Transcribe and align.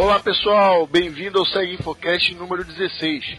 Olá 0.00 0.18
pessoal, 0.18 0.86
bem-vindo 0.86 1.38
ao 1.38 1.44
Seg 1.44 1.74
Infocast 1.74 2.34
número 2.34 2.64
16, 2.64 3.36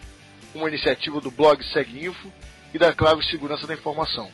uma 0.53 0.69
iniciativa 0.69 1.19
do 1.19 1.31
blog 1.31 1.59
Seg 1.63 2.05
Info 2.05 2.31
e 2.71 2.77
da 2.77 2.93
Clave 2.93 3.25
Segurança 3.25 3.65
da 3.65 3.73
Informação. 3.73 4.29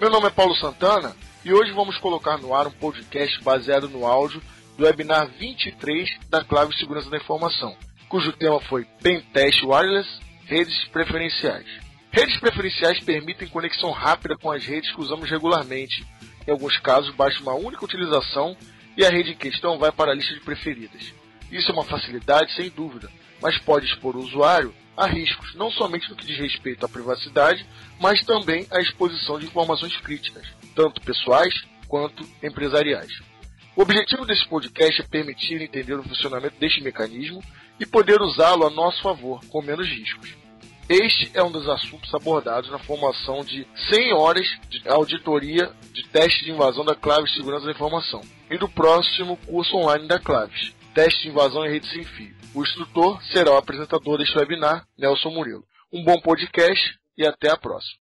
Meu 0.00 0.08
nome 0.08 0.28
é 0.28 0.30
Paulo 0.30 0.54
Santana 0.54 1.14
e 1.44 1.52
hoje 1.52 1.70
vamos 1.72 1.98
colocar 1.98 2.38
no 2.38 2.54
ar 2.54 2.66
um 2.66 2.70
podcast 2.70 3.44
baseado 3.44 3.90
no 3.90 4.06
áudio 4.06 4.42
do 4.78 4.84
webinar 4.84 5.28
23 5.38 6.08
da 6.30 6.42
Clave 6.42 6.74
Segurança 6.78 7.10
da 7.10 7.18
Informação, 7.18 7.76
cujo 8.08 8.32
tema 8.32 8.58
foi 8.60 8.86
Pentest 9.02 9.62
Wireless 9.62 10.08
Redes 10.46 10.88
Preferenciais. 10.88 11.66
Redes 12.10 12.40
preferenciais 12.40 13.04
permitem 13.04 13.48
conexão 13.48 13.90
rápida 13.90 14.34
com 14.34 14.50
as 14.50 14.64
redes 14.64 14.90
que 14.94 15.00
usamos 15.02 15.28
regularmente. 15.28 16.06
Em 16.48 16.52
alguns 16.52 16.78
casos, 16.78 17.14
basta 17.14 17.42
uma 17.42 17.52
única 17.52 17.84
utilização 17.84 18.56
e 18.96 19.04
a 19.04 19.10
rede 19.10 19.32
em 19.32 19.36
questão 19.36 19.78
vai 19.78 19.92
para 19.92 20.12
a 20.12 20.14
lista 20.14 20.32
de 20.32 20.40
preferidas. 20.40 21.19
Isso 21.50 21.70
é 21.70 21.74
uma 21.74 21.84
facilidade, 21.84 22.54
sem 22.54 22.70
dúvida, 22.70 23.10
mas 23.42 23.58
pode 23.58 23.86
expor 23.86 24.16
o 24.16 24.20
usuário 24.20 24.74
a 24.96 25.06
riscos, 25.06 25.54
não 25.54 25.70
somente 25.70 26.10
no 26.10 26.16
que 26.16 26.26
diz 26.26 26.38
respeito 26.38 26.84
à 26.84 26.88
privacidade, 26.88 27.64
mas 27.98 28.24
também 28.24 28.66
à 28.70 28.80
exposição 28.80 29.38
de 29.38 29.46
informações 29.46 29.96
críticas, 29.96 30.46
tanto 30.74 31.00
pessoais 31.00 31.54
quanto 31.88 32.26
empresariais. 32.42 33.10
O 33.74 33.82
objetivo 33.82 34.26
desse 34.26 34.46
podcast 34.46 35.00
é 35.00 35.04
permitir 35.04 35.62
entender 35.62 35.94
o 35.94 36.02
funcionamento 36.02 36.58
deste 36.58 36.82
mecanismo 36.82 37.42
e 37.78 37.86
poder 37.86 38.20
usá-lo 38.20 38.66
a 38.66 38.70
nosso 38.70 39.00
favor, 39.02 39.40
com 39.46 39.62
menos 39.62 39.88
riscos. 39.88 40.34
Este 40.88 41.30
é 41.34 41.42
um 41.42 41.52
dos 41.52 41.68
assuntos 41.68 42.12
abordados 42.12 42.68
na 42.68 42.78
formação 42.80 43.44
de 43.44 43.66
100 43.92 44.12
horas 44.12 44.46
de 44.68 44.88
auditoria 44.88 45.70
de 45.92 46.02
teste 46.08 46.44
de 46.44 46.50
invasão 46.50 46.84
da 46.84 46.96
Claves 46.96 47.32
Segurança 47.32 47.66
da 47.66 47.72
Informação 47.72 48.20
e 48.50 48.58
do 48.58 48.68
próximo 48.68 49.36
curso 49.46 49.76
online 49.76 50.08
da 50.08 50.18
Claves, 50.18 50.74
Teste 51.02 51.22
de 51.22 51.28
Invasão 51.30 51.64
em 51.64 51.70
Rede 51.70 51.86
Sem 51.86 52.04
Fio. 52.04 52.34
O 52.54 52.62
instrutor 52.62 53.22
será 53.32 53.52
o 53.52 53.56
apresentador 53.56 54.18
deste 54.18 54.36
webinar, 54.36 54.84
Nelson 54.98 55.30
Murilo. 55.30 55.64
Um 55.90 56.04
bom 56.04 56.20
podcast 56.20 56.94
e 57.16 57.26
até 57.26 57.50
a 57.50 57.56
próxima. 57.56 57.98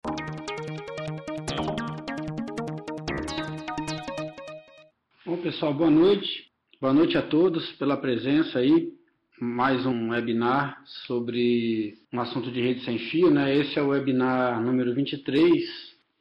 Bom, 5.27 5.37
pessoal, 5.39 5.75
boa 5.75 5.91
noite. 5.91 6.45
Boa 6.81 6.93
noite 6.93 7.19
a 7.19 7.23
todos 7.23 7.69
pela 7.73 7.97
presença 7.97 8.61
aí. 8.61 8.93
Mais 9.41 9.85
um 9.85 10.11
webinar 10.11 10.81
sobre 11.05 11.95
um 12.13 12.21
assunto 12.21 12.49
de 12.53 12.61
rede 12.61 12.85
sem 12.85 12.97
fio, 13.11 13.29
né? 13.29 13.57
Esse 13.57 13.77
é 13.77 13.83
o 13.83 13.89
webinar 13.89 14.63
número 14.63 14.95
23 14.95 15.53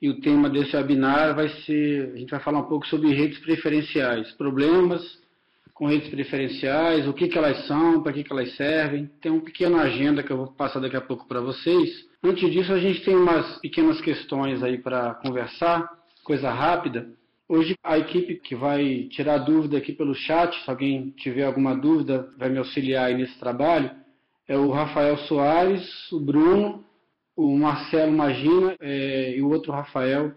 e 0.01 0.09
o 0.09 0.19
tema 0.21 0.49
desse 0.49 0.75
webinar 0.75 1.35
vai 1.35 1.49
ser, 1.49 2.13
a 2.15 2.17
gente 2.17 2.31
vai 2.31 2.39
falar 2.39 2.61
um 2.61 2.67
pouco 2.67 2.87
sobre 2.87 3.13
redes 3.13 3.37
preferenciais, 3.41 4.31
problemas 4.31 5.21
com 5.73 5.87
redes 5.87 6.09
preferenciais, 6.09 7.07
o 7.07 7.13
que, 7.13 7.27
que 7.27 7.37
elas 7.37 7.65
são, 7.65 8.01
para 8.01 8.13
que, 8.13 8.23
que 8.23 8.31
elas 8.31 8.55
servem. 8.55 9.09
Tem 9.21 9.31
uma 9.31 9.41
pequena 9.41 9.81
agenda 9.81 10.21
que 10.21 10.31
eu 10.31 10.37
vou 10.37 10.47
passar 10.53 10.79
daqui 10.79 10.95
a 10.95 11.01
pouco 11.01 11.27
para 11.27 11.41
vocês. 11.41 11.89
Antes 12.23 12.51
disso, 12.51 12.71
a 12.71 12.79
gente 12.79 13.03
tem 13.03 13.15
umas 13.15 13.59
pequenas 13.59 13.99
questões 13.99 14.61
aí 14.61 14.77
para 14.77 15.15
conversar, 15.15 15.89
coisa 16.23 16.51
rápida. 16.51 17.07
Hoje 17.49 17.75
a 17.83 17.97
equipe 17.97 18.35
que 18.35 18.55
vai 18.55 19.07
tirar 19.11 19.39
dúvida 19.39 19.77
aqui 19.77 19.91
pelo 19.91 20.13
chat, 20.13 20.55
se 20.63 20.69
alguém 20.69 21.09
tiver 21.17 21.43
alguma 21.43 21.75
dúvida, 21.75 22.29
vai 22.37 22.49
me 22.49 22.57
auxiliar 22.57 23.07
aí 23.07 23.15
nesse 23.15 23.37
trabalho, 23.37 23.91
é 24.47 24.57
o 24.57 24.71
Rafael 24.71 25.17
Soares, 25.17 26.11
o 26.11 26.19
Bruno, 26.19 26.83
o 27.35 27.57
Marcelo 27.57 28.11
Magina 28.11 28.75
é, 28.79 29.35
e 29.35 29.41
o 29.41 29.49
outro 29.49 29.71
Rafael, 29.71 30.33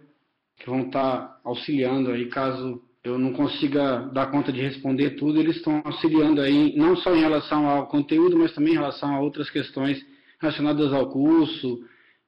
que 0.57 0.69
vão 0.69 0.87
estar 0.87 1.19
tá 1.19 1.41
auxiliando 1.45 2.11
aí 2.11 2.27
caso 2.27 2.83
eu 3.07 3.17
não 3.19 3.33
consiga 3.33 3.99
dar 4.13 4.27
conta 4.33 4.53
de 4.53 4.61
responder 4.61 5.11
tudo, 5.11 5.39
eles 5.39 5.57
estão 5.57 5.81
auxiliando 5.85 6.41
aí, 6.41 6.75
não 6.77 6.97
só 6.97 7.15
em 7.15 7.21
relação 7.21 7.69
ao 7.69 7.87
conteúdo, 7.87 8.37
mas 8.37 8.53
também 8.53 8.73
em 8.73 8.77
relação 8.77 9.15
a 9.15 9.21
outras 9.21 9.49
questões 9.49 10.05
relacionadas 10.41 10.93
ao 10.93 11.09
curso 11.09 11.79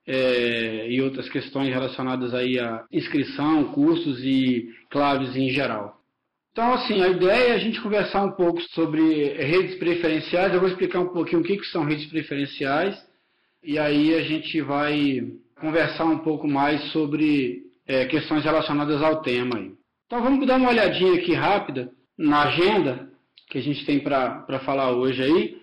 é, 0.06 0.88
e 0.88 1.02
outras 1.02 1.28
questões 1.28 1.68
relacionadas 1.68 2.32
aí 2.32 2.60
à 2.60 2.84
inscrição, 2.92 3.72
cursos 3.72 4.22
e 4.22 4.68
claves 4.88 5.34
em 5.36 5.50
geral. 5.50 5.98
Então, 6.52 6.72
assim, 6.72 7.02
a 7.02 7.08
ideia 7.08 7.48
é 7.48 7.54
a 7.54 7.58
gente 7.58 7.80
conversar 7.80 8.24
um 8.24 8.32
pouco 8.32 8.60
sobre 8.70 9.02
redes 9.34 9.76
preferenciais. 9.78 10.54
Eu 10.54 10.60
vou 10.60 10.68
explicar 10.68 11.00
um 11.00 11.08
pouquinho 11.08 11.40
o 11.40 11.44
que, 11.44 11.56
que 11.56 11.66
são 11.66 11.84
redes 11.84 12.06
preferenciais 12.06 12.96
e 13.64 13.78
aí 13.78 14.14
a 14.14 14.22
gente 14.22 14.60
vai 14.60 15.28
conversar 15.60 16.04
um 16.04 16.18
pouco 16.18 16.46
mais 16.46 16.80
sobre 16.92 17.64
é, 17.86 18.06
questões 18.06 18.44
relacionadas 18.44 19.02
ao 19.02 19.20
tema. 19.22 19.58
Aí. 19.58 19.77
Então 20.08 20.22
vamos 20.22 20.46
dar 20.46 20.56
uma 20.56 20.70
olhadinha 20.70 21.16
aqui 21.16 21.34
rápida 21.34 21.90
na 22.16 22.44
agenda 22.44 23.10
que 23.50 23.58
a 23.58 23.60
gente 23.60 23.84
tem 23.84 24.00
para 24.00 24.58
falar 24.64 24.92
hoje 24.92 25.22
aí. 25.22 25.60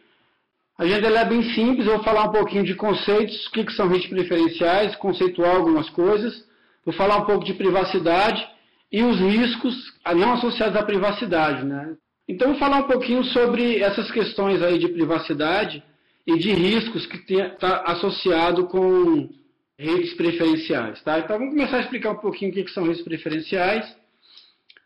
A 0.78 0.84
agenda 0.84 1.08
é 1.08 1.26
bem 1.26 1.42
simples, 1.56 1.88
eu 1.88 1.96
vou 1.96 2.04
falar 2.04 2.26
um 2.26 2.32
pouquinho 2.32 2.64
de 2.64 2.76
conceitos, 2.76 3.48
o 3.48 3.52
que, 3.52 3.64
que 3.64 3.74
são 3.74 3.88
redes 3.88 4.08
preferenciais, 4.08 4.96
conceituar 4.98 5.56
algumas 5.56 5.90
coisas, 5.90 6.48
vou 6.86 6.94
falar 6.94 7.18
um 7.18 7.26
pouco 7.26 7.44
de 7.44 7.56
privacidade 7.56 8.48
e 8.92 9.02
os 9.02 9.20
riscos 9.20 9.76
não 10.16 10.34
associados 10.34 10.76
à 10.76 10.84
privacidade. 10.84 11.66
Né? 11.66 11.96
Então 12.30 12.50
vou 12.50 12.60
falar 12.60 12.82
um 12.82 12.88
pouquinho 12.88 13.24
sobre 13.24 13.80
essas 13.80 14.12
questões 14.12 14.62
aí 14.62 14.78
de 14.78 14.90
privacidade 14.90 15.84
e 16.28 16.38
de 16.38 16.54
riscos 16.54 17.08
que 17.08 17.34
está 17.34 17.78
associado 17.88 18.68
com 18.68 19.28
redes 19.76 20.14
preferenciais. 20.14 21.02
Tá? 21.02 21.18
Então 21.18 21.40
vamos 21.40 21.56
começar 21.56 21.78
a 21.78 21.82
explicar 21.82 22.12
um 22.12 22.18
pouquinho 22.18 22.52
o 22.52 22.54
que, 22.54 22.64
que 22.64 22.72
são 22.72 22.84
redes 22.84 23.02
preferenciais 23.02 24.05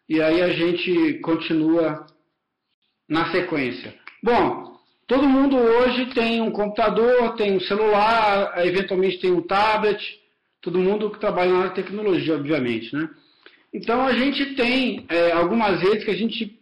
e 0.10 0.20
aí 0.20 0.42
a 0.42 0.50
gente 0.50 1.20
continua 1.20 2.08
na 3.08 3.32
sequência. 3.32 3.94
Bom, 4.24 4.76
todo 5.08 5.30
mundo 5.30 5.56
hoje 5.56 6.08
tem 6.08 6.42
um 6.42 6.50
computador, 6.52 7.36
tem 7.36 7.56
um 7.56 7.60
celular, 7.60 8.54
eventualmente 8.66 9.20
tem 9.20 9.32
um 9.32 9.44
tablet, 9.44 10.04
todo 10.62 10.80
mundo 10.80 11.12
que 11.12 11.20
trabalha 11.20 11.54
na 11.54 11.70
tecnologia, 11.70 12.36
obviamente, 12.36 12.94
né? 12.96 13.08
Então 13.72 14.04
a 14.06 14.14
gente 14.14 14.56
tem 14.56 15.06
é, 15.10 15.32
algumas 15.32 15.80
redes 15.80 16.04
que 16.04 16.12
a 16.12 16.18
gente 16.18 16.60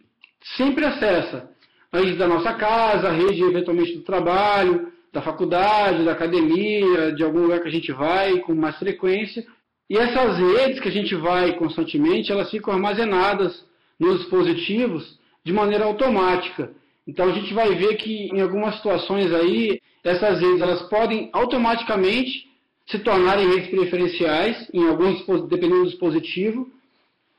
sempre 0.56 0.84
acessa. 0.84 1.50
A 1.90 2.00
rede 2.00 2.18
da 2.18 2.28
nossa 2.28 2.52
casa, 2.52 3.08
a 3.08 3.12
rede 3.12 3.42
eventualmente 3.42 3.94
do 3.94 4.02
trabalho, 4.02 4.92
da 5.10 5.22
faculdade, 5.22 6.04
da 6.04 6.12
academia, 6.12 7.12
de 7.12 7.24
algum 7.24 7.40
lugar 7.40 7.60
que 7.60 7.68
a 7.68 7.72
gente 7.72 7.90
vai 7.92 8.40
com 8.40 8.54
mais 8.54 8.78
frequência. 8.78 9.42
E 9.88 9.96
essas 9.96 10.38
redes 10.38 10.80
que 10.80 10.88
a 10.88 10.92
gente 10.92 11.14
vai 11.14 11.54
constantemente, 11.54 12.30
elas 12.30 12.50
ficam 12.50 12.74
armazenadas 12.74 13.64
nos 13.98 14.18
dispositivos 14.18 15.18
de 15.44 15.52
maneira 15.52 15.84
automática. 15.84 16.72
Então 17.06 17.28
a 17.28 17.32
gente 17.32 17.54
vai 17.54 17.74
ver 17.74 17.96
que 17.96 18.26
em 18.26 18.40
algumas 18.40 18.76
situações 18.76 19.32
aí, 19.32 19.80
essas 20.04 20.40
redes 20.40 20.60
elas 20.60 20.82
podem 20.90 21.30
automaticamente 21.32 22.46
se 22.86 22.98
tornarem 22.98 23.48
redes 23.48 23.70
preferenciais, 23.70 24.68
em 24.74 24.86
alguns, 24.86 25.24
dependendo 25.48 25.84
do 25.84 25.90
dispositivo. 25.90 26.70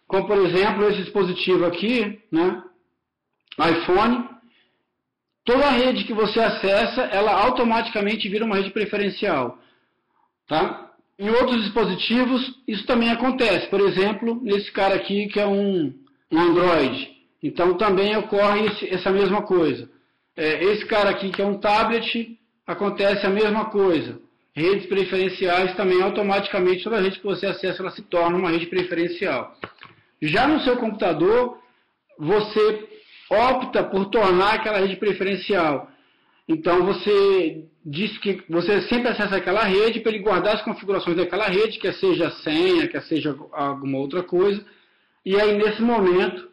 Como 0.07 0.25
por 0.25 0.37
exemplo 0.39 0.89
esse 0.89 1.03
dispositivo 1.03 1.65
aqui, 1.65 2.19
né, 2.31 2.63
iPhone. 3.59 4.27
Toda 5.45 5.69
rede 5.69 6.03
que 6.03 6.13
você 6.13 6.39
acessa, 6.39 7.01
ela 7.03 7.31
automaticamente 7.43 8.27
vira 8.27 8.45
uma 8.45 8.55
rede 8.55 8.71
preferencial. 8.71 9.57
Tá? 10.47 10.88
Em 11.19 11.29
outros 11.29 11.61
dispositivos, 11.63 12.55
isso 12.65 12.85
também 12.85 13.09
acontece. 13.11 13.67
Por 13.67 13.81
exemplo, 13.81 14.39
nesse 14.41 14.71
cara 14.71 14.95
aqui 14.95 15.27
que 15.27 15.39
é 15.39 15.45
um, 15.45 15.93
um 16.31 16.39
Android. 16.39 17.09
Então 17.43 17.73
também 17.73 18.15
ocorre 18.15 18.67
esse, 18.67 18.89
essa 18.89 19.11
mesma 19.11 19.41
coisa. 19.41 19.89
É, 20.37 20.63
esse 20.63 20.85
cara 20.85 21.09
aqui 21.09 21.29
que 21.29 21.41
é 21.41 21.45
um 21.45 21.57
tablet, 21.59 22.39
acontece 22.65 23.25
a 23.25 23.29
mesma 23.29 23.65
coisa. 23.65 24.17
Redes 24.55 24.85
preferenciais 24.87 25.75
também 25.75 26.01
automaticamente, 26.01 26.83
toda 26.83 27.01
rede 27.01 27.19
que 27.19 27.25
você 27.25 27.47
acessa, 27.47 27.81
ela 27.81 27.91
se 27.91 28.01
torna 28.03 28.37
uma 28.37 28.49
rede 28.49 28.67
preferencial. 28.67 29.57
Já 30.21 30.47
no 30.47 30.61
seu 30.61 30.77
computador, 30.77 31.57
você 32.17 32.87
opta 33.29 33.83
por 33.83 34.05
tornar 34.05 34.55
aquela 34.55 34.79
rede 34.79 34.95
preferencial. 34.95 35.89
Então 36.49 36.83
você 36.83 37.63
diz 37.85 38.17
que 38.17 38.41
você 38.49 38.81
sempre 38.87 39.09
acessa 39.09 39.35
aquela 39.35 39.63
rede 39.63 39.99
para 39.99 40.11
ele 40.11 40.23
guardar 40.23 40.55
as 40.55 40.63
configurações 40.63 41.15
daquela 41.15 41.45
rede, 41.45 41.77
quer 41.77 41.93
seja 41.93 42.31
senha, 42.43 42.87
quer 42.87 43.03
seja 43.03 43.37
alguma 43.51 43.99
outra 43.99 44.23
coisa. 44.23 44.65
E 45.23 45.39
aí 45.39 45.55
nesse 45.55 45.79
momento 45.79 46.49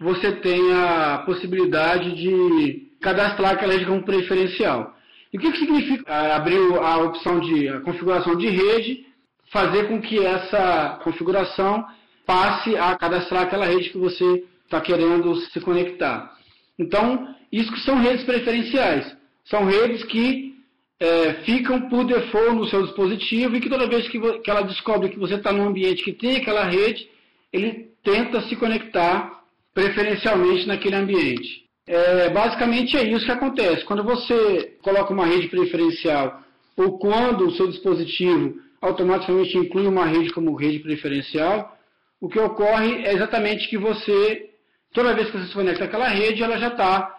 você 0.00 0.32
tem 0.32 0.72
a 0.72 1.22
possibilidade 1.26 2.16
de 2.16 2.90
cadastrar 3.02 3.52
aquela 3.52 3.74
rede 3.74 3.84
como 3.84 4.02
preferencial. 4.02 4.96
E 5.30 5.36
o 5.36 5.40
que, 5.40 5.52
que 5.52 5.58
significa 5.58 6.34
abrir 6.34 6.58
a 6.80 6.96
opção 6.98 7.38
de 7.38 7.68
a 7.68 7.80
configuração 7.80 8.36
de 8.36 8.48
rede, 8.48 9.06
fazer 9.52 9.88
com 9.88 10.00
que 10.00 10.24
essa 10.24 11.00
configuração 11.04 11.84
passe 12.24 12.74
a 12.78 12.96
cadastrar 12.96 13.42
aquela 13.42 13.66
rede 13.66 13.90
que 13.90 13.98
você 13.98 14.42
está 14.64 14.80
querendo 14.80 15.36
se 15.36 15.60
conectar. 15.60 16.32
Então, 16.78 17.34
isso 17.52 17.70
que 17.70 17.80
são 17.80 17.98
redes 18.00 18.24
preferenciais. 18.24 19.14
São 19.44 19.64
redes 19.64 20.02
que 20.04 20.54
é, 20.98 21.34
ficam 21.44 21.88
por 21.88 22.04
default 22.04 22.54
no 22.54 22.66
seu 22.66 22.82
dispositivo 22.82 23.56
e 23.56 23.60
que 23.60 23.68
toda 23.68 23.88
vez 23.88 24.08
que, 24.08 24.18
que 24.40 24.50
ela 24.50 24.62
descobre 24.62 25.10
que 25.10 25.18
você 25.18 25.34
está 25.34 25.52
num 25.52 25.68
ambiente 25.68 26.04
que 26.04 26.12
tem 26.12 26.36
aquela 26.36 26.64
rede, 26.64 27.08
ele 27.52 27.90
tenta 28.02 28.40
se 28.42 28.56
conectar 28.56 29.42
preferencialmente 29.72 30.66
naquele 30.66 30.96
ambiente. 30.96 31.64
É, 31.86 32.30
basicamente 32.30 32.96
é 32.96 33.02
isso 33.02 33.26
que 33.26 33.32
acontece. 33.32 33.84
Quando 33.84 34.02
você 34.02 34.76
coloca 34.82 35.12
uma 35.12 35.26
rede 35.26 35.48
preferencial 35.48 36.42
ou 36.76 36.98
quando 36.98 37.46
o 37.46 37.52
seu 37.52 37.68
dispositivo 37.68 38.58
automaticamente 38.80 39.56
inclui 39.56 39.86
uma 39.86 40.06
rede 40.06 40.32
como 40.32 40.54
rede 40.54 40.78
preferencial, 40.78 41.76
o 42.20 42.28
que 42.28 42.38
ocorre 42.38 43.04
é 43.04 43.12
exatamente 43.12 43.68
que 43.68 43.76
você, 43.76 44.50
toda 44.92 45.14
vez 45.14 45.30
que 45.30 45.38
você 45.38 45.48
se 45.48 45.54
conecta 45.54 45.84
àquela 45.84 46.08
rede, 46.08 46.42
ela 46.42 46.56
já 46.58 46.68
está 46.68 47.14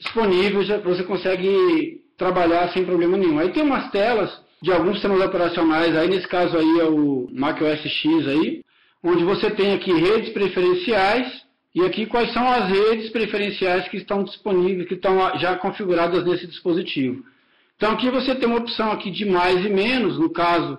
disponível, 0.00 0.62
você 0.82 1.02
consegue 1.04 2.02
trabalhar 2.16 2.72
sem 2.72 2.84
problema 2.84 3.16
nenhum. 3.16 3.38
Aí 3.38 3.50
tem 3.50 3.62
umas 3.62 3.90
telas 3.90 4.30
de 4.62 4.72
alguns 4.72 4.94
sistemas 4.94 5.24
operacionais, 5.24 5.96
aí 5.96 6.08
nesse 6.08 6.28
caso 6.28 6.56
aí 6.56 6.80
é 6.80 6.84
o 6.84 7.28
Mac 7.32 7.60
OS 7.62 7.80
X 7.80 8.28
aí, 8.28 8.62
onde 9.02 9.24
você 9.24 9.50
tem 9.50 9.72
aqui 9.72 9.92
redes 9.92 10.30
preferenciais 10.30 11.42
e 11.74 11.82
aqui 11.82 12.04
quais 12.06 12.32
são 12.32 12.46
as 12.46 12.68
redes 12.68 13.10
preferenciais 13.10 13.88
que 13.88 13.96
estão 13.96 14.24
disponíveis, 14.24 14.88
que 14.88 14.94
estão 14.94 15.38
já 15.38 15.56
configuradas 15.56 16.24
nesse 16.24 16.46
dispositivo. 16.46 17.24
Então 17.76 17.92
aqui 17.92 18.10
você 18.10 18.34
tem 18.34 18.46
uma 18.46 18.58
opção 18.58 18.92
aqui 18.92 19.10
de 19.10 19.24
mais 19.24 19.64
e 19.64 19.70
menos, 19.70 20.18
no 20.18 20.30
caso 20.30 20.78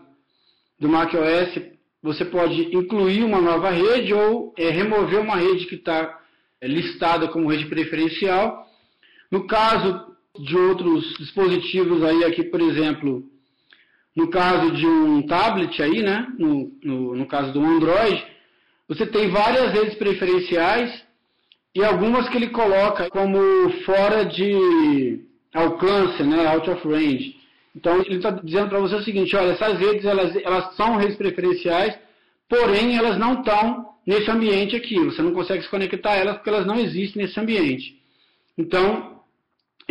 do 0.80 0.88
macOS, 0.88 1.60
você 2.04 2.26
pode 2.26 2.76
incluir 2.76 3.24
uma 3.24 3.42
nova 3.42 3.70
rede 3.70 4.14
ou 4.14 4.54
é, 4.58 4.70
remover 4.70 5.20
uma 5.20 5.36
rede 5.36 5.66
que 5.66 5.76
está 5.76 6.20
é, 6.60 6.68
listada 6.68 7.28
como 7.28 7.50
rede 7.50 7.66
preferencial. 7.66 8.68
No 9.32 9.48
caso 9.48 10.12
de 10.38 10.58
outros 10.58 11.14
dispositivos 11.18 12.04
aí, 12.04 12.24
aqui 12.26 12.44
por 12.44 12.60
exemplo, 12.62 13.24
no 14.16 14.30
caso 14.30 14.72
de 14.72 14.86
um 14.86 15.22
tablet 15.26 15.82
aí, 15.82 16.04
né, 16.04 16.28
no, 16.38 16.72
no, 16.84 17.16
no 17.16 17.26
caso 17.26 17.54
do 17.54 17.64
Android, 17.64 18.24
você 18.88 19.06
tem 19.06 19.30
várias 19.30 19.72
redes 19.72 19.96
preferenciais 19.96 21.04
e 21.74 21.84
algumas 21.84 22.28
que 22.28 22.36
ele 22.36 22.50
coloca 22.50 23.10
como 23.10 23.40
fora 23.86 24.26
de 24.26 25.24
alcance, 25.54 26.22
né, 26.24 26.46
out 26.48 26.70
of 26.70 26.86
range. 26.86 27.40
Então 27.74 28.02
ele 28.02 28.18
está 28.18 28.32
dizendo 28.32 28.68
para 28.68 28.80
você 28.80 28.96
o 28.96 29.04
seguinte, 29.04 29.34
olha, 29.36 29.52
essas 29.54 29.80
redes 29.80 30.04
elas, 30.04 30.36
elas 30.36 30.76
são 30.76 30.98
redes 30.98 31.16
preferenciais, 31.16 31.98
porém 32.50 32.98
elas 32.98 33.18
não 33.18 33.40
estão 33.40 33.92
nesse 34.06 34.30
ambiente 34.30 34.76
aqui. 34.76 35.00
Você 35.00 35.22
não 35.22 35.32
consegue 35.32 35.64
se 35.64 35.70
conectar 35.70 36.12
a 36.12 36.18
elas 36.18 36.36
porque 36.36 36.50
elas 36.50 36.66
não 36.66 36.76
existem 36.76 37.22
nesse 37.22 37.40
ambiente. 37.40 37.98
Então 38.58 39.21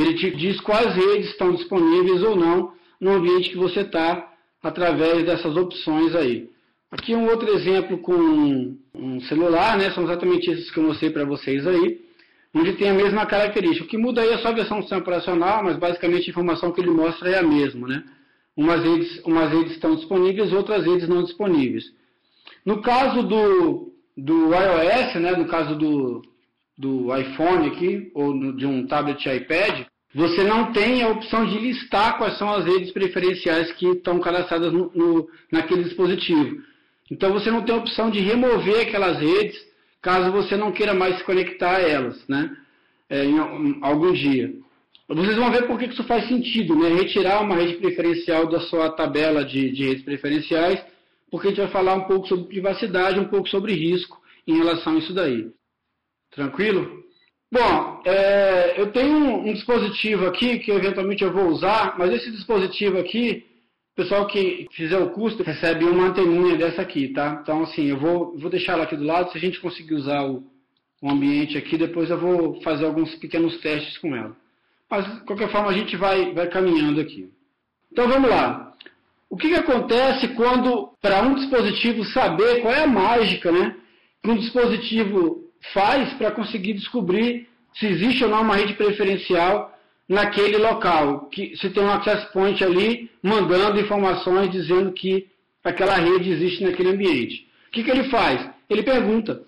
ele 0.00 0.14
te 0.14 0.30
diz 0.30 0.60
quais 0.60 0.94
redes 0.94 1.30
estão 1.30 1.52
disponíveis 1.52 2.22
ou 2.22 2.36
não 2.36 2.72
no 3.00 3.10
ambiente 3.10 3.50
que 3.50 3.56
você 3.56 3.80
está 3.80 4.32
através 4.62 5.24
dessas 5.24 5.56
opções 5.56 6.14
aí. 6.14 6.48
Aqui 6.90 7.14
um 7.14 7.28
outro 7.28 7.48
exemplo 7.50 7.98
com 7.98 8.76
um 8.94 9.20
celular, 9.22 9.78
né? 9.78 9.90
São 9.92 10.04
exatamente 10.04 10.50
esses 10.50 10.70
que 10.70 10.78
eu 10.78 10.84
mostrei 10.84 11.10
para 11.10 11.24
vocês 11.24 11.66
aí, 11.66 12.00
onde 12.52 12.72
tem 12.72 12.90
a 12.90 12.94
mesma 12.94 13.24
característica. 13.26 13.84
O 13.84 13.88
que 13.88 13.96
muda 13.96 14.20
aí 14.20 14.30
é 14.30 14.38
só 14.38 14.48
a 14.48 14.52
versão 14.52 14.78
do 14.78 14.82
sistema 14.82 15.02
operacional, 15.02 15.62
mas 15.62 15.76
basicamente 15.76 16.26
a 16.26 16.30
informação 16.30 16.72
que 16.72 16.80
ele 16.80 16.90
mostra 16.90 17.30
é 17.30 17.38
a 17.38 17.42
mesma, 17.42 17.86
né? 17.86 18.04
Umas 18.56 18.82
redes, 18.82 19.22
umas 19.24 19.52
redes 19.52 19.72
estão 19.72 19.94
disponíveis, 19.94 20.52
outras 20.52 20.84
redes 20.84 21.08
não 21.08 21.22
disponíveis. 21.22 21.84
No 22.66 22.82
caso 22.82 23.22
do, 23.22 23.92
do 24.16 24.50
iOS, 24.52 25.14
né? 25.14 25.32
No 25.36 25.46
caso 25.46 25.76
do, 25.76 26.22
do 26.76 27.16
iPhone 27.16 27.68
aqui, 27.68 28.10
ou 28.14 28.56
de 28.56 28.66
um 28.66 28.84
tablet 28.86 29.24
iPad, 29.28 29.86
você 30.14 30.42
não 30.42 30.72
tem 30.72 31.02
a 31.02 31.08
opção 31.08 31.46
de 31.46 31.58
listar 31.58 32.18
quais 32.18 32.36
são 32.36 32.50
as 32.50 32.64
redes 32.64 32.90
preferenciais 32.90 33.72
que 33.72 33.86
estão 33.86 34.18
cadastradas 34.18 34.72
no, 34.72 34.90
no, 34.92 35.28
naquele 35.52 35.84
dispositivo. 35.84 36.62
Então 37.10 37.32
você 37.32 37.50
não 37.50 37.62
tem 37.62 37.74
a 37.74 37.78
opção 37.78 38.10
de 38.10 38.20
remover 38.20 38.88
aquelas 38.88 39.18
redes 39.18 39.70
caso 40.02 40.32
você 40.32 40.56
não 40.56 40.72
queira 40.72 40.94
mais 40.94 41.18
se 41.18 41.24
conectar 41.24 41.76
a 41.76 41.80
elas, 41.80 42.26
né? 42.26 42.56
É, 43.08 43.24
em, 43.24 43.38
algum 43.82 44.12
dia. 44.12 44.52
Vocês 45.08 45.36
vão 45.36 45.50
ver 45.50 45.66
por 45.66 45.78
que 45.78 45.86
isso 45.86 46.04
faz 46.04 46.28
sentido, 46.28 46.76
né? 46.76 46.88
Retirar 46.88 47.42
uma 47.42 47.56
rede 47.56 47.74
preferencial 47.74 48.46
da 48.48 48.60
sua 48.60 48.90
tabela 48.90 49.44
de, 49.44 49.70
de 49.72 49.84
redes 49.84 50.04
preferenciais, 50.04 50.80
porque 51.30 51.48
a 51.48 51.50
gente 51.50 51.60
vai 51.60 51.70
falar 51.70 51.94
um 51.94 52.04
pouco 52.04 52.28
sobre 52.28 52.46
privacidade, 52.46 53.18
um 53.18 53.28
pouco 53.28 53.48
sobre 53.48 53.74
risco 53.74 54.20
em 54.46 54.56
relação 54.56 54.94
a 54.94 54.98
isso 54.98 55.12
daí. 55.12 55.50
Tranquilo? 56.30 57.04
Bom, 57.52 58.02
é, 58.04 58.80
eu 58.80 58.92
tenho 58.92 59.12
um, 59.12 59.48
um 59.48 59.52
dispositivo 59.52 60.26
aqui 60.26 60.60
que 60.60 60.70
eventualmente 60.70 61.24
eu 61.24 61.32
vou 61.32 61.48
usar, 61.48 61.96
mas 61.98 62.12
esse 62.12 62.30
dispositivo 62.30 62.98
aqui 62.98 63.44
o 63.92 64.02
pessoal 64.02 64.26
que 64.28 64.68
fizer 64.70 64.98
o 64.98 65.10
custo 65.10 65.42
recebe 65.42 65.84
uma 65.84 66.06
anteninha 66.06 66.56
dessa 66.56 66.80
aqui, 66.80 67.08
tá? 67.08 67.40
Então, 67.42 67.64
assim, 67.64 67.86
eu 67.86 67.98
vou, 67.98 68.38
vou 68.38 68.48
deixar 68.48 68.74
ela 68.74 68.84
aqui 68.84 68.96
do 68.96 69.04
lado. 69.04 69.30
Se 69.30 69.36
a 69.36 69.40
gente 69.40 69.60
conseguir 69.60 69.94
usar 69.94 70.24
o, 70.24 70.44
o 71.02 71.10
ambiente 71.10 71.58
aqui, 71.58 71.76
depois 71.76 72.08
eu 72.08 72.18
vou 72.18 72.62
fazer 72.62 72.86
alguns 72.86 73.14
pequenos 73.16 73.58
testes 73.58 73.98
com 73.98 74.14
ela. 74.14 74.34
Mas, 74.88 75.12
de 75.12 75.20
qualquer 75.24 75.50
forma, 75.50 75.68
a 75.70 75.74
gente 75.74 75.96
vai, 75.96 76.32
vai 76.32 76.48
caminhando 76.48 77.00
aqui. 77.00 77.30
Então, 77.92 78.08
vamos 78.08 78.30
lá. 78.30 78.72
O 79.28 79.36
que, 79.36 79.48
que 79.48 79.54
acontece 79.54 80.28
quando, 80.28 80.92
para 81.02 81.22
um 81.22 81.34
dispositivo 81.34 82.04
saber 82.04 82.62
qual 82.62 82.72
é 82.72 82.84
a 82.84 82.86
mágica 82.86 83.50
né, 83.50 83.76
que 84.22 84.30
um 84.30 84.36
dispositivo 84.36 85.49
faz 85.72 86.12
para 86.14 86.30
conseguir 86.30 86.74
descobrir 86.74 87.48
se 87.74 87.86
existe 87.86 88.24
ou 88.24 88.30
não 88.30 88.42
uma 88.42 88.56
rede 88.56 88.74
preferencial 88.74 89.76
naquele 90.08 90.56
local, 90.56 91.26
que 91.26 91.56
se 91.56 91.70
tem 91.70 91.84
um 91.84 91.90
access 91.90 92.32
point 92.32 92.62
ali 92.64 93.08
mandando 93.22 93.78
informações 93.78 94.50
dizendo 94.50 94.92
que 94.92 95.28
aquela 95.62 95.94
rede 95.94 96.30
existe 96.30 96.64
naquele 96.64 96.90
ambiente. 96.90 97.46
O 97.68 97.70
que, 97.70 97.84
que 97.84 97.90
ele 97.90 98.04
faz? 98.04 98.48
Ele 98.68 98.82
pergunta. 98.82 99.42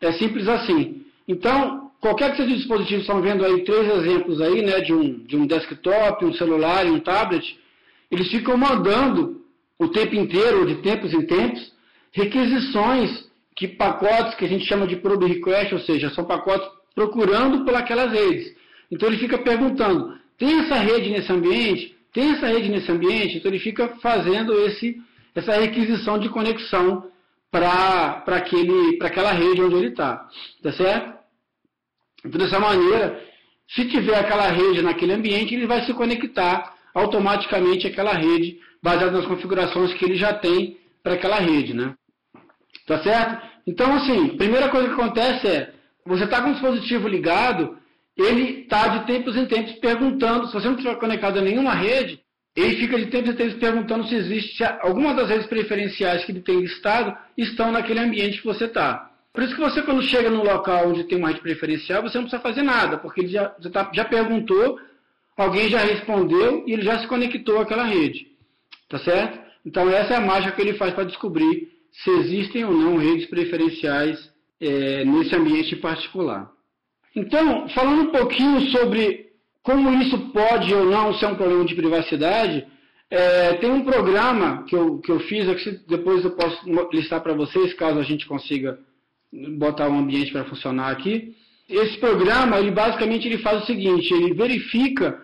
É 0.00 0.12
simples 0.12 0.46
assim. 0.46 1.04
Então, 1.26 1.90
qualquer 2.00 2.30
que 2.30 2.36
seja 2.36 2.54
o 2.54 2.56
dispositivo, 2.56 3.00
estão 3.00 3.20
vendo 3.20 3.44
aí 3.44 3.64
três 3.64 3.88
exemplos 3.96 4.40
aí, 4.40 4.62
né, 4.62 4.80
de 4.80 4.92
um, 4.92 5.18
de 5.24 5.36
um 5.36 5.46
desktop, 5.46 6.24
um 6.24 6.34
celular 6.34 6.86
e 6.86 6.90
um 6.90 7.00
tablet, 7.00 7.58
eles 8.10 8.28
ficam 8.28 8.56
mandando 8.56 9.42
o 9.78 9.88
tempo 9.88 10.14
inteiro, 10.14 10.66
de 10.66 10.76
tempos 10.76 11.12
em 11.12 11.26
tempos, 11.26 11.72
requisições 12.12 13.28
que 13.62 13.68
pacotes 13.68 14.34
que 14.34 14.44
a 14.44 14.48
gente 14.48 14.66
chama 14.66 14.88
de 14.88 14.96
probe 14.96 15.26
request, 15.26 15.72
ou 15.72 15.80
seja, 15.80 16.10
são 16.10 16.24
pacotes 16.24 16.68
procurando 16.96 17.64
por 17.64 17.72
aquelas 17.76 18.12
redes. 18.12 18.52
Então 18.90 19.08
ele 19.08 19.18
fica 19.18 19.38
perguntando: 19.38 20.18
tem 20.36 20.58
essa 20.60 20.74
rede 20.74 21.10
nesse 21.10 21.32
ambiente? 21.32 21.96
Tem 22.12 22.32
essa 22.32 22.48
rede 22.48 22.68
nesse 22.68 22.90
ambiente? 22.90 23.36
Então 23.36 23.50
ele 23.52 23.60
fica 23.60 23.88
fazendo 24.02 24.52
esse, 24.66 25.00
essa 25.32 25.52
requisição 25.52 26.18
de 26.18 26.28
conexão 26.28 27.08
para 27.52 28.24
aquela 29.00 29.30
rede 29.30 29.62
onde 29.62 29.76
ele 29.76 29.88
está. 29.88 30.28
Tá 30.60 30.72
certo? 30.72 31.22
Então, 32.24 32.40
dessa 32.40 32.58
maneira, 32.58 33.22
se 33.68 33.88
tiver 33.88 34.18
aquela 34.18 34.48
rede 34.48 34.82
naquele 34.82 35.12
ambiente, 35.12 35.54
ele 35.54 35.66
vai 35.68 35.86
se 35.86 35.94
conectar 35.94 36.74
automaticamente 36.92 37.86
àquela 37.86 38.12
rede, 38.12 38.58
baseado 38.82 39.12
nas 39.12 39.26
configurações 39.26 39.94
que 39.94 40.04
ele 40.04 40.16
já 40.16 40.34
tem 40.34 40.78
para 41.02 41.14
aquela 41.14 41.36
rede. 41.36 41.74
Né? 41.74 41.94
Tá 42.86 43.02
certo? 43.02 43.51
Então, 43.66 43.94
assim, 43.94 44.36
primeira 44.36 44.68
coisa 44.68 44.88
que 44.88 44.94
acontece 44.94 45.46
é, 45.46 45.72
você 46.04 46.24
está 46.24 46.42
com 46.42 46.50
o 46.50 46.52
dispositivo 46.52 47.08
ligado, 47.08 47.76
ele 48.16 48.62
está 48.62 48.88
de 48.88 49.06
tempos 49.06 49.36
em 49.36 49.46
tempos 49.46 49.72
perguntando, 49.74 50.46
se 50.46 50.52
você 50.52 50.66
não 50.66 50.74
estiver 50.74 50.96
conectado 50.96 51.38
a 51.38 51.42
nenhuma 51.42 51.74
rede, 51.74 52.20
ele 52.54 52.76
fica 52.76 52.98
de 52.98 53.06
tempos 53.06 53.30
em 53.30 53.36
tempos 53.36 53.54
perguntando 53.54 54.06
se 54.06 54.14
existe 54.14 54.56
se 54.56 54.64
alguma 54.80 55.14
das 55.14 55.28
redes 55.28 55.46
preferenciais 55.46 56.24
que 56.24 56.32
ele 56.32 56.42
tem 56.42 56.60
listado 56.60 57.16
estão 57.36 57.72
naquele 57.72 58.00
ambiente 58.00 58.40
que 58.40 58.46
você 58.46 58.64
está. 58.64 59.10
Por 59.32 59.42
isso 59.42 59.54
que 59.54 59.60
você, 59.60 59.80
quando 59.82 60.02
chega 60.02 60.28
num 60.28 60.42
local 60.42 60.90
onde 60.90 61.04
tem 61.04 61.16
uma 61.16 61.28
rede 61.28 61.40
preferencial, 61.40 62.02
você 62.02 62.18
não 62.18 62.24
precisa 62.24 62.42
fazer 62.42 62.62
nada, 62.62 62.98
porque 62.98 63.22
ele 63.22 63.28
já, 63.28 63.54
já, 63.58 63.70
tá, 63.70 63.90
já 63.94 64.04
perguntou, 64.04 64.78
alguém 65.34 65.70
já 65.70 65.78
respondeu 65.78 66.64
e 66.66 66.72
ele 66.74 66.82
já 66.82 66.98
se 66.98 67.06
conectou 67.06 67.58
àquela 67.58 67.84
rede. 67.84 68.26
Tá 68.90 68.98
certo? 68.98 69.40
Então 69.64 69.88
essa 69.88 70.14
é 70.14 70.16
a 70.18 70.20
mágica 70.20 70.52
que 70.52 70.60
ele 70.60 70.74
faz 70.74 70.92
para 70.92 71.04
descobrir 71.04 71.71
se 71.92 72.10
existem 72.10 72.64
ou 72.64 72.72
não 72.72 72.96
redes 72.96 73.26
preferenciais 73.26 74.18
é, 74.60 75.04
nesse 75.04 75.34
ambiente 75.34 75.76
particular. 75.76 76.50
Então, 77.14 77.68
falando 77.68 78.08
um 78.08 78.12
pouquinho 78.12 78.60
sobre 78.70 79.32
como 79.62 79.92
isso 80.02 80.18
pode 80.30 80.74
ou 80.74 80.86
não 80.86 81.14
ser 81.14 81.26
um 81.26 81.34
problema 81.34 81.64
de 81.64 81.74
privacidade, 81.74 82.66
é, 83.10 83.54
tem 83.54 83.70
um 83.70 83.84
programa 83.84 84.64
que 84.64 84.74
eu, 84.74 84.98
que 84.98 85.12
eu 85.12 85.20
fiz, 85.20 85.46
depois 85.86 86.24
eu 86.24 86.30
posso 86.30 86.58
listar 86.92 87.20
para 87.20 87.34
vocês, 87.34 87.74
caso 87.74 87.98
a 87.98 88.02
gente 88.02 88.26
consiga 88.26 88.78
botar 89.58 89.88
um 89.88 89.98
ambiente 89.98 90.32
para 90.32 90.46
funcionar 90.46 90.90
aqui. 90.90 91.34
Esse 91.68 91.98
programa, 91.98 92.58
ele 92.58 92.70
basicamente 92.70 93.28
ele 93.28 93.38
faz 93.38 93.62
o 93.62 93.66
seguinte, 93.66 94.12
ele 94.12 94.34
verifica 94.34 95.20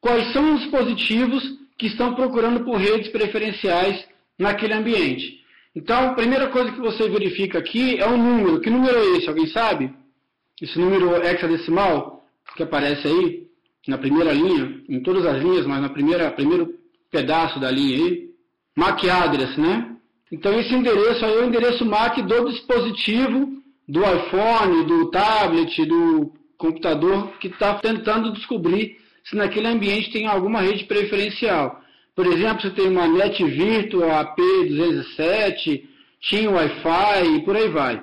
quais 0.00 0.32
são 0.32 0.54
os 0.54 0.62
dispositivos 0.62 1.42
que 1.76 1.86
estão 1.86 2.14
procurando 2.14 2.64
por 2.64 2.76
redes 2.76 3.08
preferenciais 3.08 4.04
naquele 4.38 4.74
ambiente. 4.74 5.38
Então, 5.74 6.10
a 6.10 6.14
primeira 6.14 6.48
coisa 6.48 6.72
que 6.72 6.80
você 6.80 7.08
verifica 7.08 7.58
aqui 7.58 7.98
é 8.00 8.06
o 8.06 8.16
número. 8.16 8.60
Que 8.60 8.70
número 8.70 8.98
é 8.98 9.16
esse? 9.16 9.28
Alguém 9.28 9.46
sabe? 9.48 9.92
esse 10.60 10.78
número 10.78 11.14
hexadecimal 11.24 12.24
que 12.56 12.62
aparece 12.62 13.06
aí, 13.06 13.46
na 13.86 13.96
primeira 13.96 14.32
linha, 14.32 14.82
em 14.88 15.00
todas 15.02 15.24
as 15.24 15.40
linhas, 15.42 15.66
mas 15.66 15.80
na 15.80 15.88
primeira 15.88 16.30
primeiro 16.30 16.74
pedaço 17.10 17.58
da 17.60 17.70
linha 17.70 17.96
aí, 17.96 18.28
MAC 18.76 19.08
address, 19.08 19.56
né? 19.56 19.96
Então 20.30 20.58
esse 20.58 20.74
endereço 20.74 21.24
aí 21.24 21.32
é 21.32 21.40
o 21.40 21.44
endereço 21.44 21.84
MAC 21.84 22.22
do 22.22 22.50
dispositivo, 22.50 23.48
do 23.88 24.00
iPhone, 24.00 24.84
do 24.84 25.10
tablet, 25.10 25.86
do 25.86 26.32
computador 26.58 27.32
que 27.38 27.48
está 27.48 27.74
tentando 27.74 28.32
descobrir 28.32 28.98
se 29.24 29.36
naquele 29.36 29.68
ambiente 29.68 30.10
tem 30.10 30.26
alguma 30.26 30.60
rede 30.60 30.84
preferencial. 30.84 31.80
Por 32.18 32.26
exemplo, 32.26 32.60
você 32.60 32.70
tem 32.70 32.88
uma 32.88 33.06
NetVirtual 33.06 34.10
AP207, 34.10 35.84
tinha 36.20 36.50
Wi-Fi 36.50 37.36
e 37.36 37.44
por 37.44 37.54
aí 37.54 37.68
vai. 37.68 38.02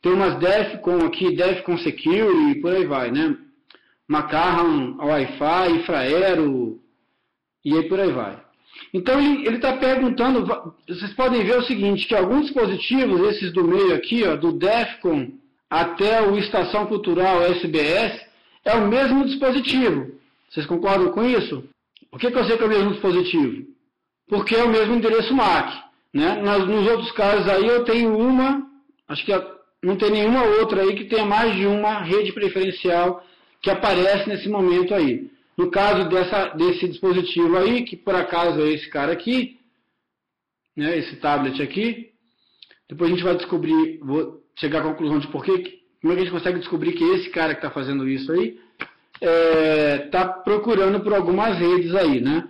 Tem 0.00 0.12
umas 0.12 0.38
DEFCON 0.38 1.04
aqui, 1.04 1.34
DEFCON 1.34 1.76
Security 1.78 2.52
e 2.52 2.60
por 2.60 2.72
aí 2.72 2.86
vai, 2.86 3.10
né? 3.10 3.36
Macarron, 4.06 4.96
Wi-Fi, 4.98 5.72
Infraero 5.72 6.78
e 7.64 7.76
aí 7.76 7.88
por 7.88 7.98
aí 7.98 8.12
vai. 8.12 8.40
Então 8.94 9.20
ele 9.20 9.56
está 9.56 9.76
perguntando, 9.78 10.46
vocês 10.86 11.12
podem 11.14 11.42
ver 11.42 11.58
o 11.58 11.64
seguinte, 11.64 12.06
que 12.06 12.14
alguns 12.14 12.42
dispositivos, 12.42 13.20
esses 13.30 13.52
do 13.52 13.64
meio 13.64 13.96
aqui, 13.96 14.22
ó, 14.22 14.36
do 14.36 14.52
DEFCON 14.52 15.32
até 15.68 16.22
o 16.22 16.38
Estação 16.38 16.86
Cultural 16.86 17.42
SBS, 17.42 18.26
é 18.64 18.76
o 18.76 18.86
mesmo 18.86 19.24
dispositivo. 19.24 20.12
Vocês 20.48 20.66
concordam 20.66 21.10
com 21.10 21.24
isso? 21.24 21.68
Por 22.16 22.20
que, 22.20 22.30
que 22.30 22.38
eu 22.38 22.44
sei 22.46 22.56
que 22.56 22.62
é 22.62 22.66
o 22.66 22.70
mesmo 22.70 22.92
dispositivo? 22.92 23.66
Porque 24.26 24.54
é 24.54 24.64
o 24.64 24.70
mesmo 24.70 24.94
endereço 24.94 25.34
MAC. 25.34 25.84
Né? 26.14 26.40
Nos, 26.40 26.88
outros 26.88 27.12
casos 27.12 27.46
aí 27.46 27.66
eu 27.66 27.84
tenho 27.84 28.16
uma, 28.16 28.66
acho 29.06 29.22
que 29.22 29.32
não 29.82 29.96
tem 29.96 30.10
nenhuma 30.10 30.42
outra 30.42 30.80
aí 30.80 30.94
que 30.94 31.04
tenha 31.04 31.26
mais 31.26 31.54
de 31.54 31.66
uma 31.66 32.00
rede 32.00 32.32
preferencial 32.32 33.22
que 33.60 33.68
aparece 33.68 34.26
nesse 34.30 34.48
momento 34.48 34.94
aí. 34.94 35.30
No 35.58 35.70
caso 35.70 36.08
dessa, 36.08 36.54
desse 36.54 36.88
dispositivo 36.88 37.58
aí, 37.58 37.84
que 37.84 37.98
por 37.98 38.14
acaso 38.14 38.62
é 38.62 38.70
esse 38.70 38.88
cara 38.88 39.12
aqui, 39.12 39.58
né, 40.74 40.96
esse 40.96 41.16
tablet 41.16 41.62
aqui, 41.62 42.12
depois 42.88 43.10
a 43.10 43.14
gente 43.14 43.24
vai 43.24 43.36
descobrir, 43.36 43.98
vou 43.98 44.42
chegar 44.58 44.80
à 44.80 44.84
conclusão 44.84 45.18
de 45.18 45.28
por 45.28 45.44
que, 45.44 45.82
como 46.00 46.14
é 46.14 46.16
que 46.16 46.22
a 46.22 46.24
gente 46.24 46.32
consegue 46.32 46.60
descobrir 46.60 46.92
que 46.92 47.04
esse 47.04 47.28
cara 47.28 47.52
que 47.52 47.58
está 47.58 47.70
fazendo 47.70 48.08
isso 48.08 48.32
aí 48.32 48.58
está 49.20 49.26
é, 49.26 49.98
tá 50.10 50.28
procurando 50.28 51.00
por 51.00 51.14
algumas 51.14 51.58
redes 51.58 51.94
aí, 51.94 52.20
né? 52.20 52.48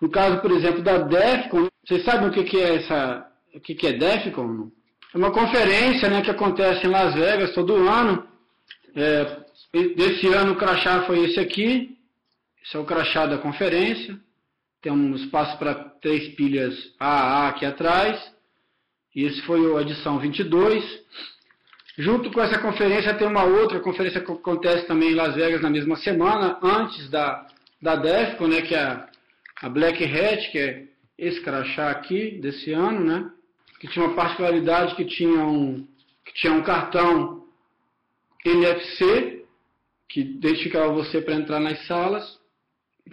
No 0.00 0.10
caso, 0.10 0.40
por 0.40 0.50
exemplo, 0.50 0.82
da 0.82 0.98
DEFCON, 0.98 1.68
vocês 1.84 2.04
sabem 2.04 2.28
o 2.28 2.32
que, 2.32 2.44
que 2.44 2.58
é 2.58 2.76
essa, 2.76 3.26
o 3.54 3.60
que, 3.60 3.74
que 3.74 3.86
é 3.86 3.92
DEFCON? 3.92 4.70
É 5.14 5.18
uma 5.18 5.30
conferência 5.30 6.08
né, 6.08 6.22
que 6.22 6.30
acontece 6.30 6.86
em 6.86 6.90
Las 6.90 7.14
Vegas 7.14 7.54
todo 7.54 7.88
ano. 7.88 8.26
É, 8.94 9.44
desse 9.72 10.26
ano 10.28 10.52
o 10.52 10.56
crachá 10.56 11.04
foi 11.06 11.24
esse 11.24 11.40
aqui. 11.40 11.96
Esse 12.62 12.76
é 12.76 12.80
o 12.80 12.84
crachá 12.84 13.26
da 13.26 13.38
conferência. 13.38 14.18
Tem 14.82 14.92
um 14.92 15.14
espaço 15.14 15.58
para 15.58 15.74
três 15.74 16.34
pilhas 16.34 16.74
AA 16.98 17.48
aqui 17.48 17.64
atrás. 17.64 18.20
E 19.14 19.24
esse 19.24 19.40
foi 19.42 19.60
a 19.76 19.80
edição 19.80 20.18
22. 20.18 20.84
Junto 21.98 22.30
com 22.30 22.42
essa 22.42 22.58
conferência 22.58 23.14
tem 23.14 23.26
uma 23.26 23.44
outra 23.44 23.80
conferência 23.80 24.20
que 24.20 24.30
acontece 24.30 24.86
também 24.86 25.12
em 25.12 25.14
Las 25.14 25.34
Vegas 25.34 25.62
na 25.62 25.70
mesma 25.70 25.96
semana, 25.96 26.58
antes 26.62 27.08
da, 27.08 27.46
da 27.80 27.96
DEFCON, 27.96 28.48
né, 28.48 28.60
que 28.60 28.74
é 28.74 28.80
a, 28.80 29.08
a 29.62 29.68
Black 29.70 30.04
Hat, 30.04 30.50
que 30.50 30.58
é 30.58 30.84
esse 31.16 31.40
crachá 31.40 31.90
aqui 31.90 32.38
desse 32.38 32.70
ano, 32.72 33.00
né, 33.02 33.30
que 33.80 33.88
tinha 33.88 34.04
uma 34.04 34.14
particularidade 34.14 34.94
que 34.94 35.06
tinha 35.06 35.42
um, 35.42 35.86
que 36.22 36.34
tinha 36.34 36.52
um 36.52 36.62
cartão 36.62 37.44
NFC, 38.44 39.46
que 40.06 40.20
identificava 40.20 40.92
você 40.92 41.22
para 41.22 41.34
entrar 41.34 41.60
nas 41.60 41.86
salas, 41.86 42.38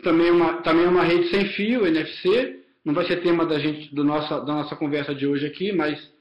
também 0.03 0.29
uma, 0.29 0.61
também 0.61 0.85
uma 0.85 1.03
rede 1.03 1.29
sem 1.29 1.45
fio, 1.53 1.87
NFC, 1.87 2.59
não 2.83 2.93
vai 2.93 3.05
ser 3.05 3.21
tema 3.21 3.45
da, 3.45 3.57
gente, 3.57 3.95
do 3.95 4.03
nossa, 4.03 4.41
da 4.41 4.53
nossa 4.53 4.75
conversa 4.75 5.15
de 5.15 5.25
hoje 5.25 5.45
aqui, 5.45 5.71
mas 5.71 6.11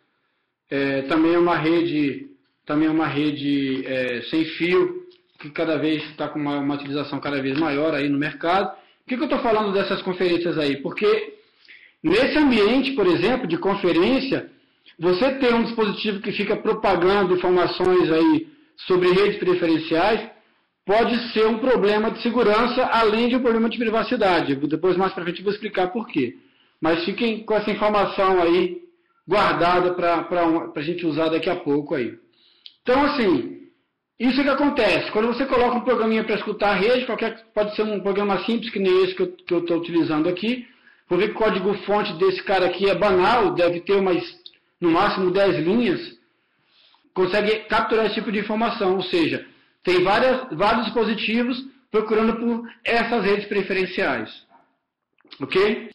é, 0.71 1.03
também 1.03 1.35
é 1.35 1.39
uma 1.39 1.57
rede 1.57 2.32
também 2.65 2.89
é 2.89 2.91
uma 2.91 3.07
rede 3.07 3.85
é, 3.87 4.23
sem 4.23 4.45
fio, 4.45 5.03
que 5.39 5.51
cada 5.51 5.77
vez 5.77 6.03
está 6.11 6.29
com 6.29 6.39
uma, 6.39 6.59
uma, 6.59 6.75
utilização 6.75 7.19
cada 7.19 7.43
vez 7.43 7.59
maior 7.59 7.95
aí 7.95 8.09
no 8.09 8.19
mercado. 8.19 8.69
Por 8.71 9.09
que, 9.09 9.17
que 9.17 9.23
eu 9.23 9.27
estou 9.27 9.41
falando 9.41 9.73
dessas 9.73 10.01
conferências 10.03 10.57
aí? 10.57 10.77
Porque 10.77 11.35
nesse 12.03 12.39
ambiente, 12.39 12.93
por 12.93 13.07
exemplo, 13.07 13.49
de 13.49 13.59
conferência, 13.59 14.49
você 14.99 15.33
ter 15.35 15.53
um 15.53 15.65
dispositivo 15.65 16.21
que 16.21 16.31
fica 16.33 16.57
propagando 16.57 17.35
informações 17.35 18.11
aí 18.11 18.47
sobre 18.87 19.11
redes 19.11 19.39
preferenciais 19.39 20.31
pode 20.85 21.33
ser 21.33 21.47
um 21.47 21.59
problema 21.59 22.11
de 22.11 22.23
segurança, 22.23 22.85
além 22.87 23.29
de 23.29 23.37
um 23.37 23.43
problema 23.43 23.69
de 23.69 23.79
privacidade. 23.79 24.55
Depois, 24.55 24.97
mais 24.97 25.13
para 25.13 25.25
frente, 25.25 25.39
eu 25.39 25.45
vou 25.45 25.53
explicar 25.53 25.89
por 25.89 26.07
quê. 26.09 26.37
Mas 26.81 27.05
fiquem 27.05 27.45
com 27.45 27.55
essa 27.55 27.71
informação 27.71 28.41
aí 28.41 28.83
guardada 29.27 29.95
para 29.95 30.73
a 30.75 30.83
gente 30.83 31.07
usar 31.07 31.29
daqui 31.29 31.49
a 31.49 31.57
pouco 31.57 31.95
aí. 31.95 32.15
Então, 32.83 33.05
assim, 33.05 33.69
isso 34.19 34.41
é 34.41 34.45
que 34.45 34.51
acontece. 34.51 35.11
Quando 35.11 35.29
você 35.29 35.47
coloca 35.47 35.77
um 35.77 35.85
programinha 35.85 36.25
para 36.25 36.37
escutar 36.37 36.71
a 36.71 36.75
rede, 36.75 37.07
qualquer, 37.07 37.45
pode 37.55 37.75
ser 37.75 37.83
um 37.83 38.01
programa 38.01 38.45
simples, 38.45 38.71
que 38.71 38.79
nem 38.79 39.05
esse 39.05 39.15
que 39.15 39.23
eu 39.53 39.61
estou 39.61 39.79
utilizando 39.79 40.29
aqui. 40.29 40.67
Vou 41.09 41.19
ver 41.19 41.29
que 41.29 41.35
o 41.35 41.39
código-fonte 41.39 42.13
desse 42.15 42.43
cara 42.43 42.67
aqui 42.67 42.89
é 42.89 42.95
banal, 42.95 43.53
deve 43.55 43.81
ter 43.81 43.95
umas, 43.95 44.23
no 44.81 44.91
máximo 44.91 45.31
10 45.31 45.65
linhas. 45.65 46.19
Consegue 47.15 47.65
capturar 47.65 48.07
esse 48.07 48.15
tipo 48.15 48.33
de 48.33 48.39
informação, 48.39 48.97
ou 48.97 49.03
seja, 49.03 49.47
tem 49.85 50.03
várias, 50.03 50.49
vários 50.53 50.85
dispositivos 50.87 51.63
procurando 51.91 52.37
por 52.37 52.69
essas 52.85 53.25
redes 53.25 53.47
preferenciais. 53.47 54.31
Ok? 55.41 55.91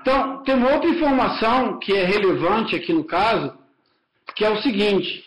Então, 0.00 0.42
tem 0.42 0.54
uma 0.54 0.72
outra 0.72 0.90
informação 0.90 1.78
que 1.78 1.92
é 1.94 2.04
relevante 2.04 2.76
aqui 2.76 2.92
no 2.92 3.04
caso, 3.04 3.56
que 4.34 4.44
é 4.44 4.50
o 4.50 4.60
seguinte. 4.62 5.24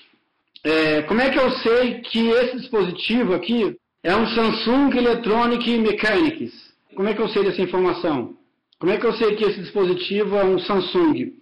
É, 0.63 1.01
como 1.03 1.21
é 1.21 1.29
que 1.31 1.39
eu 1.39 1.51
sei 1.57 2.01
que 2.01 2.29
esse 2.29 2.57
dispositivo 2.57 3.33
aqui 3.33 3.75
é 4.03 4.15
um 4.15 4.27
Samsung 4.27 4.95
Electronic 4.95 5.77
Mechanics? 5.79 6.53
Como 6.95 7.09
é 7.09 7.13
que 7.15 7.21
eu 7.21 7.29
sei 7.29 7.43
dessa 7.43 7.61
informação? 7.61 8.37
Como 8.77 8.91
é 8.91 8.97
que 8.97 9.05
eu 9.05 9.13
sei 9.13 9.35
que 9.35 9.43
esse 9.43 9.59
dispositivo 9.59 10.35
é 10.35 10.43
um 10.43 10.59
Samsung? 10.59 11.33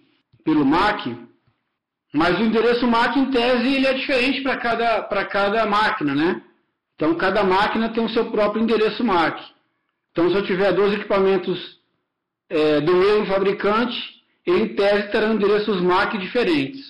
Pelo 0.42 0.64
MAC? 0.64 1.16
Mas 2.14 2.38
o 2.38 2.42
endereço 2.42 2.86
MAC, 2.86 3.18
em 3.18 3.30
tese, 3.30 3.74
ele 3.74 3.86
é 3.86 3.92
diferente 3.92 4.42
para 4.42 4.56
cada, 4.56 5.02
cada 5.26 5.66
máquina, 5.66 6.14
né? 6.14 6.42
Então, 6.94 7.14
cada 7.14 7.44
máquina 7.44 7.90
tem 7.90 8.04
o 8.04 8.10
seu 8.10 8.30
próprio 8.30 8.62
endereço 8.62 9.04
MAC. 9.04 9.40
Então, 10.12 10.30
se 10.30 10.36
eu 10.36 10.44
tiver 10.44 10.72
dois 10.72 10.94
equipamentos 10.94 11.78
é, 12.48 12.80
do 12.80 12.94
mesmo 12.96 13.26
fabricante, 13.26 13.96
ele, 14.46 14.64
em 14.64 14.74
tese, 14.74 15.10
terão 15.10 15.34
endereços 15.34 15.80
MAC 15.80 16.18
diferentes. 16.18 16.89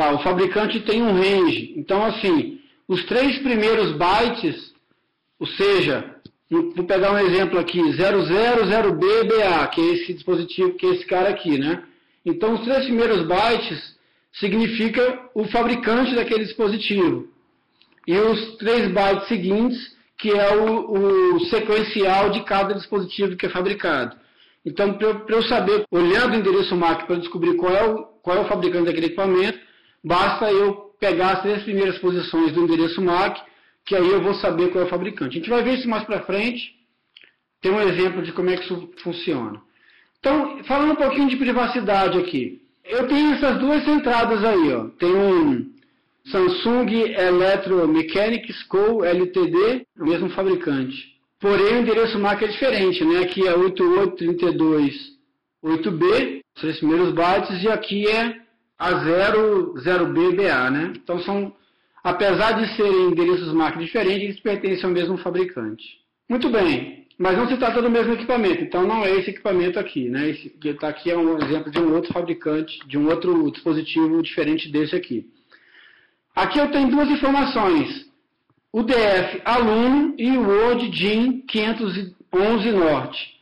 Tá, 0.00 0.14
o 0.14 0.22
fabricante 0.22 0.80
tem 0.80 1.02
um 1.02 1.12
range. 1.12 1.74
Então, 1.76 2.02
assim, 2.02 2.58
os 2.88 3.04
três 3.04 3.36
primeiros 3.40 3.92
bytes, 3.98 4.72
ou 5.38 5.46
seja, 5.46 6.16
vou 6.50 6.86
pegar 6.86 7.12
um 7.12 7.18
exemplo 7.18 7.58
aqui, 7.58 7.78
000BBA, 7.82 9.68
que 9.68 9.78
é 9.78 9.84
esse 9.92 10.14
dispositivo, 10.14 10.72
que 10.72 10.86
é 10.86 10.94
esse 10.94 11.04
cara 11.04 11.28
aqui, 11.28 11.58
né? 11.58 11.82
Então, 12.24 12.54
os 12.54 12.62
três 12.62 12.86
primeiros 12.86 13.26
bytes 13.26 13.94
significa 14.32 15.28
o 15.34 15.44
fabricante 15.48 16.14
daquele 16.14 16.46
dispositivo. 16.46 17.28
E 18.06 18.16
os 18.16 18.56
três 18.56 18.90
bytes 18.90 19.28
seguintes, 19.28 19.94
que 20.16 20.30
é 20.30 20.56
o, 20.56 21.34
o 21.34 21.40
sequencial 21.50 22.30
de 22.30 22.42
cada 22.44 22.72
dispositivo 22.72 23.36
que 23.36 23.44
é 23.44 23.50
fabricado. 23.50 24.16
Então, 24.64 24.94
para 24.94 25.36
eu 25.36 25.42
saber, 25.42 25.84
olhando 25.90 26.32
o 26.32 26.36
endereço 26.36 26.74
MAC 26.74 27.06
para 27.06 27.16
descobrir 27.16 27.54
qual 27.56 27.74
é, 27.74 27.84
o, 27.84 28.04
qual 28.22 28.38
é 28.38 28.40
o 28.40 28.48
fabricante 28.48 28.86
daquele 28.86 29.08
equipamento, 29.08 29.68
Basta 30.04 30.50
eu 30.50 30.94
pegar 30.98 31.32
as 31.32 31.42
três 31.42 31.62
primeiras 31.62 31.98
posições 31.98 32.52
do 32.52 32.62
endereço 32.62 33.02
MAC, 33.02 33.42
que 33.84 33.96
aí 33.96 34.08
eu 34.08 34.20
vou 34.20 34.34
saber 34.34 34.70
qual 34.70 34.84
é 34.84 34.86
o 34.86 34.90
fabricante. 34.90 35.36
A 35.36 35.40
gente 35.40 35.50
vai 35.50 35.62
ver 35.62 35.78
isso 35.78 35.88
mais 35.88 36.04
para 36.04 36.22
frente. 36.22 36.74
Tem 37.60 37.72
um 37.72 37.80
exemplo 37.80 38.22
de 38.22 38.32
como 38.32 38.50
é 38.50 38.56
que 38.56 38.64
isso 38.64 38.90
funciona. 39.02 39.60
Então, 40.18 40.62
falando 40.64 40.92
um 40.92 40.96
pouquinho 40.96 41.28
de 41.28 41.36
privacidade 41.36 42.18
aqui. 42.18 42.62
Eu 42.84 43.06
tenho 43.08 43.34
essas 43.34 43.58
duas 43.58 43.86
entradas 43.86 44.44
aí. 44.44 44.72
Ó. 44.72 44.88
Tem 44.98 45.14
um 45.14 45.70
Samsung 46.26 47.14
Electromechanics 47.18 48.62
Co. 48.64 49.04
LTD, 49.04 49.86
o 49.98 50.04
mesmo 50.04 50.28
fabricante. 50.30 51.18
Porém, 51.38 51.76
o 51.76 51.80
endereço 51.80 52.18
MAC 52.18 52.44
é 52.44 52.48
diferente. 52.48 53.04
Né? 53.04 53.20
Aqui 53.20 53.46
é 53.46 53.54
8832.8B, 53.54 56.40
os 56.54 56.60
três 56.60 56.78
primeiros 56.78 57.14
bytes, 57.14 57.62
e 57.62 57.68
aqui 57.68 58.08
é 58.08 58.40
a 58.80 58.94
0, 58.94 59.74
0BBA, 59.74 60.70
né? 60.70 60.92
Então 60.96 61.20
são, 61.20 61.54
apesar 62.02 62.52
de 62.52 62.74
serem 62.74 63.10
endereços 63.10 63.52
MAC 63.52 63.78
diferentes, 63.78 64.22
eles 64.22 64.40
pertencem 64.40 64.86
ao 64.86 64.90
mesmo 64.90 65.18
fabricante. 65.18 65.84
Muito 66.26 66.48
bem, 66.48 67.06
mas 67.18 67.36
não 67.36 67.46
se 67.46 67.58
trata 67.58 67.82
do 67.82 67.90
mesmo 67.90 68.14
equipamento, 68.14 68.64
então 68.64 68.86
não 68.86 69.04
é 69.04 69.10
esse 69.10 69.30
equipamento 69.30 69.78
aqui, 69.78 70.08
né? 70.08 70.30
Esse 70.30 70.48
que 70.48 70.68
está 70.70 70.88
aqui 70.88 71.10
é 71.10 71.16
um 71.16 71.36
exemplo 71.36 71.70
de 71.70 71.78
um 71.78 71.92
outro 71.94 72.10
fabricante, 72.10 72.78
de 72.88 72.96
um 72.96 73.06
outro 73.10 73.50
dispositivo 73.50 74.22
diferente 74.22 74.72
desse 74.72 74.96
aqui. 74.96 75.30
Aqui 76.34 76.58
eu 76.58 76.70
tenho 76.70 76.88
duas 76.88 77.10
informações, 77.10 78.08
o 78.72 78.82
DF 78.82 79.42
aluno 79.44 80.14
e 80.16 80.30
o 80.38 80.48
Word 80.48 80.88
DIN 80.88 81.42
511 81.42 82.72
Norte. 82.72 83.40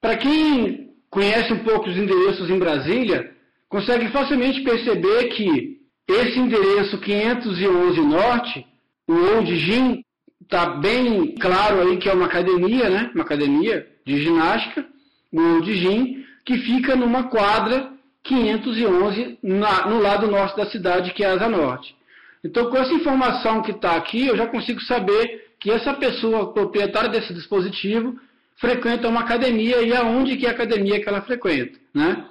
Para 0.00 0.16
quem 0.16 0.92
conhece 1.10 1.52
um 1.52 1.64
pouco 1.64 1.88
os 1.88 1.96
endereços 1.96 2.48
em 2.48 2.58
Brasília, 2.58 3.33
consegue 3.74 4.08
facilmente 4.08 4.60
perceber 4.60 5.30
que 5.30 5.78
esse 6.08 6.38
endereço 6.38 7.00
511 7.00 8.00
Norte, 8.02 8.66
o 9.08 9.14
Old 9.14 9.56
Gin, 9.56 10.04
Está 10.44 10.66
bem 10.66 11.34
claro 11.36 11.80
aí 11.80 11.96
que 11.96 12.08
é 12.08 12.12
uma 12.12 12.26
academia, 12.26 12.90
né? 12.90 13.10
Uma 13.14 13.24
academia 13.24 13.86
de 14.06 14.22
ginástica, 14.22 14.86
ou 15.32 15.62
de 15.62 15.74
gym, 15.74 16.22
que 16.44 16.58
fica 16.58 16.94
numa 16.94 17.24
quadra 17.24 17.90
511 18.22 19.38
na, 19.42 19.88
no 19.88 20.00
lado 20.00 20.30
norte 20.30 20.54
da 20.54 20.66
cidade, 20.66 21.14
que 21.14 21.24
é 21.24 21.28
a 21.28 21.32
Asa 21.32 21.48
Norte. 21.48 21.96
Então, 22.44 22.68
com 22.68 22.76
essa 22.76 22.92
informação 22.92 23.62
que 23.62 23.70
está 23.70 23.96
aqui, 23.96 24.26
eu 24.26 24.36
já 24.36 24.46
consigo 24.46 24.82
saber 24.82 25.54
que 25.58 25.70
essa 25.70 25.94
pessoa 25.94 26.52
proprietária 26.52 27.08
desse 27.08 27.32
dispositivo 27.32 28.14
frequenta 28.56 29.08
uma 29.08 29.20
academia 29.20 29.80
e 29.80 29.96
aonde 29.96 30.36
que 30.36 30.44
é 30.44 30.50
a 30.50 30.52
academia 30.52 31.00
que 31.00 31.08
ela 31.08 31.22
frequenta, 31.22 31.78
né? 31.94 32.26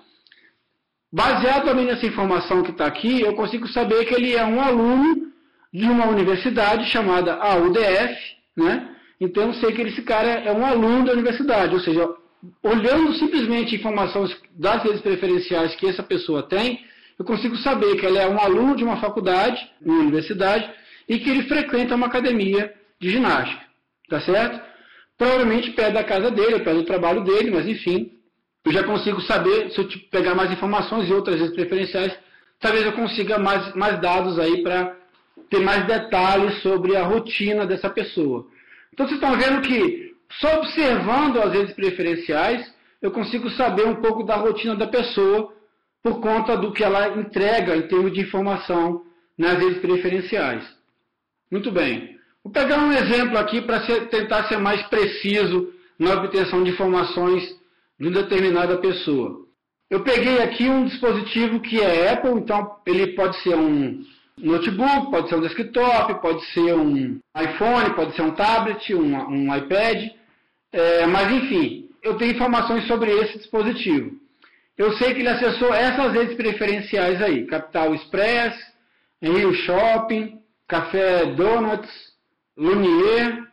Baseado 1.13 1.65
também 1.65 1.85
nessa 1.85 2.07
informação 2.07 2.63
que 2.63 2.71
está 2.71 2.87
aqui, 2.87 3.21
eu 3.21 3.35
consigo 3.35 3.67
saber 3.67 4.03
que 4.05 4.15
ele 4.15 4.33
é 4.35 4.43
um 4.43 4.59
aluno 4.59 5.31
de 5.71 5.85
uma 5.85 6.07
universidade 6.07 6.89
chamada 6.89 7.35
AUDF, 7.35 8.17
né? 8.57 8.89
Então 9.21 9.43
eu 9.43 9.53
sei 9.53 9.73
que 9.73 9.83
esse 9.83 10.01
cara 10.01 10.27
é 10.27 10.51
um 10.51 10.65
aluno 10.65 11.05
da 11.05 11.13
universidade, 11.13 11.75
ou 11.75 11.79
seja, 11.81 12.09
olhando 12.63 13.13
simplesmente 13.13 13.75
informações 13.75 14.35
das 14.55 14.81
redes 14.81 15.01
preferenciais 15.01 15.75
que 15.75 15.85
essa 15.85 16.01
pessoa 16.01 16.41
tem, 16.41 16.83
eu 17.19 17.23
consigo 17.23 17.55
saber 17.57 17.95
que 17.95 18.07
ele 18.07 18.17
é 18.17 18.27
um 18.27 18.39
aluno 18.39 18.75
de 18.75 18.83
uma 18.83 18.97
faculdade, 18.97 19.63
uma 19.85 19.99
universidade, 19.99 20.67
e 21.07 21.19
que 21.19 21.29
ele 21.29 21.43
frequenta 21.43 21.93
uma 21.93 22.07
academia 22.07 22.73
de 22.99 23.11
ginástica, 23.11 23.61
tá 24.09 24.19
certo? 24.21 24.59
Provavelmente 25.15 25.69
perto 25.73 25.93
da 25.93 26.03
casa 26.03 26.31
dele, 26.31 26.61
perto 26.61 26.79
do 26.79 26.85
trabalho 26.85 27.23
dele, 27.23 27.51
mas 27.51 27.67
enfim, 27.67 28.13
eu 28.65 28.71
já 28.71 28.83
consigo 28.83 29.21
saber, 29.21 29.71
se 29.71 29.79
eu 29.79 29.87
pegar 30.09 30.35
mais 30.35 30.51
informações 30.51 31.09
e 31.09 31.13
outras 31.13 31.37
vezes 31.37 31.53
preferenciais, 31.53 32.17
talvez 32.59 32.85
eu 32.85 32.93
consiga 32.93 33.37
mais, 33.37 33.73
mais 33.75 33.99
dados 33.99 34.39
aí 34.39 34.63
para 34.63 34.95
ter 35.49 35.59
mais 35.59 35.85
detalhes 35.85 36.61
sobre 36.61 36.95
a 36.95 37.03
rotina 37.03 37.65
dessa 37.65 37.89
pessoa. 37.89 38.47
Então 38.93 39.07
vocês 39.07 39.19
estão 39.21 39.37
vendo 39.37 39.61
que 39.61 40.13
só 40.39 40.59
observando 40.59 41.41
as 41.41 41.51
redes 41.51 41.73
preferenciais, 41.73 42.73
eu 43.01 43.11
consigo 43.11 43.49
saber 43.51 43.85
um 43.85 43.95
pouco 43.95 44.23
da 44.23 44.35
rotina 44.35 44.75
da 44.75 44.87
pessoa 44.87 45.53
por 46.01 46.21
conta 46.21 46.55
do 46.57 46.71
que 46.71 46.83
ela 46.83 47.17
entrega 47.17 47.75
em 47.75 47.83
termos 47.83 48.13
de 48.13 48.21
informação 48.21 49.03
nas 49.37 49.57
redes 49.57 49.79
preferenciais. 49.79 50.63
Muito 51.51 51.71
bem. 51.71 52.17
Vou 52.43 52.51
pegar 52.51 52.77
um 52.77 52.91
exemplo 52.91 53.37
aqui 53.37 53.61
para 53.61 53.79
tentar 54.07 54.45
ser 54.45 54.57
mais 54.57 54.81
preciso 54.83 55.71
na 55.99 56.13
obtenção 56.13 56.63
de 56.63 56.71
informações 56.71 57.62
de 58.03 58.09
determinada 58.09 58.77
pessoa. 58.79 59.45
Eu 59.89 60.01
peguei 60.01 60.41
aqui 60.41 60.67
um 60.67 60.85
dispositivo 60.85 61.61
que 61.61 61.79
é 61.79 62.11
Apple, 62.11 62.31
então 62.31 62.77
ele 62.85 63.07
pode 63.15 63.37
ser 63.41 63.55
um 63.55 64.03
notebook, 64.37 65.11
pode 65.11 65.29
ser 65.29 65.35
um 65.35 65.41
desktop, 65.41 66.21
pode 66.21 66.43
ser 66.47 66.73
um 66.75 67.19
iPhone, 67.39 67.95
pode 67.95 68.15
ser 68.15 68.23
um 68.23 68.31
tablet, 68.31 68.93
um, 68.93 69.15
um 69.29 69.55
iPad, 69.55 70.09
é, 70.71 71.05
mas 71.05 71.31
enfim, 71.31 71.89
eu 72.01 72.17
tenho 72.17 72.33
informações 72.33 72.85
sobre 72.87 73.11
esse 73.11 73.37
dispositivo. 73.37 74.11
Eu 74.77 74.91
sei 74.97 75.13
que 75.13 75.19
ele 75.19 75.29
acessou 75.29 75.73
essas 75.73 76.11
redes 76.13 76.35
preferenciais 76.35 77.21
aí, 77.21 77.45
Capital 77.45 77.93
Express, 77.93 78.57
Rio 79.21 79.53
Shopping, 79.53 80.39
Café 80.67 81.27
Donuts, 81.27 81.91
Lumier 82.57 83.47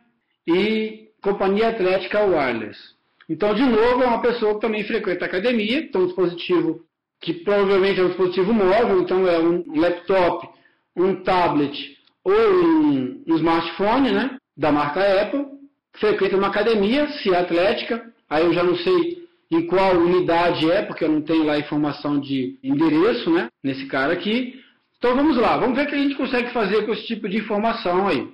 e 0.47 1.09
Companhia 1.21 1.69
Atlética 1.69 2.25
Wireless. 2.25 3.00
Então, 3.31 3.53
de 3.53 3.63
novo, 3.63 4.03
é 4.03 4.07
uma 4.07 4.21
pessoa 4.21 4.55
que 4.55 4.59
também 4.59 4.83
frequenta 4.83 5.23
academia, 5.23 5.79
então 5.79 6.01
um 6.01 6.05
dispositivo 6.07 6.81
que 7.21 7.33
provavelmente 7.33 7.97
é 7.97 8.03
um 8.03 8.09
dispositivo 8.09 8.53
móvel, 8.53 8.99
então 8.99 9.25
é 9.25 9.39
um 9.39 9.63
laptop, 9.79 10.49
um 10.97 11.15
tablet 11.23 11.97
ou 12.25 12.33
um, 12.33 13.23
um 13.25 13.35
smartphone, 13.37 14.11
né, 14.11 14.37
da 14.57 14.69
marca 14.69 14.99
Apple, 15.21 15.45
frequenta 15.93 16.35
uma 16.35 16.47
academia, 16.47 17.07
se 17.07 17.33
é 17.33 17.37
atlética, 17.37 18.05
aí 18.29 18.43
eu 18.43 18.53
já 18.53 18.63
não 18.63 18.75
sei 18.75 19.25
em 19.49 19.65
qual 19.65 19.95
unidade 19.95 20.69
é, 20.69 20.81
porque 20.81 21.05
eu 21.05 21.09
não 21.09 21.21
tenho 21.21 21.45
lá 21.45 21.57
informação 21.57 22.19
de 22.19 22.59
endereço, 22.61 23.31
né, 23.31 23.47
nesse 23.63 23.85
cara 23.85 24.11
aqui. 24.11 24.61
Então 24.97 25.15
vamos 25.15 25.37
lá, 25.37 25.55
vamos 25.55 25.77
ver 25.77 25.85
o 25.85 25.89
que 25.89 25.95
a 25.95 26.03
gente 26.03 26.15
consegue 26.15 26.51
fazer 26.51 26.85
com 26.85 26.91
esse 26.91 27.07
tipo 27.07 27.29
de 27.29 27.37
informação 27.37 28.09
aí. 28.09 28.27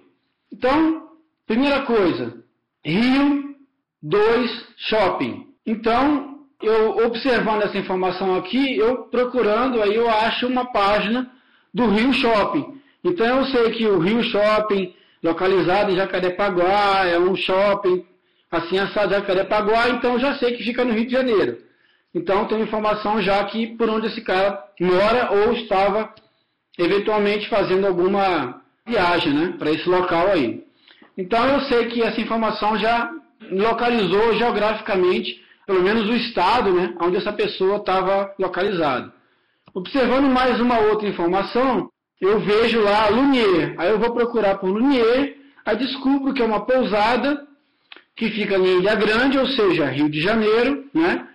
Então, 0.51 1.09
primeira 1.45 1.83
coisa, 1.83 2.43
Rio 2.83 3.46
2. 4.01 4.67
Shopping. 4.77 5.47
Então, 5.65 6.37
eu 6.61 6.97
observando 7.05 7.63
essa 7.63 7.77
informação 7.77 8.35
aqui, 8.35 8.77
eu 8.77 9.03
procurando, 9.03 9.81
aí 9.81 9.95
eu 9.95 10.09
acho 10.09 10.47
uma 10.47 10.65
página 10.71 11.31
do 11.73 11.87
Rio 11.87 12.13
Shopping. 12.13 12.77
Então 13.03 13.25
eu 13.25 13.45
sei 13.45 13.71
que 13.71 13.85
o 13.85 13.99
Rio 13.99 14.23
Shopping, 14.23 14.93
localizado 15.23 15.91
em 15.91 15.95
Jacarepaguá, 15.95 17.05
é 17.05 17.19
um 17.19 17.35
shopping 17.35 18.05
assim 18.49 18.79
assado 18.79 19.13
Jacarepaguá, 19.13 19.89
então 19.89 20.17
já 20.19 20.35
sei 20.35 20.55
que 20.55 20.63
fica 20.63 20.83
no 20.83 20.93
Rio 20.93 21.05
de 21.05 21.11
Janeiro. 21.11 21.57
Então 22.13 22.47
tenho 22.47 22.63
informação 22.63 23.21
já 23.21 23.43
que 23.45 23.67
por 23.77 23.89
onde 23.89 24.07
esse 24.07 24.21
cara 24.21 24.63
mora 24.79 25.31
ou 25.31 25.53
estava 25.53 26.13
eventualmente 26.77 27.47
fazendo 27.49 27.85
alguma 27.85 28.61
viagem 28.85 29.33
né, 29.33 29.55
para 29.59 29.71
esse 29.71 29.87
local 29.87 30.27
aí. 30.27 30.63
Então 31.17 31.45
eu 31.47 31.61
sei 31.61 31.87
que 31.87 32.01
essa 32.01 32.19
informação 32.21 32.77
já 32.77 33.11
localizou 33.51 34.35
geograficamente, 34.35 35.41
pelo 35.65 35.81
menos 35.81 36.09
o 36.09 36.15
estado 36.15 36.73
né, 36.73 36.95
onde 37.01 37.17
essa 37.17 37.33
pessoa 37.33 37.77
estava 37.77 38.33
localizada. 38.39 39.13
Observando 39.73 40.29
mais 40.29 40.59
uma 40.59 40.79
outra 40.79 41.07
informação, 41.07 41.89
eu 42.19 42.39
vejo 42.39 42.81
lá 42.81 43.09
Lunier. 43.09 43.75
Aí 43.77 43.89
eu 43.89 43.99
vou 43.99 44.13
procurar 44.13 44.55
por 44.55 44.69
Lunier, 44.69 45.37
aí 45.65 45.77
descubro 45.77 46.33
que 46.33 46.41
é 46.41 46.45
uma 46.45 46.65
pousada 46.65 47.45
que 48.15 48.31
fica 48.31 48.57
em 48.57 48.79
Ilha 48.79 48.95
Grande, 48.95 49.37
ou 49.37 49.47
seja, 49.47 49.85
Rio 49.85 50.09
de 50.09 50.19
Janeiro, 50.19 50.85
né? 50.93 51.27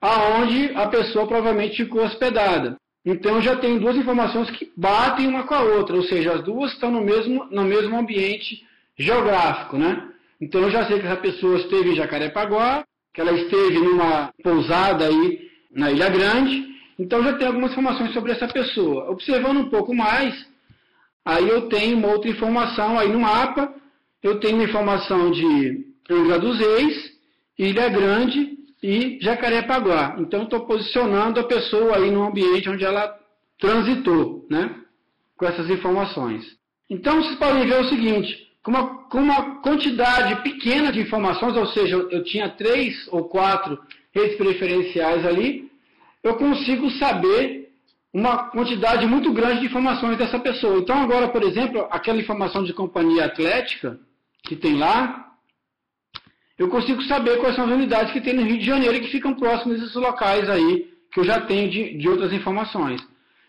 Aonde 0.00 0.72
a 0.74 0.86
pessoa 0.88 1.26
provavelmente 1.26 1.82
ficou 1.82 2.04
hospedada. 2.04 2.76
Então 3.04 3.40
já 3.40 3.56
tenho 3.56 3.80
duas 3.80 3.96
informações 3.96 4.50
que 4.50 4.70
batem 4.76 5.28
uma 5.28 5.44
com 5.44 5.54
a 5.54 5.62
outra, 5.62 5.96
ou 5.96 6.02
seja, 6.02 6.34
as 6.34 6.42
duas 6.42 6.72
estão 6.72 6.90
no 6.90 7.00
mesmo, 7.00 7.46
no 7.50 7.64
mesmo 7.64 7.96
ambiente 7.96 8.66
geográfico, 8.98 9.78
né? 9.78 10.10
Então 10.40 10.62
eu 10.62 10.70
já 10.70 10.86
sei 10.86 10.98
que 10.98 11.06
essa 11.06 11.16
pessoa 11.16 11.56
esteve 11.58 11.90
em 11.90 11.96
Jacarepaguá, 11.96 12.84
que 13.12 13.20
ela 13.20 13.32
esteve 13.32 13.78
numa 13.78 14.32
pousada 14.42 15.06
aí 15.06 15.48
na 15.70 15.90
Ilha 15.90 16.08
Grande. 16.10 16.66
Então 16.98 17.22
já 17.22 17.34
tenho 17.34 17.50
algumas 17.50 17.72
informações 17.72 18.12
sobre 18.12 18.32
essa 18.32 18.46
pessoa. 18.48 19.10
Observando 19.10 19.58
um 19.58 19.70
pouco 19.70 19.94
mais, 19.94 20.34
aí 21.24 21.48
eu 21.48 21.68
tenho 21.68 21.96
uma 21.96 22.08
outra 22.08 22.30
informação 22.30 22.98
aí 22.98 23.08
no 23.08 23.20
mapa. 23.20 23.74
Eu 24.22 24.38
tenho 24.40 24.56
uma 24.56 24.64
informação 24.64 25.30
de 25.30 25.86
Angra 26.10 26.38
dos 26.38 26.58
Reis, 26.58 27.12
Ilha 27.58 27.88
Grande 27.88 28.56
e 28.82 29.18
Jacarepaguá. 29.20 30.16
Então 30.18 30.44
estou 30.44 30.66
posicionando 30.66 31.40
a 31.40 31.44
pessoa 31.44 31.96
aí 31.96 32.10
no 32.10 32.24
ambiente 32.24 32.68
onde 32.68 32.84
ela 32.84 33.18
transitou, 33.58 34.46
né? 34.50 34.74
Com 35.36 35.46
essas 35.46 35.70
informações. 35.70 36.44
Então 36.88 37.22
vocês 37.22 37.36
podem 37.36 37.66
ver 37.66 37.80
o 37.80 37.88
seguinte, 37.88 38.45
com 38.66 38.72
uma, 38.72 38.88
com 39.04 39.18
uma 39.18 39.60
quantidade 39.60 40.42
pequena 40.42 40.90
de 40.90 41.00
informações, 41.00 41.56
ou 41.56 41.66
seja, 41.68 41.94
eu 41.94 42.24
tinha 42.24 42.48
três 42.48 43.06
ou 43.12 43.28
quatro 43.28 43.78
redes 44.12 44.36
preferenciais 44.36 45.24
ali, 45.24 45.70
eu 46.20 46.34
consigo 46.34 46.90
saber 46.98 47.70
uma 48.12 48.50
quantidade 48.50 49.06
muito 49.06 49.32
grande 49.32 49.60
de 49.60 49.66
informações 49.66 50.18
dessa 50.18 50.40
pessoa. 50.40 50.80
Então, 50.80 51.00
agora, 51.00 51.28
por 51.28 51.44
exemplo, 51.44 51.86
aquela 51.92 52.18
informação 52.18 52.64
de 52.64 52.72
companhia 52.72 53.26
atlética 53.26 54.00
que 54.42 54.56
tem 54.56 54.76
lá, 54.76 55.30
eu 56.58 56.68
consigo 56.68 57.00
saber 57.04 57.38
quais 57.38 57.54
são 57.54 57.66
as 57.66 57.70
unidades 57.70 58.12
que 58.12 58.20
tem 58.20 58.34
no 58.34 58.42
Rio 58.42 58.58
de 58.58 58.66
Janeiro 58.66 58.96
e 58.96 59.00
que 59.00 59.12
ficam 59.12 59.34
próximas 59.34 59.78
desses 59.78 59.94
locais 59.94 60.50
aí, 60.50 60.92
que 61.12 61.20
eu 61.20 61.24
já 61.24 61.40
tenho 61.40 61.70
de, 61.70 61.96
de 61.98 62.08
outras 62.08 62.32
informações. 62.32 63.00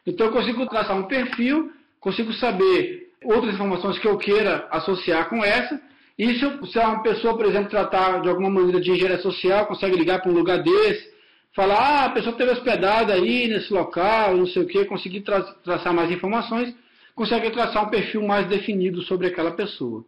Então, 0.06 0.27
eu 0.27 0.32
consigo 0.32 0.63
traçar 0.67 0.95
um 0.95 1.08
perfil, 1.08 1.71
consigo 1.99 2.32
saber 2.34 3.07
outras 3.23 3.53
informações 3.53 3.99
que 3.99 4.08
eu 4.08 4.17
queira 4.17 4.67
associar 4.71 5.30
com 5.30 5.43
essa. 5.43 5.80
E 6.17 6.34
se, 6.34 6.71
se 6.71 6.80
uma 6.80 7.03
pessoa, 7.03 7.36
por 7.38 7.45
exemplo, 7.45 7.69
tratar 7.69 8.21
de 8.21 8.30
alguma 8.30 8.49
maneira 8.49 8.82
de 8.82 8.91
engenharia 8.91 9.21
social, 9.21 9.67
consegue 9.67 9.95
ligar 9.95 10.21
para 10.21 10.32
um 10.32 10.36
lugar 10.36 10.63
desse, 10.63 11.12
falar, 11.56 11.75
ah, 11.75 12.06
a 12.06 12.10
pessoa 12.10 12.32
esteve 12.32 12.51
hospedada 12.51 13.13
aí 13.13 13.47
nesse 13.47 13.71
local, 13.73 14.36
não 14.36 14.47
sei 14.47 14.63
o 14.63 14.67
que, 14.67 14.86
conseguir 14.86 15.21
tra 15.21 15.41
traçar 15.63 15.93
mais 15.93 16.12
informações, 16.12 16.73
consegue 17.15 17.49
traçar 17.51 17.86
um 17.86 17.89
perfil 17.89 18.21
mais 18.21 18.47
definido 18.47 19.01
sobre 19.03 19.27
aquela 19.27 19.51
pessoa. 19.51 20.06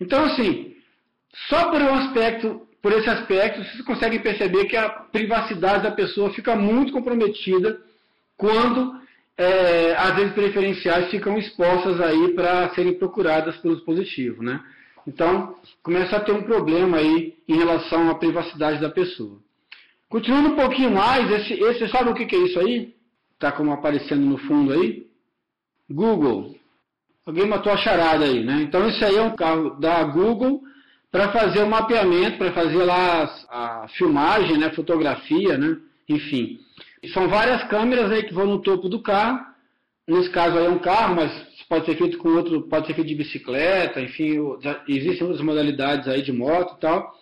Então, 0.00 0.24
assim, 0.24 0.74
só 1.48 1.70
por 1.70 1.80
um 1.80 1.94
aspecto, 1.94 2.66
por 2.80 2.92
esse 2.92 3.08
aspecto, 3.08 3.62
vocês 3.62 3.82
conseguem 3.82 4.20
perceber 4.20 4.64
que 4.64 4.76
a 4.76 4.88
privacidade 4.88 5.82
da 5.82 5.90
pessoa 5.90 6.32
fica 6.32 6.56
muito 6.56 6.92
comprometida 6.92 7.78
quando 8.36 8.98
é, 9.40 9.96
as 9.96 10.14
redes 10.16 10.34
preferenciais 10.34 11.10
ficam 11.10 11.38
expostas 11.38 11.98
aí 11.98 12.34
para 12.34 12.68
serem 12.74 12.92
procuradas 12.98 13.56
pelo 13.56 13.74
dispositivo, 13.74 14.42
né? 14.42 14.60
Então, 15.06 15.56
começa 15.82 16.16
a 16.16 16.20
ter 16.20 16.32
um 16.32 16.42
problema 16.42 16.98
aí 16.98 17.34
em 17.48 17.56
relação 17.56 18.10
à 18.10 18.14
privacidade 18.16 18.80
da 18.82 18.90
pessoa. 18.90 19.38
Continuando 20.10 20.50
um 20.50 20.56
pouquinho 20.56 20.90
mais, 20.90 21.30
esse, 21.30 21.54
esse 21.54 21.88
sabe 21.88 22.10
o 22.10 22.14
que, 22.14 22.26
que 22.26 22.36
é 22.36 22.38
isso 22.40 22.60
aí? 22.60 22.94
Está 23.32 23.50
como 23.50 23.72
aparecendo 23.72 24.26
no 24.26 24.36
fundo 24.36 24.74
aí? 24.74 25.06
Google. 25.88 26.54
Alguém 27.24 27.46
matou 27.46 27.72
a 27.72 27.78
charada 27.78 28.26
aí, 28.26 28.44
né? 28.44 28.60
Então 28.60 28.86
isso 28.88 29.02
aí 29.02 29.16
é 29.16 29.22
um 29.22 29.34
carro 29.34 29.70
da 29.80 30.04
Google 30.04 30.60
para 31.10 31.32
fazer 31.32 31.62
o 31.62 31.70
mapeamento, 31.70 32.36
para 32.36 32.52
fazer 32.52 32.84
lá 32.84 33.22
a 33.48 33.88
filmagem, 33.96 34.58
né, 34.58 34.70
fotografia, 34.70 35.56
né? 35.56 35.78
Enfim. 36.08 36.60
São 37.08 37.28
várias 37.28 37.62
câmeras 37.68 38.10
aí 38.10 38.24
que 38.24 38.34
vão 38.34 38.46
no 38.46 38.60
topo 38.60 38.88
do 38.88 39.02
carro. 39.02 39.40
Nesse 40.06 40.30
caso 40.30 40.58
aí 40.58 40.66
é 40.66 40.70
um 40.70 40.78
carro, 40.78 41.16
mas 41.16 41.32
pode 41.68 41.86
ser 41.86 41.96
feito 41.96 42.18
com 42.18 42.30
outro, 42.30 42.62
pode 42.62 42.88
ser 42.88 42.94
feito 42.94 43.06
de 43.06 43.14
bicicleta, 43.14 44.00
enfim, 44.00 44.38
existem 44.88 45.22
outras 45.22 45.40
modalidades 45.40 46.08
aí 46.08 46.20
de 46.20 46.32
moto 46.32 46.76
e 46.76 46.80
tal, 46.80 47.14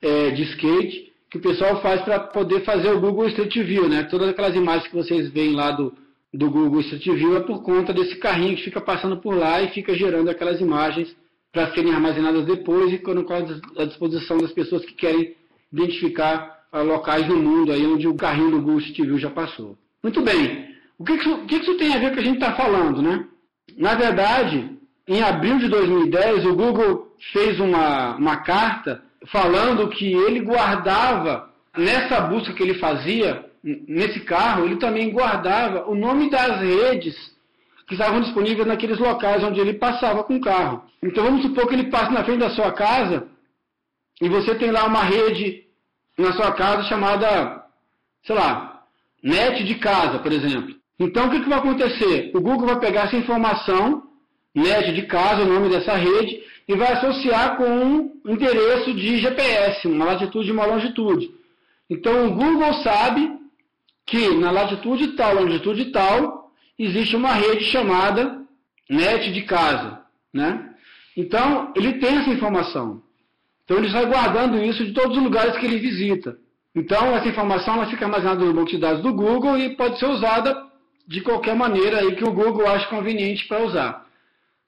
é, 0.00 0.30
de 0.30 0.42
skate, 0.44 1.12
que 1.28 1.38
o 1.38 1.40
pessoal 1.40 1.82
faz 1.82 2.00
para 2.02 2.20
poder 2.20 2.60
fazer 2.64 2.90
o 2.92 3.00
Google 3.00 3.26
Street 3.26 3.56
View, 3.56 3.88
né? 3.88 4.04
Todas 4.04 4.28
aquelas 4.28 4.54
imagens 4.54 4.86
que 4.86 4.94
vocês 4.94 5.30
veem 5.30 5.56
lá 5.56 5.72
do, 5.72 5.92
do 6.32 6.48
Google 6.48 6.80
Street 6.82 7.04
View 7.06 7.36
é 7.36 7.40
por 7.40 7.64
conta 7.64 7.92
desse 7.92 8.16
carrinho 8.16 8.56
que 8.56 8.62
fica 8.62 8.80
passando 8.80 9.16
por 9.16 9.36
lá 9.36 9.60
e 9.60 9.70
fica 9.70 9.92
gerando 9.94 10.30
aquelas 10.30 10.60
imagens 10.60 11.14
para 11.52 11.72
serem 11.74 11.92
armazenadas 11.92 12.44
depois 12.44 12.92
e 12.92 12.98
colocando 12.98 13.60
à 13.76 13.84
disposição 13.84 14.38
das 14.38 14.52
pessoas 14.52 14.84
que 14.84 14.94
querem 14.94 15.34
identificar 15.72 16.55
locais 16.72 17.26
no 17.28 17.36
mundo 17.36 17.72
aí 17.72 17.86
onde 17.86 18.06
o 18.06 18.14
carrinho 18.14 18.50
do 18.52 18.60
Google 18.60 18.80
View 18.80 19.18
já 19.18 19.30
passou. 19.30 19.76
Muito 20.02 20.20
bem. 20.22 20.66
O 20.98 21.04
que, 21.04 21.16
que, 21.16 21.28
isso, 21.28 21.38
que, 21.38 21.46
que 21.46 21.62
isso 21.62 21.76
tem 21.76 21.94
a 21.94 21.98
ver 21.98 22.06
com 22.06 22.12
o 22.12 22.14
que 22.14 22.20
a 22.20 22.24
gente 22.24 22.38
está 22.38 22.54
falando, 22.54 23.02
né? 23.02 23.24
Na 23.76 23.94
verdade, 23.94 24.76
em 25.06 25.22
abril 25.22 25.58
de 25.58 25.68
2010, 25.68 26.46
o 26.46 26.54
Google 26.54 27.12
fez 27.32 27.60
uma, 27.60 28.16
uma 28.16 28.36
carta 28.38 29.02
falando 29.26 29.88
que 29.88 30.12
ele 30.12 30.40
guardava, 30.40 31.50
nessa 31.76 32.20
busca 32.20 32.52
que 32.52 32.62
ele 32.62 32.74
fazia, 32.74 33.44
nesse 33.62 34.20
carro, 34.20 34.64
ele 34.64 34.76
também 34.76 35.10
guardava 35.10 35.88
o 35.90 35.94
nome 35.94 36.30
das 36.30 36.60
redes 36.60 37.14
que 37.86 37.94
estavam 37.94 38.20
disponíveis 38.20 38.66
naqueles 38.66 38.98
locais 38.98 39.42
onde 39.44 39.60
ele 39.60 39.74
passava 39.74 40.24
com 40.24 40.36
o 40.36 40.40
carro. 40.40 40.82
Então 41.02 41.24
vamos 41.24 41.42
supor 41.42 41.68
que 41.68 41.74
ele 41.74 41.90
passe 41.90 42.12
na 42.12 42.24
frente 42.24 42.40
da 42.40 42.50
sua 42.50 42.72
casa 42.72 43.28
e 44.20 44.28
você 44.28 44.54
tem 44.54 44.70
lá 44.70 44.86
uma 44.86 45.02
rede 45.02 45.65
na 46.18 46.32
sua 46.32 46.52
casa 46.52 46.84
chamada, 46.84 47.64
sei 48.24 48.34
lá, 48.34 48.82
net 49.22 49.64
de 49.64 49.74
casa, 49.76 50.18
por 50.18 50.32
exemplo. 50.32 50.74
Então 50.98 51.26
o 51.26 51.30
que, 51.30 51.40
que 51.40 51.48
vai 51.48 51.58
acontecer? 51.58 52.32
O 52.34 52.40
Google 52.40 52.68
vai 52.68 52.80
pegar 52.80 53.02
essa 53.02 53.16
informação, 53.16 54.02
net 54.54 54.92
de 54.94 55.02
casa, 55.02 55.42
o 55.42 55.46
nome 55.46 55.68
dessa 55.68 55.94
rede, 55.94 56.42
e 56.66 56.74
vai 56.74 56.92
associar 56.94 57.56
com 57.56 57.64
um 57.64 58.20
endereço 58.26 58.94
de 58.94 59.18
GPS, 59.18 59.86
uma 59.86 60.06
latitude 60.06 60.48
e 60.48 60.52
uma 60.52 60.66
longitude. 60.66 61.30
Então 61.88 62.26
o 62.26 62.30
Google 62.32 62.72
sabe 62.82 63.30
que 64.06 64.34
na 64.36 64.50
latitude 64.50 65.08
tal, 65.08 65.34
longitude 65.34 65.86
tal, 65.86 66.50
existe 66.78 67.14
uma 67.14 67.32
rede 67.32 67.64
chamada 67.66 68.42
net 68.88 69.32
de 69.32 69.42
casa. 69.42 70.00
Né? 70.32 70.74
Então 71.16 71.72
ele 71.76 71.94
tem 71.94 72.16
essa 72.16 72.30
informação. 72.30 73.02
Então 73.66 73.78
ele 73.78 73.88
vai 73.88 74.06
guardando 74.06 74.62
isso 74.62 74.84
de 74.84 74.92
todos 74.92 75.16
os 75.16 75.22
lugares 75.22 75.56
que 75.58 75.66
ele 75.66 75.78
visita. 75.78 76.38
Então 76.72 77.16
essa 77.16 77.28
informação 77.28 77.74
ela 77.74 77.90
fica 77.90 78.04
armazenada 78.04 78.44
no 78.44 78.54
banco 78.54 78.70
de 78.70 78.78
dados 78.78 79.02
do 79.02 79.12
Google 79.12 79.58
e 79.58 79.74
pode 79.76 79.98
ser 79.98 80.06
usada 80.06 80.56
de 81.06 81.20
qualquer 81.20 81.56
maneira 81.56 81.98
aí 81.98 82.14
que 82.14 82.24
o 82.24 82.32
Google 82.32 82.66
acha 82.68 82.86
conveniente 82.86 83.46
para 83.48 83.64
usar. 83.64 84.06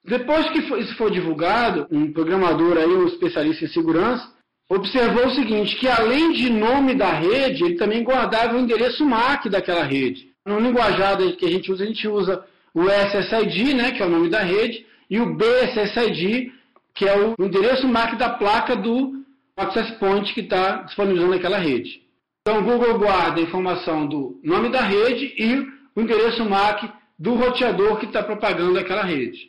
Depois 0.05 0.51
que 0.51 0.59
isso 0.59 0.97
foi 0.97 1.13
divulgado, 1.13 1.87
um 1.91 2.13
programador 2.13 2.77
aí, 2.77 2.87
um 2.87 3.07
especialista 3.07 3.65
em 3.65 3.69
segurança, 3.69 4.27
observou 4.69 5.27
o 5.27 5.35
seguinte, 5.35 5.77
que 5.77 5.87
além 5.87 6.33
de 6.33 6.51
nome 6.51 6.95
da 6.95 7.13
rede, 7.13 7.65
ele 7.65 7.77
também 7.77 8.03
guardava 8.03 8.57
o 8.57 8.61
endereço 8.61 9.05
MAC 9.05 9.49
daquela 9.49 9.85
rede. 9.85 10.29
No 10.45 10.59
linguajar 10.59 11.17
que 11.37 11.45
a 11.47 11.51
gente 11.51 11.71
usa, 11.71 11.85
a 11.85 11.87
gente 11.87 12.09
usa 12.09 12.45
o 12.75 12.85
SSID, 12.89 13.75
né, 13.75 13.93
que 13.93 14.03
é 14.03 14.07
o 14.07 14.11
nome 14.11 14.29
da 14.29 14.41
rede, 14.41 14.87
e 15.11 15.21
o 15.21 15.37
BSSID, 15.37 16.53
que 16.99 17.09
é 17.09 17.17
o 17.17 17.37
endereço 17.39 17.87
MAC 17.87 18.17
da 18.17 18.31
placa 18.31 18.75
do 18.75 19.25
access 19.57 19.93
point 20.01 20.35
que 20.35 20.41
está 20.41 20.83
disponibilizando 20.83 21.35
aquela 21.35 21.57
rede. 21.57 22.03
Então 22.43 22.59
o 22.59 22.65
Google 22.65 22.99
guarda 22.99 23.41
a 23.41 23.45
informação 23.45 24.05
do 24.05 24.41
nome 24.43 24.69
da 24.69 24.81
rede 24.81 25.33
e 25.39 25.65
o 25.95 26.01
endereço 26.01 26.45
MAC 26.45 26.91
do 27.17 27.35
roteador 27.35 27.99
que 27.99 28.07
está 28.07 28.21
propagando 28.21 28.77
aquela 28.77 29.05
rede. 29.05 29.49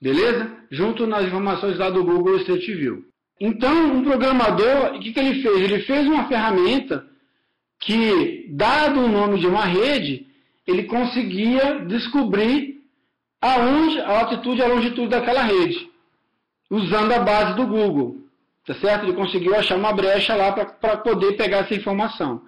Beleza? 0.00 0.56
Junto 0.70 1.06
nas 1.06 1.26
informações 1.26 1.76
lá 1.76 1.90
do 1.90 2.02
Google 2.02 2.38
Street 2.38 2.66
View. 2.66 3.04
Então, 3.38 3.96
um 3.96 4.02
programador, 4.02 4.94
o 4.94 5.00
que, 5.00 5.12
que 5.12 5.20
ele 5.20 5.42
fez? 5.42 5.60
Ele 5.60 5.82
fez 5.82 6.06
uma 6.06 6.26
ferramenta 6.28 7.06
que, 7.78 8.46
dado 8.50 9.00
o 9.00 9.08
nome 9.08 9.38
de 9.38 9.46
uma 9.46 9.66
rede, 9.66 10.26
ele 10.66 10.84
conseguia 10.84 11.80
descobrir 11.80 12.80
aonde 13.42 14.00
a 14.00 14.20
altitude 14.20 14.60
e 14.60 14.64
a 14.64 14.68
longitude 14.68 15.08
daquela 15.08 15.42
rede, 15.42 15.93
usando 16.74 17.12
a 17.12 17.18
base 17.20 17.54
do 17.54 17.66
Google. 17.66 18.16
Tá 18.66 18.74
certo? 18.74 19.04
Ele 19.04 19.12
conseguiu 19.12 19.54
achar 19.54 19.76
uma 19.76 19.92
brecha 19.92 20.34
lá 20.34 20.52
para 20.52 20.96
poder 20.98 21.36
pegar 21.36 21.58
essa 21.58 21.74
informação. 21.74 22.42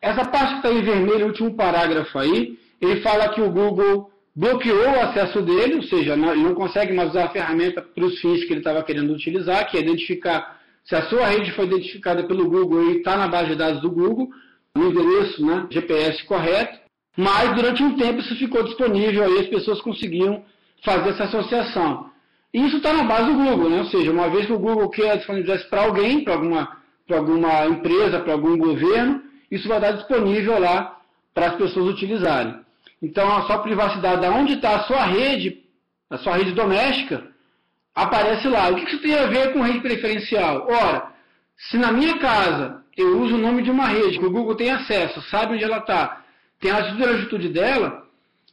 Essa 0.00 0.24
parte 0.24 0.50
que 0.50 0.56
está 0.56 0.72
em 0.72 0.82
vermelho, 0.82 1.24
o 1.24 1.28
último 1.28 1.54
parágrafo 1.54 2.18
aí, 2.18 2.58
ele 2.80 3.00
fala 3.00 3.28
que 3.28 3.40
o 3.40 3.50
Google 3.50 4.10
bloqueou 4.34 4.90
o 4.90 5.00
acesso 5.00 5.40
dele, 5.40 5.76
ou 5.76 5.82
seja, 5.82 6.12
ele 6.12 6.42
não 6.42 6.54
consegue 6.54 6.92
mais 6.92 7.10
usar 7.10 7.24
a 7.24 7.30
ferramenta 7.30 7.80
para 7.80 8.04
os 8.04 8.20
fins 8.20 8.44
que 8.44 8.52
ele 8.52 8.60
estava 8.60 8.82
querendo 8.82 9.12
utilizar, 9.12 9.66
que 9.68 9.78
é 9.78 9.80
identificar 9.80 10.60
se 10.84 10.94
a 10.94 11.08
sua 11.08 11.26
rede 11.26 11.52
foi 11.52 11.64
identificada 11.64 12.22
pelo 12.24 12.48
Google 12.48 12.90
e 12.90 12.98
está 12.98 13.16
na 13.16 13.26
base 13.26 13.48
de 13.48 13.56
dados 13.56 13.80
do 13.80 13.90
Google, 13.90 14.28
no 14.74 14.90
endereço 14.90 15.44
né, 15.44 15.66
GPS 15.70 16.22
correto, 16.26 16.78
mas 17.16 17.54
durante 17.54 17.82
um 17.82 17.96
tempo 17.96 18.20
isso 18.20 18.36
ficou 18.36 18.62
disponível, 18.62 19.24
aí 19.24 19.40
as 19.40 19.48
pessoas 19.48 19.80
conseguiam 19.80 20.44
fazer 20.84 21.10
essa 21.10 21.24
associação. 21.24 22.10
Isso 22.52 22.78
está 22.78 22.92
na 22.92 23.04
base 23.04 23.32
do 23.32 23.34
Google, 23.34 23.68
né? 23.68 23.78
ou 23.80 23.86
seja, 23.86 24.10
uma 24.10 24.28
vez 24.28 24.46
que 24.46 24.52
o 24.52 24.58
Google 24.58 24.88
quer 24.88 25.16
disponibilizar 25.16 25.58
isso 25.58 25.68
para 25.68 25.82
alguém, 25.82 26.24
para 26.24 26.34
alguma, 26.34 26.76
alguma 27.10 27.66
empresa, 27.66 28.20
para 28.20 28.32
algum 28.32 28.56
governo, 28.56 29.22
isso 29.50 29.68
vai 29.68 29.78
estar 29.78 29.92
disponível 29.92 30.58
lá 30.58 30.98
para 31.34 31.48
as 31.48 31.54
pessoas 31.56 31.94
utilizarem. 31.94 32.54
Então, 33.02 33.30
a 33.36 33.42
sua 33.42 33.58
privacidade, 33.58 34.26
onde 34.26 34.54
está 34.54 34.76
a 34.76 34.84
sua 34.84 35.04
rede, 35.04 35.62
a 36.08 36.16
sua 36.16 36.36
rede 36.36 36.52
doméstica, 36.52 37.26
aparece 37.94 38.48
lá. 38.48 38.68
O 38.70 38.76
que 38.76 38.84
isso 38.84 39.02
tem 39.02 39.14
a 39.14 39.26
ver 39.26 39.52
com 39.52 39.60
rede 39.60 39.80
preferencial? 39.80 40.66
Ora, 40.68 41.12
se 41.56 41.76
na 41.76 41.92
minha 41.92 42.18
casa 42.18 42.82
eu 42.96 43.20
uso 43.20 43.34
o 43.34 43.38
nome 43.38 43.62
de 43.62 43.70
uma 43.70 43.86
rede, 43.86 44.18
que 44.18 44.24
o 44.24 44.30
Google 44.30 44.54
tem 44.54 44.70
acesso, 44.70 45.20
sabe 45.30 45.54
onde 45.54 45.64
ela 45.64 45.78
está, 45.78 46.22
tem 46.58 46.70
a 46.70 46.76
altitude 46.76 47.50
dela, 47.50 48.06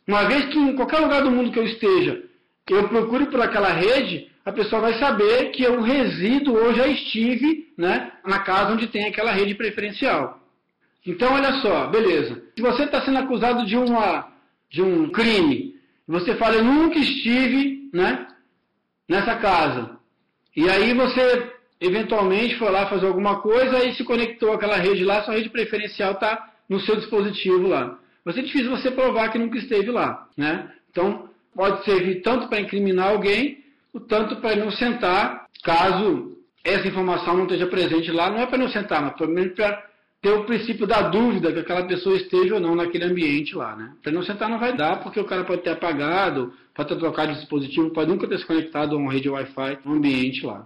uma 0.05 0.25
vez 0.25 0.45
que 0.45 0.59
em 0.59 0.75
qualquer 0.75 0.99
lugar 0.99 1.21
do 1.21 1.31
mundo 1.31 1.51
que 1.51 1.59
eu 1.59 1.65
esteja, 1.65 2.21
eu 2.69 2.87
procure 2.87 3.25
por 3.25 3.41
aquela 3.41 3.69
rede, 3.69 4.29
a 4.45 4.51
pessoa 4.51 4.81
vai 4.81 4.99
saber 4.99 5.51
que 5.51 5.63
eu 5.63 5.81
resido 5.81 6.53
ou 6.53 6.73
já 6.73 6.87
estive 6.87 7.73
né, 7.77 8.11
na 8.25 8.39
casa 8.39 8.73
onde 8.73 8.87
tem 8.87 9.05
aquela 9.05 9.31
rede 9.31 9.55
preferencial. 9.55 10.39
Então, 11.05 11.33
olha 11.33 11.53
só, 11.61 11.87
beleza. 11.87 12.41
Se 12.55 12.61
você 12.61 12.83
está 12.83 13.01
sendo 13.01 13.19
acusado 13.19 13.65
de, 13.65 13.75
uma, 13.75 14.31
de 14.69 14.81
um 14.81 15.09
crime, 15.09 15.75
você 16.07 16.35
fala, 16.35 16.55
eu 16.55 16.63
nunca 16.63 16.97
estive 16.97 17.89
né, 17.93 18.27
nessa 19.07 19.35
casa. 19.35 19.97
E 20.55 20.69
aí 20.69 20.93
você, 20.93 21.51
eventualmente, 21.81 22.57
foi 22.57 22.71
lá 22.71 22.87
fazer 22.87 23.07
alguma 23.07 23.41
coisa 23.41 23.85
e 23.85 23.93
se 23.95 24.03
conectou 24.03 24.53
àquela 24.53 24.77
rede 24.77 25.03
lá, 25.03 25.23
sua 25.23 25.35
rede 25.35 25.49
preferencial 25.49 26.13
está 26.13 26.51
no 26.69 26.79
seu 26.79 26.95
dispositivo 26.95 27.67
lá. 27.67 27.99
Vai 28.23 28.33
ser 28.33 28.43
difícil 28.43 28.69
você 28.69 28.89
provar 28.91 29.29
que 29.29 29.37
nunca 29.37 29.57
esteve 29.57 29.91
lá. 29.91 30.27
Né? 30.37 30.71
Então, 30.89 31.29
pode 31.55 31.83
servir 31.85 32.21
tanto 32.21 32.47
para 32.47 32.61
incriminar 32.61 33.09
alguém, 33.09 33.63
tanto 34.07 34.37
para 34.37 34.53
inocentar, 34.53 35.47
caso 35.63 36.37
essa 36.63 36.87
informação 36.87 37.35
não 37.35 37.43
esteja 37.43 37.67
presente 37.67 38.11
lá. 38.11 38.29
Não 38.29 38.39
é 38.39 38.45
para 38.45 38.57
inocentar, 38.57 39.01
mas 39.01 39.15
pelo 39.15 39.33
menos 39.33 39.53
para 39.53 39.85
ter 40.21 40.31
o 40.31 40.45
princípio 40.45 40.87
da 40.87 41.01
dúvida 41.01 41.51
que 41.51 41.59
aquela 41.59 41.85
pessoa 41.85 42.15
esteja 42.15 42.55
ou 42.55 42.61
não 42.61 42.75
naquele 42.75 43.03
ambiente 43.03 43.53
lá, 43.55 43.75
né? 43.75 43.93
Para 44.01 44.13
não 44.13 44.23
sentar 44.23 44.49
não 44.49 44.57
vai 44.57 44.75
dar, 44.75 45.03
porque 45.03 45.19
o 45.19 45.25
cara 45.25 45.43
pode 45.43 45.61
ter 45.63 45.71
apagado, 45.71 46.53
pode 46.73 46.87
ter 46.87 46.95
trocado 46.95 47.33
de 47.33 47.39
dispositivo, 47.39 47.91
pode 47.91 48.09
nunca 48.09 48.25
ter 48.25 48.39
se 48.39 48.45
conectado 48.45 48.95
a 48.95 48.97
uma 48.97 49.11
rede 49.11 49.29
Wi-Fi 49.29 49.79
no 49.83 49.95
ambiente 49.95 50.45
lá. 50.45 50.65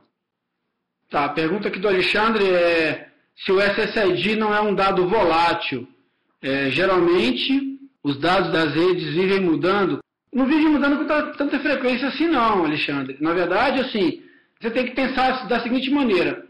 Tá, 1.09 1.25
a 1.25 1.29
pergunta 1.29 1.69
aqui 1.69 1.79
do 1.79 1.87
Alexandre 1.87 2.45
é 2.45 3.09
se 3.35 3.51
o 3.51 3.59
SSID 3.59 4.35
não 4.35 4.53
é 4.53 4.61
um 4.61 4.75
dado 4.75 5.07
volátil. 5.07 5.87
É, 6.39 6.69
geralmente, 6.69 7.79
os 8.03 8.19
dados 8.19 8.51
das 8.51 8.73
redes 8.75 9.13
vivem 9.13 9.39
mudando. 9.39 9.99
Não 10.37 10.45
vivem 10.45 10.69
mudando 10.69 10.97
com 10.99 11.31
tanta 11.37 11.59
frequência 11.59 12.07
assim 12.09 12.27
não, 12.27 12.63
Alexandre. 12.63 13.17
Na 13.19 13.33
verdade, 13.33 13.81
assim, 13.81 14.21
você 14.59 14.69
tem 14.69 14.85
que 14.85 14.91
pensar 14.91 15.47
da 15.47 15.59
seguinte 15.61 15.89
maneira 15.89 16.47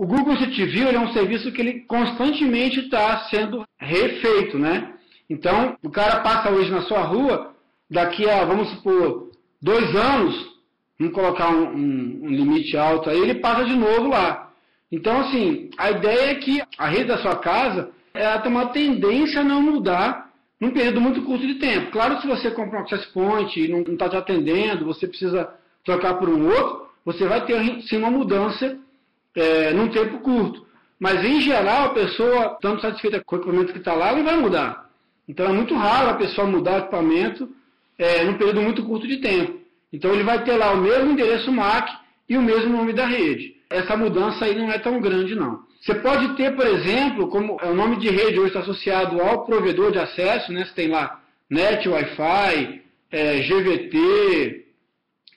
o 0.00 0.06
Google 0.06 0.32
Street 0.32 0.72
View 0.72 0.88
é 0.88 0.98
um 0.98 1.12
serviço 1.12 1.52
que 1.52 1.60
ele 1.60 1.80
constantemente 1.80 2.80
está 2.80 3.28
sendo 3.28 3.66
refeito, 3.78 4.58
né? 4.58 4.94
Então, 5.28 5.76
o 5.82 5.90
cara 5.90 6.20
passa 6.20 6.48
hoje 6.48 6.70
na 6.70 6.80
sua 6.80 7.02
rua, 7.02 7.54
daqui 7.90 8.26
a, 8.26 8.42
vamos 8.46 8.70
supor, 8.70 9.30
dois 9.60 9.94
anos, 9.94 10.34
vamos 10.98 11.12
colocar 11.14 11.50
um, 11.50 11.76
um, 11.76 12.20
um 12.22 12.28
limite 12.28 12.78
alto 12.78 13.10
aí, 13.10 13.18
ele 13.18 13.40
passa 13.40 13.66
de 13.66 13.76
novo 13.76 14.08
lá. 14.08 14.50
Então, 14.90 15.20
assim, 15.20 15.68
a 15.76 15.90
ideia 15.90 16.30
é 16.30 16.34
que 16.36 16.62
a 16.78 16.88
rede 16.88 17.04
da 17.04 17.18
sua 17.18 17.36
casa 17.36 17.90
ela 18.14 18.38
tem 18.38 18.50
uma 18.50 18.68
tendência 18.68 19.42
a 19.42 19.44
não 19.44 19.60
mudar 19.60 20.29
num 20.60 20.72
período 20.72 21.00
muito 21.00 21.22
curto 21.22 21.46
de 21.46 21.54
tempo. 21.54 21.90
Claro, 21.90 22.20
se 22.20 22.26
você 22.26 22.50
compra 22.50 22.78
um 22.78 22.82
access 22.82 23.06
point 23.12 23.58
e 23.58 23.68
não 23.68 23.80
está 23.80 24.08
te 24.08 24.16
atendendo, 24.16 24.84
você 24.84 25.08
precisa 25.08 25.48
trocar 25.84 26.14
por 26.14 26.28
um 26.28 26.46
outro, 26.48 26.86
você 27.04 27.26
vai 27.26 27.44
ter 27.46 27.80
sim 27.82 27.96
uma 27.96 28.10
mudança 28.10 28.78
é, 29.34 29.72
num 29.72 29.88
tempo 29.88 30.18
curto. 30.18 30.66
Mas, 30.98 31.24
em 31.24 31.40
geral, 31.40 31.86
a 31.86 31.94
pessoa, 31.94 32.52
estando 32.54 32.82
satisfeita 32.82 33.22
com 33.24 33.36
o 33.36 33.38
equipamento 33.38 33.72
que 33.72 33.78
está 33.78 33.94
lá, 33.94 34.14
não 34.14 34.22
vai 34.22 34.36
mudar. 34.36 34.90
Então, 35.26 35.46
é 35.46 35.52
muito 35.52 35.74
raro 35.74 36.10
a 36.10 36.14
pessoa 36.14 36.46
mudar 36.46 36.74
o 36.74 36.78
equipamento 36.80 37.48
é, 37.96 38.24
num 38.24 38.34
período 38.34 38.60
muito 38.60 38.84
curto 38.84 39.08
de 39.08 39.16
tempo. 39.16 39.60
Então, 39.90 40.12
ele 40.12 40.22
vai 40.22 40.44
ter 40.44 40.56
lá 40.56 40.72
o 40.72 40.76
mesmo 40.76 41.10
endereço 41.10 41.50
MAC 41.50 41.90
e 42.28 42.36
o 42.36 42.42
mesmo 42.42 42.76
nome 42.76 42.92
da 42.92 43.06
rede. 43.06 43.56
Essa 43.70 43.96
mudança 43.96 44.44
aí 44.44 44.54
não 44.54 44.70
é 44.70 44.78
tão 44.78 45.00
grande, 45.00 45.34
não. 45.34 45.62
Você 45.80 45.94
pode 45.94 46.36
ter, 46.36 46.54
por 46.54 46.66
exemplo, 46.66 47.28
como 47.28 47.58
o 47.62 47.74
nome 47.74 47.96
de 47.96 48.10
rede 48.10 48.38
hoje 48.38 48.48
está 48.48 48.60
associado 48.60 49.20
ao 49.20 49.44
provedor 49.46 49.90
de 49.90 49.98
acesso, 49.98 50.52
né? 50.52 50.64
Você 50.64 50.74
tem 50.74 50.88
lá 50.88 51.22
NET, 51.48 51.88
Wi-Fi, 51.88 52.82
é, 53.10 53.40
GVT, 53.40 54.66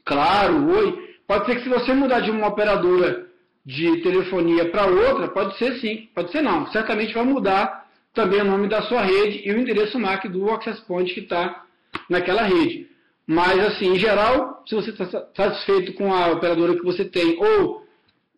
Claro, 0.06 0.70
Oi. 0.70 1.14
Pode 1.26 1.46
ser 1.46 1.56
que 1.56 1.64
se 1.64 1.70
você 1.70 1.94
mudar 1.94 2.20
de 2.20 2.30
uma 2.30 2.48
operadora 2.48 3.26
de 3.66 4.02
telefonia 4.02 4.70
para 4.70 4.86
outra, 4.86 5.30
pode 5.30 5.58
ser 5.58 5.80
sim, 5.80 6.10
pode 6.14 6.32
ser 6.32 6.42
não. 6.42 6.68
Certamente 6.68 7.14
vai 7.14 7.24
mudar 7.24 7.88
também 8.14 8.42
o 8.42 8.46
nome 8.46 8.68
da 8.68 8.82
sua 8.84 9.02
rede 9.02 9.42
e 9.46 9.52
o 9.52 9.58
endereço 9.58 9.98
MAC 9.98 10.28
do 10.28 10.52
access 10.52 10.82
point 10.82 11.14
que 11.14 11.22
está 11.22 11.64
naquela 12.10 12.44
rede. 12.44 12.88
Mas, 13.26 13.58
assim, 13.60 13.94
em 13.94 14.00
geral, 14.00 14.62
se 14.68 14.76
você 14.76 14.90
está 14.90 15.06
satisfeito 15.34 15.94
com 15.94 16.14
a 16.14 16.28
operadora 16.28 16.76
que 16.76 16.84
você 16.84 17.06
tem 17.06 17.38
ou 17.42 17.83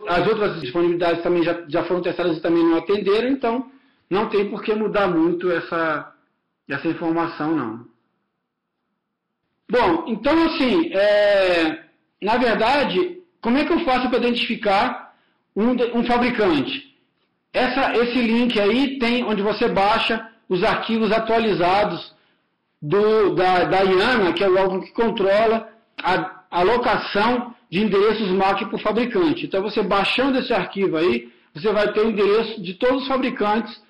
as 0.08 0.28
outras 0.28 0.62
disponibilidades 0.62 1.24
também 1.24 1.44
já, 1.44 1.64
já 1.68 1.84
foram 1.84 2.02
testadas 2.02 2.38
e 2.38 2.42
também 2.42 2.64
não 2.64 2.78
atenderam, 2.78 3.30
então 3.30 3.72
não 4.10 4.30
tem 4.30 4.50
por 4.50 4.62
que 4.62 4.74
mudar 4.74 5.08
muito 5.08 5.52
essa, 5.52 6.14
essa 6.70 6.88
informação, 6.88 7.56
não. 7.56 7.86
Bom, 9.70 10.06
então, 10.08 10.46
assim, 10.46 10.92
é, 10.94 11.86
na 12.22 12.38
verdade, 12.38 13.22
como 13.42 13.58
é 13.58 13.66
que 13.66 13.74
eu 13.74 13.80
faço 13.80 14.10
para 14.10 14.20
identificar 14.20 15.16
um, 15.56 15.72
um 15.98 16.04
fabricante? 16.04 16.96
Essa, 17.52 17.94
esse 17.98 18.22
link 18.22 18.60
aí 18.60 19.00
tem 19.00 19.24
onde 19.24 19.42
você 19.42 19.68
baixa 19.68 20.30
os 20.48 20.64
arquivos 20.64 21.12
atualizados 21.12 22.14
do, 22.82 23.34
da, 23.34 23.64
da 23.64 23.82
IANA, 23.82 24.34
que 24.34 24.44
é 24.44 24.50
o 24.50 24.58
órgão 24.58 24.82
que 24.82 24.92
controla 24.92 25.70
a 26.04 26.44
alocação 26.52 27.55
de 27.70 27.80
endereços 27.80 28.30
MAC 28.30 28.64
o 28.74 28.78
fabricante. 28.78 29.46
Então, 29.46 29.62
você 29.62 29.82
baixando 29.82 30.40
esse 30.40 30.54
arquivo 30.54 30.98
aí, 30.98 31.30
você 31.54 31.72
vai 31.72 31.92
ter 31.94 32.02
o 32.02 32.10
endereço 32.10 32.62
de 32.62 32.74
todos 32.74 33.04
os 33.04 33.08
fabricantes 33.08 33.82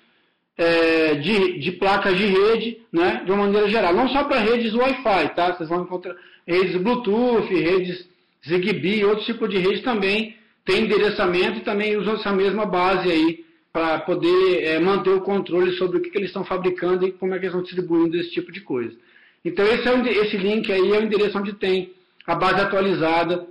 é, 0.56 1.14
de, 1.16 1.58
de, 1.58 1.72
placas 1.72 2.16
de 2.16 2.26
rede, 2.26 2.78
né, 2.92 3.22
de 3.24 3.30
uma 3.30 3.44
maneira 3.44 3.68
geral. 3.68 3.94
Não 3.94 4.08
só 4.08 4.24
para 4.24 4.40
redes 4.40 4.74
Wi-Fi, 4.74 5.34
tá? 5.34 5.52
Vocês 5.52 5.68
vão 5.68 5.82
encontrar 5.82 6.14
redes 6.46 6.80
Bluetooth, 6.80 7.52
redes 7.52 8.08
Zigbee, 8.46 9.04
outro 9.04 9.24
tipo 9.24 9.48
de 9.48 9.58
rede 9.58 9.82
também 9.82 10.36
tem 10.64 10.82
endereçamento 10.82 11.58
e 11.58 11.62
também 11.62 11.96
usam 11.96 12.14
essa 12.14 12.32
mesma 12.32 12.64
base 12.64 13.10
aí 13.10 13.44
para 13.72 14.00
poder 14.00 14.64
é, 14.64 14.78
manter 14.80 15.10
o 15.10 15.20
controle 15.20 15.72
sobre 15.72 15.98
o 15.98 16.00
que, 16.00 16.10
que, 16.10 16.18
eles 16.18 16.30
estão 16.30 16.44
fabricando 16.44 17.06
e 17.06 17.12
como 17.12 17.34
é 17.34 17.38
que 17.38 17.44
eles 17.44 17.54
estão 17.54 17.62
distribuindo 17.62 18.16
esse 18.16 18.30
tipo 18.30 18.50
de 18.50 18.60
coisa. 18.62 18.96
Então 19.44 19.64
esse, 19.66 19.86
é 19.86 19.94
o, 19.94 20.06
esse 20.06 20.36
link 20.36 20.72
aí 20.72 20.92
é 20.92 20.98
o 20.98 21.02
endereço 21.02 21.38
onde 21.38 21.52
tem 21.52 21.92
a 22.26 22.34
base 22.34 22.60
atualizada 22.60 23.46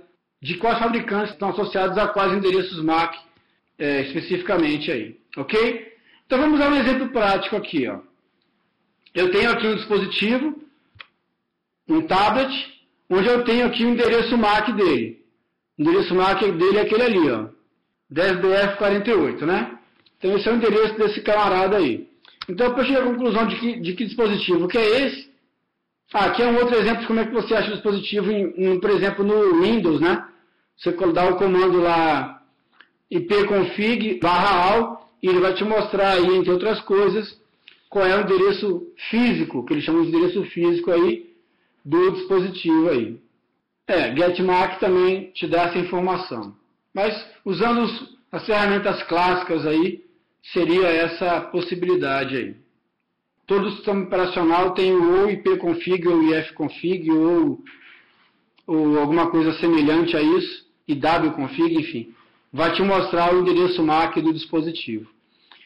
de 0.46 0.54
quais 0.58 0.78
fabricantes 0.78 1.32
estão 1.32 1.50
associados 1.50 1.98
a 1.98 2.06
quais 2.06 2.32
endereços 2.32 2.80
MAC 2.80 3.18
é, 3.76 4.02
especificamente 4.02 4.92
aí, 4.92 5.18
ok? 5.36 5.92
Então 6.24 6.38
vamos 6.38 6.60
dar 6.60 6.70
um 6.70 6.76
exemplo 6.76 7.08
prático 7.08 7.56
aqui, 7.56 7.88
ó. 7.88 7.98
Eu 9.12 9.32
tenho 9.32 9.50
aqui 9.50 9.66
um 9.66 9.74
dispositivo, 9.74 10.62
um 11.88 12.00
tablet, 12.02 12.52
onde 13.10 13.28
eu 13.28 13.44
tenho 13.44 13.66
aqui 13.66 13.84
o 13.84 13.88
endereço 13.88 14.38
MAC 14.38 14.72
dele. 14.72 15.24
O 15.76 15.82
endereço 15.82 16.14
MAC 16.14 16.52
dele 16.52 16.78
é 16.78 16.82
aquele 16.82 17.02
ali, 17.02 17.30
ó. 17.30 17.48
10BF48, 18.12 19.40
né? 19.44 19.78
Então 20.16 20.36
esse 20.36 20.48
é 20.48 20.52
o 20.52 20.56
endereço 20.56 20.96
desse 20.96 21.22
camarada 21.22 21.76
aí. 21.76 22.08
Então 22.48 22.72
para 22.72 22.84
chegar 22.84 23.00
à 23.00 23.06
conclusão 23.06 23.48
de 23.48 23.56
que, 23.56 23.80
de 23.80 23.94
que 23.94 24.04
dispositivo 24.04 24.68
que 24.68 24.78
é 24.78 25.06
esse, 25.06 25.28
ah, 26.14 26.26
aqui 26.26 26.40
é 26.40 26.46
um 26.46 26.56
outro 26.56 26.76
exemplo 26.76 27.00
de 27.00 27.06
como 27.08 27.18
é 27.18 27.26
que 27.26 27.34
você 27.34 27.52
acha 27.52 27.68
o 27.68 27.72
dispositivo, 27.72 28.30
em, 28.30 28.54
em, 28.56 28.78
por 28.78 28.90
exemplo, 28.90 29.24
no 29.24 29.60
Windows, 29.60 30.00
né? 30.00 30.24
Você 30.76 30.92
dá 30.92 31.30
o 31.30 31.36
comando 31.36 31.80
lá 31.80 32.42
ipconfig 33.10 34.18
barra 34.20 34.74
al 34.74 35.10
e 35.22 35.28
ele 35.28 35.40
vai 35.40 35.54
te 35.54 35.64
mostrar 35.64 36.12
aí, 36.12 36.36
entre 36.36 36.50
outras 36.50 36.80
coisas, 36.82 37.40
qual 37.88 38.04
é 38.04 38.16
o 38.16 38.22
endereço 38.22 38.86
físico, 39.10 39.64
que 39.64 39.72
eles 39.72 39.84
chamam 39.84 40.02
de 40.02 40.08
endereço 40.08 40.44
físico 40.44 40.90
aí, 40.90 41.34
do 41.84 42.12
dispositivo 42.12 42.90
aí. 42.90 43.20
É, 43.86 44.14
GetMac 44.14 44.80
também 44.80 45.30
te 45.30 45.46
dá 45.46 45.62
essa 45.62 45.78
informação. 45.78 46.54
Mas 46.92 47.14
usando 47.44 47.82
os, 47.82 48.18
as 48.32 48.44
ferramentas 48.44 49.02
clássicas 49.04 49.64
aí, 49.64 50.04
seria 50.52 50.88
essa 50.88 51.40
possibilidade 51.40 52.36
aí. 52.36 52.56
Todo 53.46 53.70
sistema 53.70 54.02
operacional 54.02 54.74
tem 54.74 54.92
ou 54.92 55.30
ipconfig 55.30 56.06
ou 56.08 56.22
ifconfig 56.34 57.10
ou, 57.12 57.62
ou 58.66 58.98
alguma 58.98 59.30
coisa 59.30 59.52
semelhante 59.60 60.16
a 60.16 60.22
isso, 60.22 60.65
e 60.86 60.94
wconfig, 60.94 61.78
enfim. 61.78 62.14
Vai 62.52 62.72
te 62.72 62.82
mostrar 62.82 63.34
o 63.34 63.40
endereço 63.40 63.82
MAC 63.82 64.22
do 64.22 64.32
dispositivo. 64.32 65.10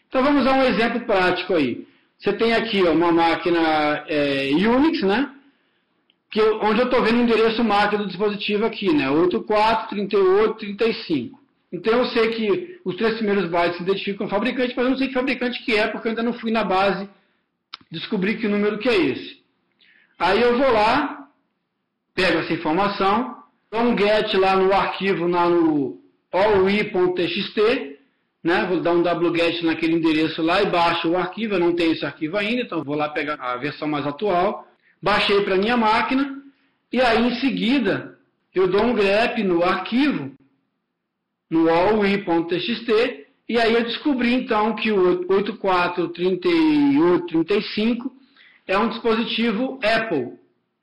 Então 0.09 0.25
vamos 0.25 0.47
a 0.47 0.53
um 0.53 0.65
exemplo 0.65 1.01
prático 1.01 1.55
aí. 1.55 1.87
Você 2.19 2.33
tem 2.33 2.53
aqui 2.53 2.83
ó, 2.83 2.93
uma 2.93 3.13
máquina 3.13 4.05
é, 4.09 4.51
Unix, 4.53 5.03
né? 5.03 5.31
Que, 6.31 6.41
onde 6.41 6.81
eu 6.81 6.87
estou 6.87 7.03
vendo 7.03 7.19
o 7.19 7.23
endereço 7.23 7.63
MAC 7.63 7.97
do 7.97 8.07
dispositivo 8.07 8.67
aqui, 8.67 8.93
né? 8.93 9.09
843835. 9.11 11.39
Então 11.73 11.99
eu 11.99 12.07
sei 12.07 12.31
que 12.31 12.81
os 12.85 12.97
três 12.97 13.17
primeiros 13.17 13.49
bytes 13.49 13.77
se 13.77 13.83
identificam 13.83 14.19
com 14.19 14.27
o 14.27 14.29
fabricante, 14.29 14.75
mas 14.77 14.85
eu 14.85 14.91
não 14.91 14.99
sei 14.99 15.09
que 15.09 15.15
fabricante 15.15 15.63
que 15.65 15.77
é, 15.77 15.87
porque 15.87 16.09
eu 16.09 16.11
ainda 16.11 16.23
não 16.23 16.33
fui 16.33 16.51
na 16.51 16.65
base 16.65 17.09
descobrir 17.91 18.39
que 18.39 18.49
número 18.49 18.79
que 18.79 18.89
é 18.89 18.97
esse. 18.97 19.41
Aí 20.19 20.41
eu 20.41 20.59
vou 20.59 20.73
lá, 20.73 21.29
pego 22.15 22.39
essa 22.39 22.53
informação, 22.53 23.40
dou 23.71 23.83
um 23.83 23.97
get 23.97 24.35
lá 24.35 24.57
no 24.57 24.73
arquivo, 24.73 25.27
lá 25.27 25.49
no 25.49 26.01
all.txt, 26.33 27.99
né? 28.43 28.67
Vou 28.67 28.81
dar 28.81 28.93
um 28.93 29.03
wget 29.03 29.65
naquele 29.65 29.95
endereço 29.95 30.43
lá 30.43 30.63
e 30.63 30.67
baixo 30.67 31.09
o 31.09 31.17
arquivo. 31.17 31.55
Eu 31.55 31.61
não 31.61 31.75
tenho 31.75 31.93
esse 31.93 32.05
arquivo 32.05 32.37
ainda, 32.37 32.63
então 32.63 32.83
vou 32.83 32.97
lá 32.97 33.09
pegar 33.09 33.41
a 33.41 33.57
versão 33.57 33.87
mais 33.87 34.07
atual. 34.07 34.67
Baixei 35.03 35.43
para 35.43 35.57
minha 35.57 35.77
máquina 35.77 36.43
e 36.93 37.01
aí 37.01 37.27
em 37.27 37.35
seguida 37.37 38.19
eu 38.55 38.67
dou 38.67 38.83
um 38.83 38.95
grep 38.95 39.43
no 39.45 39.63
arquivo, 39.63 40.33
no 41.49 41.71
all.txt, 41.71 43.25
e 43.49 43.59
aí 43.59 43.75
eu 43.75 43.85
descobri 43.85 44.35
então 44.35 44.75
que 44.75 44.91
o 44.91 45.25
843835 45.29 48.13
é 48.67 48.77
um 48.77 48.89
dispositivo 48.89 49.79
Apple, 49.83 50.33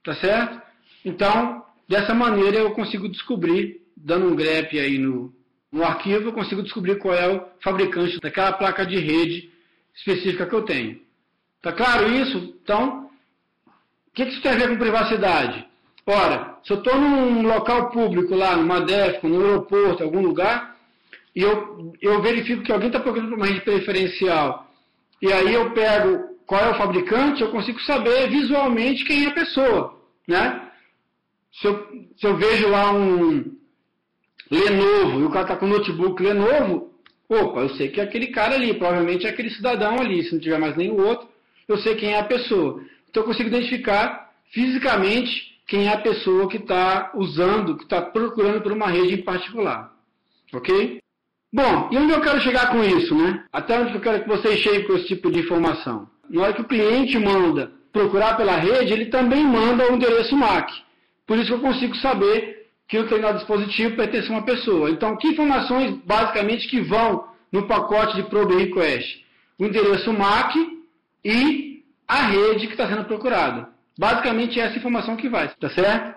tá 0.03 0.15
certo? 0.15 0.61
Então, 1.03 1.66
dessa 1.87 2.13
maneira 2.13 2.57
eu 2.57 2.71
consigo 2.71 3.07
descobrir, 3.07 3.81
dando 3.95 4.27
um 4.27 4.35
grep 4.35 4.77
aí 4.79 4.97
no, 4.97 5.33
no 5.71 5.83
arquivo 5.83 6.29
eu 6.29 6.33
consigo 6.33 6.63
descobrir 6.63 6.97
qual 6.99 7.13
é 7.13 7.27
o 7.27 7.45
fabricante 7.61 8.19
daquela 8.19 8.53
placa 8.53 8.85
de 8.85 8.97
rede 8.99 9.49
específica 9.95 10.45
que 10.45 10.53
eu 10.53 10.63
tenho. 10.63 10.99
Tá 11.61 11.71
claro 11.71 12.11
isso? 12.13 12.55
Então, 12.61 13.09
o 14.07 14.11
que 14.13 14.23
isso 14.23 14.41
tem 14.41 14.51
a 14.51 14.55
ver 14.55 14.69
com 14.69 14.77
privacidade? 14.77 15.65
Ora, 16.05 16.57
se 16.63 16.71
eu 16.71 16.77
estou 16.77 16.95
num 16.97 17.41
local 17.41 17.89
público 17.89 18.33
lá, 18.33 18.55
numa 18.55 18.79
DEFCON, 18.79 19.27
no 19.27 19.45
aeroporto, 19.45 20.03
algum 20.03 20.21
lugar, 20.21 20.77
e 21.35 21.41
eu, 21.41 21.93
eu 22.01 22.21
verifico 22.21 22.63
que 22.63 22.71
alguém 22.71 22.87
está 22.87 22.99
procurando 22.99 23.35
uma 23.35 23.45
rede 23.45 23.61
preferencial, 23.61 24.71
e 25.21 25.31
aí 25.33 25.53
eu 25.53 25.71
pego 25.71 26.37
qual 26.45 26.61
é 26.61 26.71
o 26.71 26.77
fabricante, 26.77 27.41
eu 27.41 27.51
consigo 27.51 27.79
saber 27.81 28.29
visualmente 28.29 29.03
quem 29.03 29.25
é 29.25 29.27
a 29.27 29.33
pessoa. 29.33 29.99
Né? 30.25 30.66
Se, 31.59 31.67
eu, 31.67 31.87
se 32.17 32.27
eu 32.27 32.37
vejo 32.37 32.69
lá 32.69 32.91
um, 32.93 33.57
Lenovo, 34.49 35.19
e 35.19 35.23
o 35.23 35.29
cara 35.29 35.41
está 35.41 35.55
com 35.57 35.67
notebook 35.67 36.21
Lenovo, 36.21 36.91
opa, 37.27 37.61
eu 37.61 37.69
sei 37.69 37.89
que 37.89 37.99
é 37.99 38.03
aquele 38.03 38.27
cara 38.27 38.55
ali, 38.55 38.73
provavelmente 38.75 39.25
é 39.25 39.29
aquele 39.29 39.49
cidadão 39.49 39.99
ali, 39.99 40.23
se 40.23 40.33
não 40.33 40.39
tiver 40.39 40.59
mais 40.59 40.75
nenhum 40.77 40.99
outro, 41.05 41.27
eu 41.67 41.77
sei 41.79 41.95
quem 41.95 42.13
é 42.13 42.19
a 42.19 42.23
pessoa. 42.23 42.81
Então 43.09 43.23
eu 43.23 43.27
consigo 43.27 43.49
identificar 43.49 44.31
fisicamente 44.51 45.57
quem 45.67 45.87
é 45.87 45.93
a 45.93 46.01
pessoa 46.01 46.47
que 46.47 46.57
está 46.57 47.11
usando, 47.15 47.75
que 47.75 47.83
está 47.83 48.01
procurando 48.01 48.61
por 48.61 48.71
uma 48.71 48.87
rede 48.87 49.15
em 49.15 49.23
particular. 49.23 49.93
Ok? 50.53 51.01
Bom, 51.51 51.89
e 51.91 51.97
onde 51.97 52.13
eu 52.13 52.21
quero 52.21 52.39
chegar 52.41 52.71
com 52.71 52.83
isso, 52.83 53.15
né? 53.15 53.43
Até 53.51 53.79
onde 53.79 53.95
eu 53.95 54.01
quero 54.01 54.23
que 54.23 54.29
vocês 54.29 54.59
cheguem 54.59 54.85
com 54.85 54.93
esse 54.93 55.07
tipo 55.07 55.31
de 55.31 55.39
informação? 55.39 56.07
Na 56.29 56.43
hora 56.43 56.53
que 56.53 56.61
o 56.61 56.67
cliente 56.67 57.17
manda 57.17 57.71
procurar 57.91 58.37
pela 58.37 58.55
rede, 58.57 58.93
ele 58.93 59.05
também 59.07 59.43
manda 59.43 59.91
o 59.91 59.95
endereço 59.95 60.35
MAC. 60.35 60.86
Por 61.27 61.37
isso 61.37 61.53
eu 61.53 61.59
consigo 61.59 61.95
saber 61.97 62.67
que 62.87 62.97
o 62.97 63.03
determinado 63.03 63.39
dispositivo 63.39 63.97
pertence 63.97 64.29
a 64.29 64.31
uma 64.31 64.43
pessoa. 64.43 64.89
Então, 64.89 65.17
que 65.17 65.27
informações 65.27 65.91
basicamente 66.05 66.67
que 66.69 66.79
vão 66.81 67.27
no 67.51 67.67
pacote 67.67 68.15
de 68.15 68.23
probe 68.23 68.55
request? 68.55 69.25
O 69.59 69.65
endereço 69.65 70.13
MAC 70.13 70.55
e 71.25 71.83
a 72.07 72.27
rede 72.27 72.67
que 72.67 72.73
está 72.73 72.87
sendo 72.87 73.03
procurada. 73.03 73.69
Basicamente, 73.99 74.59
é 74.59 74.63
essa 74.63 74.77
informação 74.77 75.17
que 75.17 75.27
vai, 75.27 75.49
tá 75.49 75.69
certo? 75.69 76.15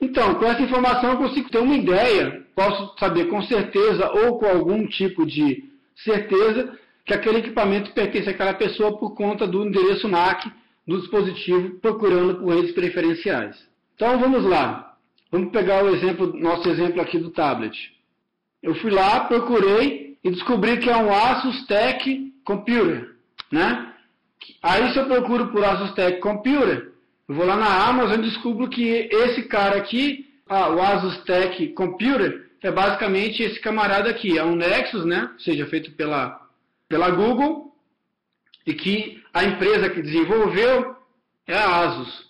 Então, 0.00 0.36
com 0.36 0.44
essa 0.46 0.62
informação 0.62 1.10
eu 1.10 1.18
consigo 1.18 1.50
ter 1.50 1.58
uma 1.58 1.74
ideia, 1.74 2.46
posso 2.54 2.96
saber 2.98 3.26
com 3.26 3.42
certeza 3.42 4.08
ou 4.10 4.38
com 4.38 4.46
algum 4.46 4.86
tipo 4.86 5.26
de 5.26 5.64
certeza 5.96 6.78
que 7.04 7.12
aquele 7.12 7.38
equipamento 7.38 7.92
pertence 7.92 8.30
àquela 8.30 8.54
pessoa 8.54 8.96
por 8.96 9.14
conta 9.14 9.46
do 9.46 9.66
endereço 9.66 10.08
MAC 10.08 10.50
do 10.86 11.00
dispositivo 11.00 11.80
procurando 11.80 12.36
por 12.36 12.54
redes 12.54 12.72
preferenciais. 12.72 13.67
Então 13.98 14.16
vamos 14.16 14.44
lá. 14.44 14.94
Vamos 15.28 15.50
pegar 15.50 15.82
o 15.82 15.88
exemplo, 15.88 16.32
nosso 16.38 16.68
exemplo 16.68 17.02
aqui 17.02 17.18
do 17.18 17.30
tablet. 17.30 17.76
Eu 18.62 18.76
fui 18.76 18.92
lá, 18.92 19.24
procurei 19.24 20.16
e 20.22 20.30
descobri 20.30 20.76
que 20.78 20.88
é 20.88 20.96
um 20.96 21.12
Asus 21.12 21.66
Tech 21.66 22.32
Computer, 22.44 23.16
né? 23.50 23.92
Aí 24.62 24.92
se 24.92 25.00
eu 25.00 25.06
procuro 25.06 25.48
por 25.48 25.64
Asus 25.64 25.94
Tech 25.94 26.20
Computer, 26.20 26.92
eu 27.28 27.34
vou 27.34 27.44
lá 27.44 27.56
na 27.56 27.88
Amazon 27.88 28.20
e 28.20 28.28
descubro 28.30 28.68
que 28.68 29.08
esse 29.10 29.42
cara 29.48 29.76
aqui, 29.78 30.32
ah, 30.48 30.68
o 30.68 30.80
Asus 30.80 31.24
Tech 31.24 31.66
Computer, 31.72 32.48
é 32.62 32.70
basicamente 32.70 33.42
esse 33.42 33.58
camarada 33.58 34.08
aqui. 34.08 34.38
É 34.38 34.44
um 34.44 34.54
Nexus, 34.54 35.04
né? 35.04 35.28
Seja 35.40 35.66
feito 35.66 35.90
pela, 35.96 36.40
pela 36.88 37.10
Google 37.10 37.74
e 38.64 38.74
que 38.74 39.20
a 39.34 39.42
empresa 39.42 39.90
que 39.90 40.02
desenvolveu 40.02 40.96
é 41.48 41.56
a 41.56 41.80
Asus. 41.80 42.27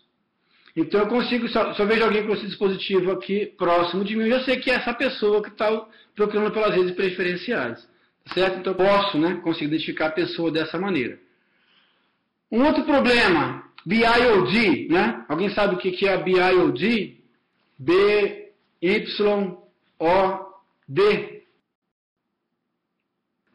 Então 0.80 1.00
eu 1.00 1.08
consigo, 1.08 1.48
se 1.48 1.58
eu 1.58 1.86
vejo 1.88 2.04
alguém 2.04 2.24
com 2.24 2.34
esse 2.34 2.46
dispositivo 2.46 3.10
aqui 3.10 3.46
próximo 3.58 4.04
de 4.04 4.14
mim, 4.14 4.26
eu 4.26 4.38
já 4.38 4.44
sei 4.44 4.58
que 4.58 4.70
é 4.70 4.74
essa 4.74 4.94
pessoa 4.94 5.42
que 5.42 5.48
está 5.48 5.84
procurando 6.14 6.52
pelas 6.52 6.72
redes 6.72 6.94
preferenciais. 6.94 7.84
Certo? 8.32 8.60
Então 8.60 8.74
eu 8.74 8.76
posso, 8.76 9.18
né? 9.18 9.40
Consigo 9.42 9.64
identificar 9.64 10.06
a 10.06 10.12
pessoa 10.12 10.52
dessa 10.52 10.78
maneira. 10.78 11.18
Um 12.52 12.64
outro 12.64 12.84
problema 12.84 13.64
BIOD, 13.84 14.88
né? 14.88 15.24
Alguém 15.28 15.50
sabe 15.50 15.74
o 15.74 15.78
que 15.78 16.06
é 16.06 16.14
a 16.14 16.18
BIOD? 16.18 17.18
B-Y-O-D. 17.76 18.48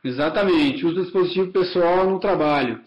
Exatamente, 0.04 0.86
uso 0.86 0.96
do 0.96 1.04
dispositivo 1.04 1.54
pessoal 1.54 2.10
no 2.10 2.20
trabalho. 2.20 2.82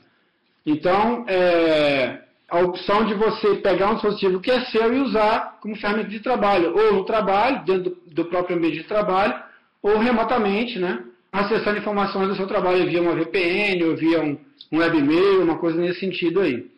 Então, 0.67 1.25
é, 1.27 2.26
a 2.49 2.61
opção 2.61 3.05
de 3.05 3.15
você 3.15 3.57
pegar 3.57 3.91
um 3.91 3.95
dispositivo 3.95 4.41
que 4.41 4.51
é 4.51 4.65
seu 4.67 4.93
e 4.95 5.01
usar 5.01 5.59
como 5.61 5.77
ferramenta 5.77 6.09
de 6.09 6.21
trabalho, 6.21 6.77
ou 6.77 6.95
no 6.95 7.05
trabalho, 7.05 7.65
dentro 7.65 7.97
do, 8.07 8.25
próprio 8.27 8.57
ambiente 8.57 8.79
de 8.79 8.85
trabalho, 8.85 9.35
ou 9.83 9.99
remotamente, 9.99 10.79
né? 10.79 11.03
Acessando 11.33 11.79
informações 11.79 12.29
do 12.29 12.37
seu 12.37 12.47
trabalho 12.47 12.87
via 12.87 13.03
uma 13.03 13.15
VPN, 13.15 13.85
ou 13.85 13.97
via 13.97 14.23
um, 14.23 14.39
um 14.73 14.79
webmail, 14.79 15.43
uma 15.43 15.59
coisa 15.59 15.81
nesse 15.81 16.01
sentido 16.01 16.41
aí. 16.41 16.71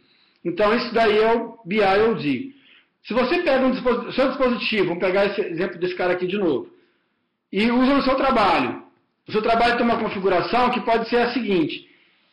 Então, 0.45 0.75
isso 0.75 0.93
daí 0.95 1.19
é 1.19 1.35
o 1.35 1.59
BIOD. 1.65 2.55
Se 3.05 3.13
você 3.13 3.43
pega 3.43 3.67
um 3.67 3.71
dispositivo, 3.71 4.13
seu 4.13 4.29
dispositivo, 4.29 4.89
vamos 4.89 5.01
pegar 5.01 5.27
esse 5.27 5.41
exemplo 5.41 5.79
desse 5.79 5.95
cara 5.95 6.15
aqui 6.15 6.27
de 6.27 6.39
novo, 6.39 6.71
e 7.53 7.71
usa 7.71 7.95
no 7.95 8.03
seu 8.03 8.15
trabalho. 8.17 8.83
O 9.29 9.33
seu 9.33 9.43
trabalho 9.43 9.77
tem 9.77 9.85
uma 9.85 9.99
configuração 9.99 10.71
que 10.71 10.81
pode 10.81 11.09
ser 11.09 11.19
a 11.19 11.33
seguinte. 11.33 11.88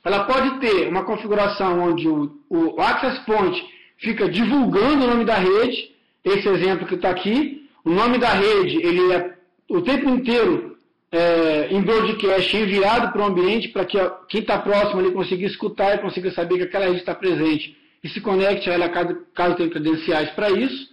Ela 0.06 0.26
pode 0.26 0.60
ter 0.60 0.88
uma 0.88 1.04
configuração 1.04 1.80
onde 1.80 2.08
o, 2.08 2.32
o 2.48 2.80
Access 2.80 3.26
Point 3.26 3.66
fica 3.98 4.30
divulgando 4.30 5.04
o 5.04 5.08
nome 5.08 5.26
da 5.26 5.36
rede, 5.36 5.92
esse 6.24 6.48
exemplo 6.48 6.88
que 6.88 6.94
está 6.94 7.10
aqui. 7.10 7.68
O 7.84 7.90
nome 7.90 8.20
da 8.20 8.30
rede, 8.30 8.78
ele 8.86 9.12
é 9.12 9.36
o 9.68 9.82
tempo 9.82 10.08
inteiro 10.10 10.78
é, 11.12 11.70
em 11.72 11.82
broadcast 11.82 12.56
enviado 12.56 13.12
para 13.12 13.22
o 13.22 13.26
ambiente 13.26 13.70
para 13.70 13.86
que 13.86 13.98
quem 14.30 14.42
está 14.42 14.60
próximo 14.60 15.00
ali 15.00 15.12
consiga 15.12 15.46
escutar 15.46 15.96
e 15.96 16.00
consiga 16.00 16.32
saber 16.32 16.58
que 16.58 16.64
aquela 16.64 16.86
rede 16.86 17.00
está 17.00 17.16
presente 17.16 17.76
e 18.04 18.10
se 18.10 18.22
conecte 18.22 18.70
a 18.70 18.74
ela 18.74 18.90
caso, 18.90 19.18
caso 19.34 19.56
tenha 19.56 19.70
credenciais 19.70 20.30
para 20.32 20.52
isso. 20.52 20.88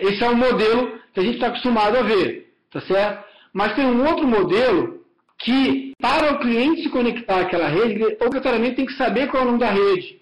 Esse 0.00 0.22
é 0.22 0.28
um 0.28 0.36
modelo 0.36 0.98
que 1.12 1.18
a 1.18 1.22
gente 1.24 1.34
está 1.34 1.48
acostumado 1.48 1.96
a 1.96 2.02
ver, 2.02 2.52
tá 2.70 2.80
certo? 2.82 3.24
Mas 3.52 3.74
tem 3.74 3.84
um 3.84 4.06
outro 4.06 4.26
modelo 4.26 5.03
que, 5.44 5.92
para 6.00 6.32
o 6.32 6.38
cliente 6.38 6.82
se 6.82 6.88
conectar 6.88 7.40
àquela 7.40 7.68
rede, 7.68 8.02
ele 8.02 8.16
obrigatoriamente 8.18 8.76
tem 8.76 8.86
que 8.86 8.96
saber 8.96 9.28
qual 9.28 9.42
é 9.42 9.44
o 9.44 9.48
nome 9.48 9.58
da 9.58 9.70
rede. 9.70 10.18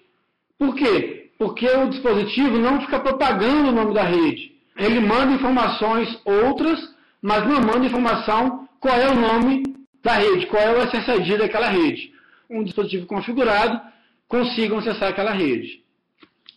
Por 0.59 0.75
quê? 0.75 1.31
Porque 1.39 1.65
o 1.65 1.89
dispositivo 1.89 2.57
não 2.57 2.81
fica 2.81 2.99
propagando 2.99 3.69
o 3.69 3.71
nome 3.71 3.93
da 3.93 4.03
rede. 4.03 4.51
Ele 4.77 4.99
manda 4.99 5.31
informações 5.31 6.19
outras, 6.25 6.77
mas 7.21 7.47
não 7.47 7.61
manda 7.61 7.85
informação 7.85 8.67
qual 8.81 8.95
é 8.95 9.09
o 9.09 9.15
nome 9.15 9.63
da 10.03 10.15
rede, 10.15 10.45
qual 10.47 10.61
é 10.61 10.77
o 10.77 10.87
SSID 10.89 11.37
daquela 11.37 11.69
rede. 11.69 12.11
Um 12.49 12.61
dispositivo 12.61 13.05
configurado 13.05 13.79
consiga 14.27 14.77
acessar 14.77 15.09
aquela 15.09 15.31
rede. 15.31 15.83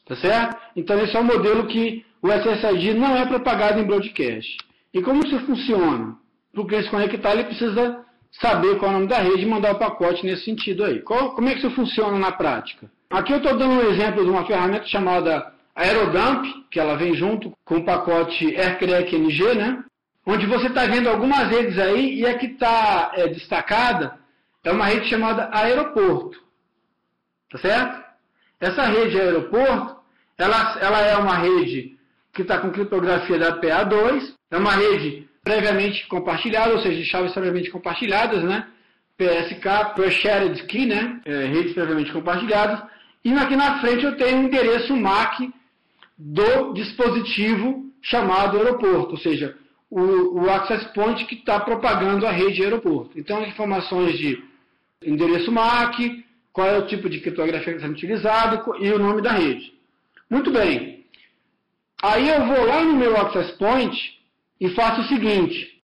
Tá 0.07 0.17
certo? 0.17 0.57
Então 0.75 0.99
esse 1.01 1.17
é 1.17 1.21
o 1.21 1.25
modelo 1.25 1.69
que 1.69 2.05
o 2.21 2.29
SSID 2.29 2.95
não 2.95 3.17
é 3.17 3.27
propagado 3.27 3.79
em 3.79 3.85
broadcast. 3.85 4.57
E 4.93 5.01
como 5.03 5.25
isso 5.25 5.39
funciona? 5.47 6.17
Para 6.53 6.63
o 6.63 6.67
cliente 6.67 6.87
se 6.87 6.91
conectar, 6.91 7.33
ele 7.33 7.45
precisa 7.45 8.05
saber 8.33 8.79
qual 8.79 8.91
é 8.91 8.95
o 8.95 8.99
nome 8.99 9.09
da 9.09 9.19
rede 9.19 9.43
e 9.43 9.47
mandar 9.47 9.73
o 9.73 9.79
pacote 9.79 10.25
nesse 10.25 10.45
sentido 10.45 10.85
aí. 10.85 11.01
Qual, 11.01 11.35
como 11.35 11.49
é 11.49 11.53
que 11.53 11.59
isso 11.59 11.71
funciona 11.71 12.19
na 12.19 12.33
prática? 12.33 12.91
Aqui 13.11 13.33
eu 13.33 13.39
estou 13.39 13.57
dando 13.57 13.75
um 13.75 13.91
exemplo 13.91 14.25
de 14.25 14.31
uma 14.31 14.45
ferramenta 14.45 14.87
chamada 14.87 15.53
Aerodump, 15.75 16.47
que 16.71 16.81
ela 16.81 16.97
vem 16.97 17.15
junto 17.15 17.53
com 17.65 17.77
o 17.77 17.85
pacote 17.85 18.55
AirCrack 18.57 19.15
NG, 19.15 19.55
né? 19.55 19.85
Onde 20.27 20.47
você 20.47 20.67
está 20.67 20.87
vendo 20.87 21.09
algumas 21.09 21.49
redes 21.49 21.79
aí 21.79 22.21
e 22.21 22.27
a 22.27 22.37
que 22.37 22.47
está 22.47 23.13
é, 23.15 23.29
destacada 23.29 24.19
é 24.65 24.73
uma 24.73 24.87
rede 24.87 25.09
chamada 25.09 25.49
Aeroporto. 25.53 26.43
Tá 27.51 27.59
certo? 27.59 28.05
Essa 28.61 28.87
rede 28.87 29.21
aeroporto 29.21 29.97
ela, 30.39 30.79
ela 30.81 31.01
é 31.01 31.17
uma 31.17 31.37
rede 31.37 31.97
que 32.33 32.43
está 32.43 32.59
com 32.59 32.71
criptografia 32.71 33.39
da 33.39 33.59
PA2, 33.59 34.35
é 34.51 34.57
uma 34.59 34.73
rede 34.73 35.29
previamente 35.47 36.05
compartilhada, 36.09 36.73
ou 36.73 36.81
seja, 36.81 37.05
chaves 37.05 37.33
previamente 37.33 37.71
compartilhadas, 37.71 38.43
né? 38.43 38.67
PSK, 39.17 39.95
Pre-Shared 39.95 40.67
Key, 40.67 40.87
né? 40.87 41.21
É, 41.25 41.47
redes 41.47 41.73
previamente 41.73 42.11
compartilhadas. 42.11 42.83
E 43.25 43.33
aqui 43.33 43.55
na 43.55 43.79
frente 43.79 44.05
eu 44.05 44.17
tenho 44.17 44.41
o 44.41 44.43
endereço 44.43 44.97
MAC 44.97 45.49
do 46.19 46.73
dispositivo 46.73 47.85
chamado 48.03 48.59
aeroporto, 48.59 49.13
ou 49.13 49.19
seja, 49.19 49.57
o, 49.89 50.41
o 50.41 50.51
access 50.51 50.85
point 50.93 51.25
que 51.27 51.37
está 51.37 51.61
propagando 51.61 52.27
a 52.27 52.33
rede 52.33 52.65
aeroporto. 52.65 53.17
Então, 53.17 53.47
informações 53.47 54.19
de 54.19 54.43
endereço 55.01 55.53
MAC, 55.53 56.25
qual 56.53 56.67
é 56.67 56.79
o 56.79 56.89
tipo 56.89 57.09
de 57.09 57.21
criptografia 57.21 57.67
que 57.67 57.71
está 57.71 57.87
sendo 57.87 57.97
utilizado 57.97 58.77
e 58.81 58.91
o 58.91 58.99
nome 58.99 59.23
da 59.23 59.31
rede. 59.31 59.73
Muito 60.29 60.51
bem. 60.51 61.05
Aí 62.03 62.29
eu 62.29 62.45
vou 62.47 62.67
lá 62.67 62.83
no 62.83 62.95
meu 62.95 63.17
Access 63.17 63.53
Point 63.57 64.16
e 64.61 64.69
faço 64.71 65.03
o 65.03 65.09
seguinte. 65.09 65.83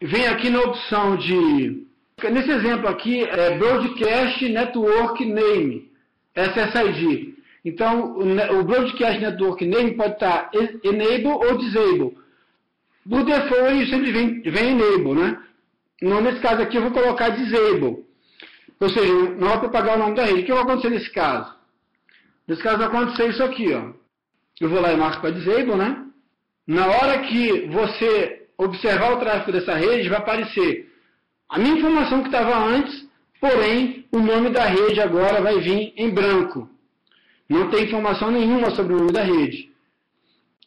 Venho 0.00 0.30
aqui 0.30 0.50
na 0.50 0.60
opção 0.60 1.16
de... 1.16 1.86
Nesse 2.32 2.50
exemplo 2.50 2.88
aqui 2.88 3.22
é 3.22 3.56
Broadcast 3.56 4.48
Network 4.48 5.24
Name, 5.24 5.90
SSID. 6.34 7.34
Então, 7.64 8.18
o 8.18 8.64
Broadcast 8.64 9.20
Network 9.20 9.64
Name 9.64 9.94
pode 9.94 10.14
estar 10.14 10.50
Enable 10.82 11.28
ou 11.28 11.58
Disable. 11.58 12.16
Por 13.08 13.24
default, 13.24 13.74
ele 13.74 13.86
sempre 13.86 14.12
vem, 14.12 14.42
vem 14.42 14.70
Enable, 14.70 15.14
né? 15.14 15.42
Não, 16.02 16.20
nesse 16.20 16.40
caso 16.40 16.62
aqui, 16.62 16.76
eu 16.76 16.82
vou 16.82 16.90
colocar 16.90 17.30
Disable. 17.30 18.04
Ou 18.80 18.88
seja, 18.88 19.12
não 19.12 19.48
vai 19.48 19.58
propagar 19.60 19.96
o 19.96 19.98
nome 19.98 20.14
da 20.14 20.24
rede. 20.24 20.40
O 20.40 20.44
que 20.44 20.52
vai 20.52 20.62
acontecer 20.62 20.90
nesse 20.90 21.10
caso? 21.10 21.52
Nesse 22.46 22.62
caso 22.62 22.78
vai 22.78 22.86
acontecer 22.86 23.28
isso 23.28 23.42
aqui, 23.42 23.72
ó. 23.74 23.92
Eu 24.60 24.68
vou 24.68 24.80
lá 24.80 24.92
e 24.92 24.96
marco 24.96 25.20
para 25.20 25.30
disable, 25.30 25.76
né? 25.76 26.04
Na 26.68 26.86
hora 26.86 27.20
que 27.20 27.66
você 27.68 28.46
observar 28.58 29.14
o 29.14 29.20
tráfego 29.20 29.52
dessa 29.52 29.74
rede, 29.74 30.10
vai 30.10 30.18
aparecer 30.18 30.92
a 31.48 31.58
minha 31.58 31.76
informação 31.78 32.20
que 32.20 32.28
estava 32.28 32.54
antes, 32.58 33.08
porém 33.40 34.04
o 34.12 34.18
nome 34.18 34.50
da 34.50 34.66
rede 34.66 35.00
agora 35.00 35.40
vai 35.40 35.58
vir 35.60 35.94
em 35.96 36.10
branco. 36.10 36.68
Não 37.48 37.70
tem 37.70 37.84
informação 37.84 38.30
nenhuma 38.30 38.70
sobre 38.72 38.92
o 38.92 38.98
nome 38.98 39.12
da 39.12 39.22
rede. 39.22 39.70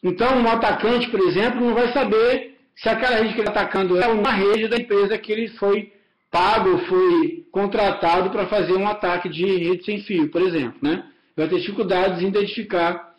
Então, 0.02 0.36
um 0.40 0.48
atacante, 0.50 1.08
por 1.08 1.20
exemplo, 1.20 1.60
não 1.60 1.72
vai 1.72 1.92
saber 1.92 2.58
se 2.74 2.88
aquela 2.88 3.18
rede 3.18 3.34
que 3.34 3.40
ele 3.40 3.48
está 3.48 3.60
atacando 3.60 3.96
é 3.96 4.08
uma 4.08 4.32
rede 4.32 4.66
da 4.66 4.76
empresa 4.76 5.16
que 5.16 5.30
ele 5.30 5.50
foi 5.50 5.92
pago, 6.32 6.78
foi 6.78 7.46
contratado 7.52 8.30
para 8.30 8.48
fazer 8.48 8.72
um 8.72 8.88
ataque 8.88 9.28
de 9.28 9.46
rede 9.46 9.84
sem 9.84 10.02
fio, 10.02 10.28
por 10.30 10.42
exemplo, 10.42 10.78
né? 10.82 11.04
vai 11.36 11.46
ter 11.46 11.60
dificuldades 11.60 12.22
em 12.22 12.26
identificar 12.26 13.11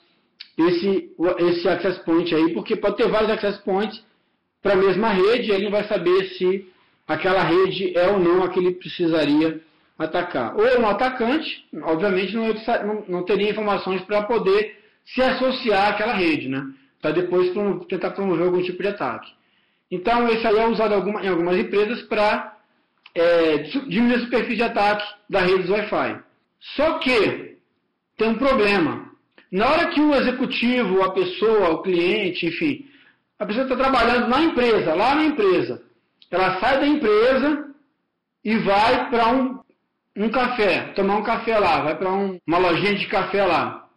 esse, 0.58 1.12
esse 1.40 1.68
access 1.68 2.00
point 2.04 2.34
aí, 2.34 2.54
porque 2.54 2.76
pode 2.76 2.98
ter 2.98 3.08
vários 3.08 3.32
access 3.32 3.60
points 3.64 4.04
para 4.62 4.74
a 4.74 4.78
mesma 4.78 5.10
rede, 5.10 5.50
e 5.50 5.54
ele 5.54 5.66
não 5.66 5.72
vai 5.72 5.84
saber 5.88 6.26
se 6.38 6.68
aquela 7.08 7.44
rede 7.44 7.98
é 7.98 8.08
ou 8.10 8.20
não 8.20 8.44
a 8.44 8.50
que 8.50 8.60
ele 8.60 8.72
precisaria 8.72 9.62
atacar. 9.98 10.56
Ou 10.56 10.82
um 10.82 10.88
atacante, 10.88 11.66
obviamente, 11.82 12.36
não, 12.36 12.54
não, 12.86 13.06
não 13.08 13.24
teria 13.24 13.52
informações 13.52 14.02
para 14.02 14.24
poder 14.24 14.80
se 15.06 15.22
associar 15.22 15.90
àquela 15.90 16.14
rede, 16.14 16.48
né? 16.48 16.66
Para 17.02 17.12
depois 17.12 17.52
tentar 17.88 18.12
promover 18.12 18.46
algum 18.46 18.62
tipo 18.62 18.82
de 18.82 18.88
ataque. 18.88 19.30
Então, 19.92 20.28
esse 20.30 20.48
aí 20.48 20.58
é 20.58 20.68
usado 20.68 20.94
em 20.94 21.28
algumas 21.28 21.58
empresas 21.58 22.02
para 22.04 22.58
é, 23.14 23.58
diminuir 23.58 24.16
a 24.16 24.20
superfície 24.22 24.56
de 24.56 24.64
ataque 24.64 25.06
da 25.30 25.42
rede 25.42 25.70
Wi-Fi. 25.70 26.20
Só 26.76 27.00
que 27.00 27.58
tem 28.18 28.30
um 28.30 28.36
problema. 28.36 29.13
Na 29.54 29.70
hora 29.70 29.88
que 29.92 30.02
o 30.02 30.16
executivo, 30.16 31.04
a 31.04 31.12
pessoa, 31.12 31.70
o 31.70 31.84
cliente, 31.84 32.48
enfim, 32.48 32.88
a 33.38 33.46
pessoa 33.46 33.66
está 33.66 33.76
trabalhando 33.76 34.28
na 34.28 34.42
empresa, 34.42 34.96
lá 34.96 35.14
na 35.14 35.26
empresa, 35.26 35.80
ela 36.32 36.60
sai 36.60 36.80
da 36.80 36.88
empresa 36.88 37.70
e 38.44 38.58
vai 38.58 39.12
para 39.12 39.28
um, 39.28 39.60
um 40.18 40.30
café, 40.30 40.92
tomar 40.96 41.18
um 41.18 41.24
café 41.24 41.60
lá, 41.60 41.82
vai 41.82 41.96
para 41.96 42.12
um, 42.12 42.40
uma 42.48 42.58
lojinha 42.58 42.96
de 42.96 43.06
café 43.06 43.46
lá, 43.46 43.88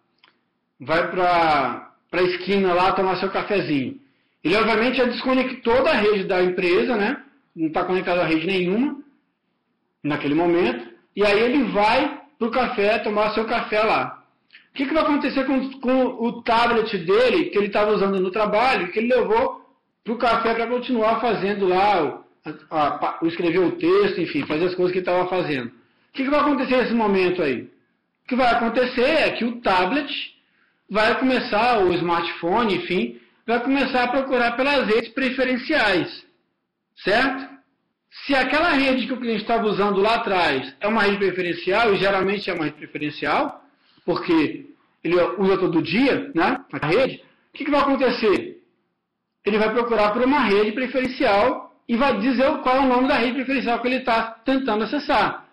vai 0.79 1.11
para 1.11 1.91
a 2.13 2.23
esquina 2.23 2.75
lá 2.75 2.93
tomar 2.93 3.17
seu 3.17 3.31
cafezinho. 3.31 3.99
Ele 4.45 4.57
obviamente 4.57 4.99
já 4.99 5.05
desconectou 5.05 5.83
da 5.83 5.93
rede 5.93 6.25
da 6.25 6.43
empresa, 6.43 6.97
né? 6.97 7.25
Não 7.57 7.69
está 7.69 7.83
conectado 7.83 8.21
a 8.21 8.27
rede 8.27 8.47
nenhuma 8.47 9.03
naquele 10.05 10.35
momento. 10.35 10.87
E 11.17 11.25
aí 11.25 11.41
ele 11.41 11.65
vai 11.73 12.21
para 12.39 12.47
o 12.47 12.51
café 12.51 12.99
tomar 12.99 13.31
seu 13.31 13.47
café 13.47 13.83
lá. 13.83 14.26
O 14.77 14.79
que, 14.79 14.85
que 14.85 14.93
vai 14.93 15.05
acontecer 15.05 15.47
com, 15.47 15.71
com 15.81 16.05
o 16.23 16.43
tablet 16.43 16.99
dele, 16.99 17.47
que 17.47 17.57
ele 17.57 17.69
estava 17.69 17.93
usando 17.93 18.21
no 18.21 18.31
trabalho, 18.31 18.93
que 18.93 18.99
ele 18.99 19.15
levou 19.15 19.65
para 20.05 20.13
o 20.13 20.19
café 20.19 20.53
para 20.53 20.67
continuar 20.67 21.19
fazendo 21.19 21.67
lá, 21.67 22.23
a, 22.71 22.79
a, 22.79 23.19
escrever 23.23 23.61
o 23.61 23.73
texto, 23.73 24.21
enfim, 24.21 24.45
fazer 24.45 24.67
as 24.67 24.75
coisas 24.75 24.93
que 24.93 24.99
ele 24.99 25.09
estava 25.09 25.27
fazendo. 25.31 25.69
O 25.69 26.13
que, 26.13 26.25
que 26.25 26.29
vai 26.31 26.41
acontecer 26.41 26.77
nesse 26.77 26.93
momento 26.93 27.43
aí? 27.43 27.63
O 27.63 28.29
que 28.29 28.37
vai 28.37 28.49
acontecer 28.49 29.01
é 29.01 29.31
que 29.31 29.47
o 29.47 29.63
tablet 29.63 30.13
vai 30.91 31.19
começar, 31.19 31.83
o 31.83 31.95
smartphone, 31.95 32.77
enfim, 32.77 33.19
vai 33.47 33.63
começar 33.63 34.05
a 34.05 34.09
procurar 34.09 34.59
pelas 34.59 34.87
redes 34.87 35.09
preferenciais, 35.09 36.23
certo? 37.03 37.49
Se 38.27 38.35
aquela 38.35 38.73
rede 38.73 39.07
que 39.07 39.15
o 39.15 39.21
cliente 39.21 39.41
estava 39.41 39.65
usando 39.65 40.03
lá 40.03 40.17
atrás 40.17 40.77
é 40.81 40.87
uma 40.87 41.01
rede 41.01 41.17
preferencial, 41.17 41.95
e 41.95 41.97
geralmente 41.97 42.51
é 42.51 42.53
uma 42.53 42.65
rede 42.65 42.77
preferencial, 42.77 43.63
porque 44.07 44.65
ele 45.05 45.17
usa 45.39 45.59
todo 45.59 45.83
dia, 45.83 46.31
né, 46.35 46.65
a 46.73 46.87
rede, 46.87 47.23
o 47.53 47.59
que, 47.59 47.65
que 47.65 47.71
vai 47.71 47.81
acontecer? 47.81 48.63
Ele 49.45 49.59
vai 49.59 49.73
procurar 49.73 50.13
por 50.13 50.23
uma 50.23 50.41
rede 50.41 50.73
preferencial 50.73 51.77
e 51.89 51.97
vai 51.97 52.19
dizer 52.19 52.51
qual 52.63 52.77
é 52.77 52.81
o 52.81 52.89
nome 52.89 53.09
da 53.09 53.17
rede 53.17 53.35
preferencial 53.35 53.81
que 53.81 53.89
ele 53.89 53.97
está 53.97 54.31
tentando 54.45 54.85
acessar. 54.85 55.45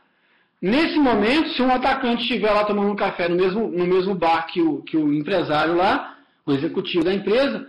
Nesse 0.62 0.98
momento, 0.98 1.50
se 1.50 1.62
um 1.62 1.72
atacante 1.72 2.22
estiver 2.22 2.52
lá 2.52 2.64
tomando 2.64 2.92
um 2.92 2.96
café 2.96 3.28
no 3.28 3.36
mesmo, 3.36 3.68
no 3.68 3.86
mesmo 3.86 4.16
bar 4.16 4.48
que 4.48 4.62
o, 4.62 4.82
que 4.82 4.96
o 4.96 5.14
empresário 5.14 5.76
lá, 5.76 6.18
o 6.46 6.54
executivo 6.54 7.04
da 7.04 7.14
empresa, 7.14 7.68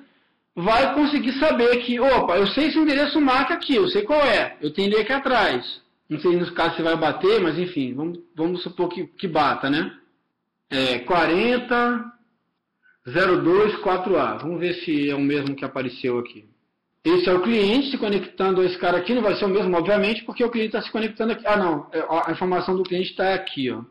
vai 0.54 0.94
conseguir 0.94 1.32
saber 1.32 1.78
que, 1.78 1.98
opa, 1.98 2.36
eu 2.36 2.46
sei 2.46 2.68
esse 2.68 2.78
endereço 2.78 3.20
marca 3.20 3.54
aqui, 3.54 3.74
eu 3.74 3.88
sei 3.88 4.02
qual 4.02 4.20
é, 4.20 4.56
eu 4.60 4.72
tenho 4.72 4.88
ele 4.88 5.00
aqui 5.00 5.12
atrás. 5.12 5.82
Não 6.08 6.20
sei 6.20 6.36
no 6.36 6.52
caso 6.52 6.76
se 6.76 6.82
vai 6.82 6.96
bater, 6.96 7.40
mas 7.40 7.58
enfim, 7.58 7.94
vamos, 7.94 8.20
vamos 8.36 8.62
supor 8.62 8.88
que, 8.88 9.06
que 9.06 9.26
bata, 9.26 9.68
né? 9.68 9.90
É 10.70 10.98
40 11.00 12.12
02 13.06 13.76
4A. 13.82 14.38
Vamos 14.42 14.60
ver 14.60 14.74
se 14.76 15.10
é 15.10 15.14
o 15.14 15.20
mesmo 15.20 15.54
que 15.54 15.64
apareceu 15.64 16.18
aqui. 16.18 16.48
Esse 17.04 17.28
é 17.28 17.34
o 17.34 17.42
cliente 17.42 17.90
se 17.90 17.98
conectando 17.98 18.62
a 18.62 18.64
esse 18.64 18.78
cara 18.78 18.96
aqui, 18.96 19.12
não 19.12 19.20
vai 19.20 19.36
ser 19.36 19.44
o 19.44 19.48
mesmo, 19.48 19.76
obviamente, 19.76 20.24
porque 20.24 20.42
o 20.42 20.50
cliente 20.50 20.74
está 20.74 20.80
se 20.80 20.90
conectando 20.90 21.32
aqui. 21.32 21.46
Ah, 21.46 21.56
não, 21.56 21.86
é, 21.92 22.02
a 22.26 22.32
informação 22.32 22.74
do 22.74 22.82
cliente 22.82 23.10
está 23.10 23.34
aqui, 23.34 23.70
ó. 23.70 23.82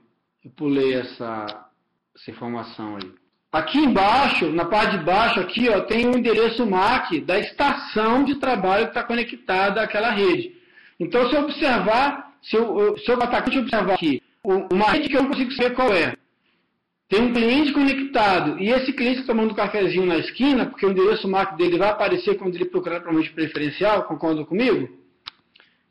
Eu 0.43 0.51
pulei 0.57 0.95
essa, 0.95 1.45
essa 2.15 2.31
informação 2.31 2.95
aí. 2.95 3.11
Aqui 3.51 3.77
embaixo, 3.77 4.51
na 4.51 4.65
parte 4.65 4.97
de 4.97 5.03
baixo 5.03 5.39
aqui, 5.39 5.69
ó, 5.69 5.81
tem 5.81 6.07
o 6.07 6.17
endereço 6.17 6.65
MAC 6.65 7.21
da 7.21 7.37
estação 7.37 8.23
de 8.23 8.39
trabalho 8.39 8.85
que 8.85 8.89
está 8.89 9.03
conectada 9.03 9.79
àquela 9.83 10.09
rede. 10.09 10.55
Então, 10.99 11.29
se 11.29 11.35
eu 11.35 11.41
observar, 11.43 12.33
se 12.41 12.55
eu, 12.55 12.97
se 12.97 13.11
eu 13.11 13.21
atacante 13.21 13.59
observar 13.59 13.93
aqui, 13.93 14.23
uma 14.43 14.89
rede 14.89 15.07
que 15.07 15.15
eu 15.15 15.21
não 15.21 15.29
consigo 15.29 15.51
saber 15.51 15.75
qual 15.75 15.93
é, 15.93 16.17
tem 17.09 17.21
um 17.21 17.33
cliente 17.33 17.71
conectado 17.73 18.59
e 18.59 18.69
esse 18.69 18.91
cliente 18.93 19.21
está 19.21 19.33
tomando 19.33 19.51
um 19.51 19.55
cafezinho 19.55 20.05
na 20.05 20.17
esquina, 20.17 20.65
porque 20.65 20.85
o 20.85 20.91
endereço 20.91 21.27
MAC 21.27 21.55
dele 21.57 21.77
vai 21.77 21.89
aparecer 21.89 22.37
quando 22.37 22.55
ele 22.55 22.65
procurar 22.65 23.01
para 23.01 23.11
um 23.11 23.23
preferencial, 23.23 24.03
concorda 24.03 24.43
comigo? 24.45 24.89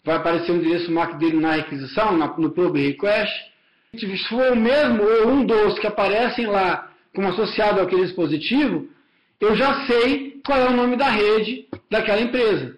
Vai 0.04 0.16
aparecer 0.16 0.50
o 0.50 0.56
endereço 0.56 0.90
MAC 0.90 1.16
dele 1.18 1.38
na 1.38 1.52
requisição, 1.52 2.16
no 2.16 2.50
Probe 2.50 2.86
Request. 2.88 3.32
Se 3.94 4.28
for 4.28 4.52
o 4.52 4.56
mesmo 4.56 5.02
ou 5.02 5.28
um 5.28 5.44
dos 5.44 5.78
que 5.78 5.86
aparecem 5.86 6.46
lá 6.46 6.90
como 7.14 7.28
associado 7.28 7.80
àquele 7.80 8.06
dispositivo, 8.06 8.88
eu 9.38 9.54
já 9.54 9.86
sei 9.86 10.40
qual 10.44 10.58
é 10.58 10.68
o 10.70 10.76
nome 10.76 10.96
da 10.96 11.08
rede 11.08 11.68
daquela 11.90 12.20
empresa. 12.20 12.76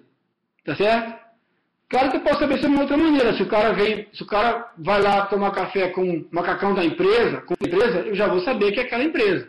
Tá 0.64 0.74
certo? 0.74 1.23
Claro 1.94 2.10
que 2.10 2.16
eu 2.16 2.22
posso 2.22 2.40
saber 2.40 2.58
de 2.58 2.66
uma 2.66 2.80
outra 2.80 2.96
maneira. 2.96 3.36
Se 3.36 3.42
o 3.44 3.46
cara 3.46 3.72
vem, 3.72 4.08
se 4.12 4.20
o 4.20 4.26
cara 4.26 4.68
vai 4.76 5.00
lá 5.00 5.26
tomar 5.26 5.52
café 5.52 5.90
com 5.90 6.02
o 6.02 6.26
macacão 6.32 6.74
da 6.74 6.84
empresa, 6.84 7.42
com 7.42 7.54
a 7.54 7.66
empresa, 7.68 8.00
eu 8.00 8.16
já 8.16 8.26
vou 8.26 8.40
saber 8.40 8.72
que 8.72 8.80
é 8.80 8.82
aquela 8.82 9.04
empresa. 9.04 9.46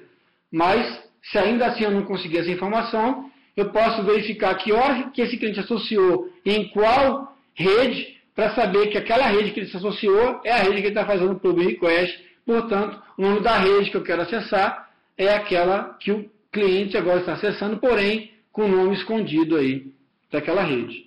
Mas, 0.51 0.85
se 1.23 1.39
ainda 1.39 1.65
assim 1.65 1.85
eu 1.85 1.89
não 1.89 2.03
conseguir 2.03 2.37
essa 2.37 2.51
informação, 2.51 3.31
eu 3.57 3.71
posso 3.71 4.03
verificar 4.03 4.53
que 4.59 4.71
hora 4.71 5.09
que 5.09 5.23
esse 5.23 5.37
cliente 5.37 5.59
associou 5.59 6.29
em 6.45 6.67
qual 6.69 7.35
rede, 7.55 8.15
para 8.35 8.53
saber 8.53 8.89
que 8.89 8.97
aquela 8.99 9.25
rede 9.25 9.49
que 9.49 9.61
ele 9.61 9.69
se 9.71 9.77
associou 9.77 10.41
é 10.43 10.51
a 10.51 10.57
rede 10.57 10.75
que 10.75 10.81
ele 10.81 10.87
está 10.89 11.03
fazendo 11.03 11.31
o 11.31 11.39
pull 11.39 11.55
request 11.55 12.23
Portanto, 12.45 13.01
o 13.17 13.23
nome 13.23 13.39
da 13.39 13.57
rede 13.57 13.89
que 13.89 13.97
eu 13.97 14.03
quero 14.03 14.21
acessar 14.21 14.91
é 15.17 15.33
aquela 15.33 15.95
que 15.99 16.11
o 16.11 16.29
cliente 16.51 16.95
agora 16.95 17.21
está 17.21 17.33
acessando, 17.33 17.77
porém 17.77 18.29
com 18.51 18.65
o 18.65 18.67
nome 18.67 18.93
escondido 18.93 19.57
aí 19.57 19.87
daquela 20.31 20.61
rede. 20.61 21.04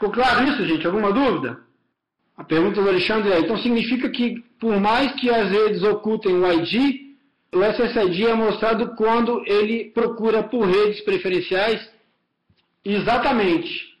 Ficou 0.00 0.12
claro 0.12 0.48
isso, 0.48 0.64
gente? 0.64 0.86
Alguma 0.86 1.12
dúvida? 1.12 1.60
A 2.34 2.42
pergunta 2.42 2.80
do 2.80 2.88
Alexandre 2.88 3.32
é: 3.32 3.40
então 3.40 3.58
significa 3.58 4.08
que, 4.08 4.42
por 4.58 4.80
mais 4.80 5.12
que 5.20 5.28
as 5.28 5.50
redes 5.50 5.82
ocultem 5.82 6.36
o 6.36 6.50
ID, 6.50 7.12
o 7.52 7.62
SSID 7.62 8.26
é 8.26 8.32
mostrado 8.32 8.96
quando 8.96 9.42
ele 9.46 9.90
procura 9.90 10.42
por 10.42 10.64
redes 10.64 11.02
preferenciais? 11.02 11.86
Exatamente. 12.82 13.94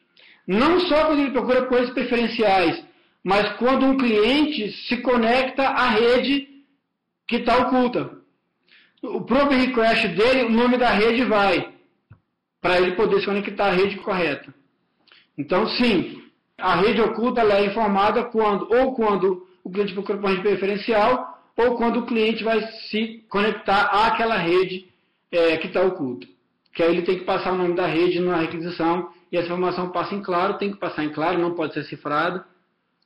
Não 0.46 0.80
só 0.80 1.04
quando 1.04 1.20
ele 1.20 1.32
procura 1.32 1.66
por 1.66 1.76
redes 1.76 1.92
preferenciais, 1.92 2.82
mas 3.22 3.52
quando 3.58 3.84
um 3.84 3.98
cliente 3.98 4.72
se 4.88 4.96
conecta 5.02 5.64
à 5.64 5.90
rede 5.90 6.48
que 7.28 7.36
está 7.36 7.58
oculta. 7.58 8.10
O 9.02 9.20
probe 9.20 9.54
request 9.54 10.08
dele, 10.08 10.44
o 10.44 10.50
nome 10.50 10.78
da 10.78 10.88
rede 10.88 11.26
vai, 11.26 11.74
para 12.58 12.80
ele 12.80 12.92
poder 12.92 13.20
se 13.20 13.26
conectar 13.26 13.66
à 13.66 13.72
rede 13.72 13.96
correta. 13.96 14.59
Então, 15.36 15.66
sim, 15.68 16.22
a 16.58 16.76
rede 16.76 17.00
oculta 17.00 17.40
é 17.42 17.64
informada 17.64 18.24
quando, 18.24 18.68
ou 18.72 18.94
quando 18.94 19.46
o 19.64 19.70
cliente 19.70 19.94
procura 19.94 20.18
por 20.18 20.30
rede 20.30 20.42
preferencial, 20.42 21.38
ou 21.56 21.76
quando 21.76 22.00
o 22.00 22.06
cliente 22.06 22.44
vai 22.44 22.60
se 22.88 23.24
conectar 23.28 23.82
àquela 24.06 24.36
rede 24.36 24.88
é, 25.30 25.56
que 25.56 25.66
está 25.66 25.82
oculta. 25.82 26.26
Que 26.72 26.82
aí 26.82 26.90
ele 26.90 27.02
tem 27.02 27.18
que 27.18 27.24
passar 27.24 27.52
o 27.52 27.56
nome 27.56 27.74
da 27.74 27.86
rede 27.86 28.20
na 28.20 28.36
requisição 28.36 29.10
e 29.30 29.36
essa 29.36 29.46
informação 29.46 29.90
passa 29.90 30.14
em 30.14 30.22
claro, 30.22 30.58
tem 30.58 30.72
que 30.72 30.78
passar 30.78 31.04
em 31.04 31.10
claro, 31.10 31.38
não 31.38 31.54
pode 31.54 31.74
ser 31.74 31.84
cifrada, 31.84 32.44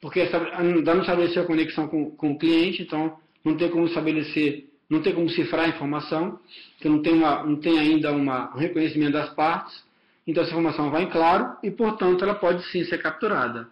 porque 0.01 0.21
ainda 0.21 0.95
não 0.95 1.01
estabeleceu 1.01 1.43
a 1.43 1.47
conexão 1.47 1.89
com, 1.89 2.11
com 2.11 2.33
o 2.33 2.39
cliente, 2.39 2.83
então 2.83 3.17
não 3.45 3.57
tem 3.57 3.71
como 3.71 3.87
estabelecer, 3.87 4.67
não 4.89 5.01
tem 5.01 5.15
como 5.15 5.29
cifrar 5.31 5.65
a 5.67 5.69
informação, 5.69 6.39
que 6.79 6.89
não 6.89 7.03
tem, 7.03 7.15
uma, 7.15 7.43
não 7.43 7.57
tem 7.57 7.79
ainda 7.79 8.13
uma, 8.13 8.55
um 8.55 8.59
reconhecimento 8.59 9.13
das 9.13 9.31
partes. 9.31 9.83
Então 10.27 10.43
essa 10.43 10.53
informação 10.53 10.91
vai 10.91 11.03
em 11.03 11.11
claro 11.11 11.57
e, 11.63 11.71
portanto, 11.71 12.25
ela 12.25 12.35
pode 12.35 12.63
sim 12.71 12.85
ser 12.85 12.99
capturada, 12.99 13.69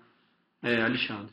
é, 0.62 0.82
Alexandre. 0.82 1.32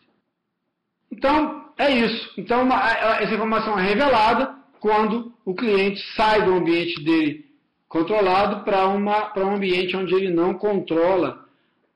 Então, 1.12 1.70
é 1.78 1.92
isso. 1.92 2.34
Então, 2.38 2.64
uma, 2.64 2.76
essa 3.20 3.34
informação 3.34 3.78
é 3.78 3.84
revelada 3.84 4.56
quando 4.80 5.34
o 5.44 5.54
cliente 5.54 6.02
sai 6.16 6.44
do 6.44 6.54
ambiente 6.54 7.04
dele 7.04 7.46
controlado 7.88 8.64
para 8.64 8.88
um 8.88 9.56
ambiente 9.56 9.98
onde 9.98 10.14
ele 10.14 10.30
não 10.30 10.54
controla 10.54 11.44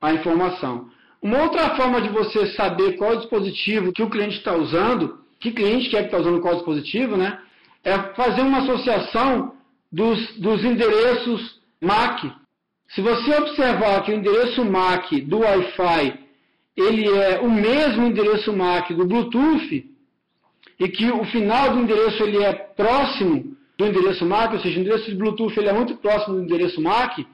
a 0.00 0.12
informação. 0.12 0.90
Uma 1.22 1.44
outra 1.44 1.76
forma 1.76 2.02
de 2.02 2.08
você 2.08 2.48
saber 2.54 2.96
qual 2.96 3.16
dispositivo 3.16 3.92
que 3.92 4.02
o 4.02 4.10
cliente 4.10 4.36
está 4.38 4.54
usando 4.54 5.24
que 5.44 5.52
cliente 5.52 5.90
que 5.90 5.96
é 5.96 6.00
que 6.00 6.06
está 6.06 6.18
usando 6.18 6.40
qual 6.40 6.54
dispositivo, 6.54 7.16
né? 7.18 7.38
É 7.82 7.98
fazer 8.14 8.40
uma 8.40 8.62
associação 8.62 9.54
dos, 9.92 10.38
dos 10.38 10.64
endereços 10.64 11.60
MAC. 11.82 12.32
Se 12.94 13.00
você 13.00 13.36
observar 13.36 14.02
que 14.02 14.12
o 14.12 14.14
endereço 14.14 14.64
MAC 14.64 15.20
do 15.22 15.40
Wi-Fi 15.40 16.24
ele 16.76 17.08
é 17.08 17.40
o 17.40 17.50
mesmo 17.50 18.06
endereço 18.06 18.52
MAC 18.52 18.94
do 18.94 19.04
Bluetooth 19.04 19.84
e 20.78 20.88
que 20.88 21.10
o 21.10 21.24
final 21.24 21.72
do 21.72 21.80
endereço 21.80 22.22
ele 22.22 22.42
é 22.42 22.52
próximo 22.52 23.56
do 23.76 23.86
endereço 23.86 24.24
MAC, 24.24 24.54
ou 24.54 24.60
seja, 24.60 24.78
o 24.78 24.80
endereço 24.82 25.10
de 25.10 25.16
Bluetooth 25.16 25.58
ele 25.58 25.68
é 25.68 25.72
muito 25.72 25.96
próximo 25.96 26.36
do 26.36 26.42
endereço 26.42 26.80
MAC, 26.80 27.26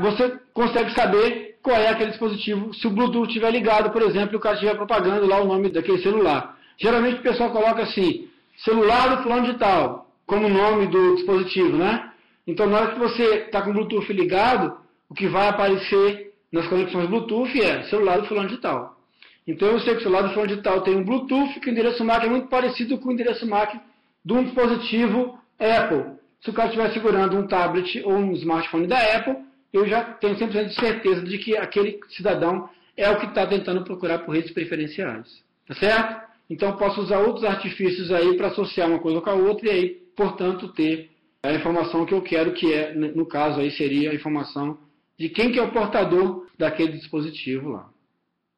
você 0.00 0.36
consegue 0.52 0.92
saber 0.92 1.58
qual 1.62 1.76
é 1.76 1.88
aquele 1.88 2.10
dispositivo 2.10 2.74
se 2.74 2.86
o 2.86 2.90
Bluetooth 2.90 3.28
estiver 3.28 3.50
ligado, 3.52 3.90
por 3.90 4.02
exemplo, 4.02 4.34
e 4.34 4.36
o 4.36 4.40
cara 4.40 4.54
estiver 4.54 4.74
propagando 4.74 5.26
lá 5.26 5.40
o 5.40 5.46
nome 5.46 5.70
daquele 5.70 6.02
celular. 6.02 6.58
Geralmente 6.76 7.20
o 7.20 7.22
pessoal 7.22 7.50
coloca 7.50 7.82
assim, 7.82 8.28
celular 8.56 9.16
do 9.16 9.22
fulano 9.22 9.46
de 9.46 9.58
tal, 9.58 10.10
como 10.26 10.48
nome 10.48 10.88
do 10.88 11.14
dispositivo, 11.14 11.76
né? 11.76 12.10
Então 12.46 12.66
na 12.66 12.78
hora 12.78 12.92
que 12.92 12.98
você 12.98 13.22
está 13.46 13.62
com 13.62 13.70
o 13.70 13.74
Bluetooth 13.74 14.12
ligado, 14.12 14.83
o 15.14 15.16
que 15.16 15.28
vai 15.28 15.46
aparecer 15.46 16.32
nas 16.50 16.66
conexões 16.66 17.08
Bluetooth 17.08 17.62
é 17.62 17.84
celular 17.84 18.20
do 18.20 18.26
fulano 18.26 18.48
de 18.48 18.56
tal. 18.56 18.98
Então 19.46 19.68
eu 19.68 19.78
sei 19.78 19.94
que 19.94 20.00
o 20.00 20.02
celular 20.02 20.22
do 20.22 20.34
fulano 20.34 20.56
de 20.56 20.60
tal 20.60 20.80
tem 20.80 20.96
um 20.96 21.04
Bluetooth, 21.04 21.60
que 21.60 21.68
o 21.68 21.70
endereço 21.70 22.04
MAC 22.04 22.26
é 22.26 22.28
muito 22.28 22.48
parecido 22.48 22.98
com 22.98 23.10
o 23.10 23.12
endereço 23.12 23.46
MAC 23.46 23.80
de 24.24 24.32
um 24.32 24.42
dispositivo 24.42 25.38
Apple. 25.56 26.18
Se 26.40 26.50
o 26.50 26.52
cara 26.52 26.68
estiver 26.68 26.92
segurando 26.92 27.36
um 27.38 27.46
tablet 27.46 28.02
ou 28.04 28.12
um 28.12 28.32
smartphone 28.32 28.88
da 28.88 28.98
Apple, 28.98 29.36
eu 29.72 29.86
já 29.86 30.02
tenho 30.02 30.34
100% 30.34 30.66
de 30.66 30.74
certeza 30.74 31.22
de 31.22 31.38
que 31.38 31.56
aquele 31.56 32.00
cidadão 32.08 32.68
é 32.96 33.08
o 33.08 33.20
que 33.20 33.26
está 33.26 33.46
tentando 33.46 33.84
procurar 33.84 34.18
por 34.18 34.34
redes 34.34 34.50
preferenciais. 34.50 35.28
Tá 35.68 35.74
certo? 35.76 36.24
Então 36.50 36.76
posso 36.76 37.00
usar 37.00 37.20
outros 37.20 37.44
artifícios 37.44 38.10
aí 38.10 38.36
para 38.36 38.48
associar 38.48 38.88
uma 38.88 38.98
coisa 38.98 39.20
com 39.20 39.30
a 39.30 39.34
outra 39.34 39.68
e 39.68 39.70
aí, 39.70 39.90
portanto, 40.16 40.72
ter 40.72 41.10
a 41.40 41.52
informação 41.52 42.04
que 42.04 42.14
eu 42.14 42.20
quero, 42.20 42.52
que 42.52 42.72
é, 42.72 42.92
no 42.94 43.26
caso 43.26 43.60
aí, 43.60 43.70
seria 43.70 44.10
a 44.10 44.14
informação 44.14 44.76
de 45.18 45.28
quem 45.28 45.52
que 45.52 45.58
é 45.58 45.62
o 45.62 45.72
portador 45.72 46.46
daquele 46.58 46.92
dispositivo 46.92 47.70
lá. 47.70 47.88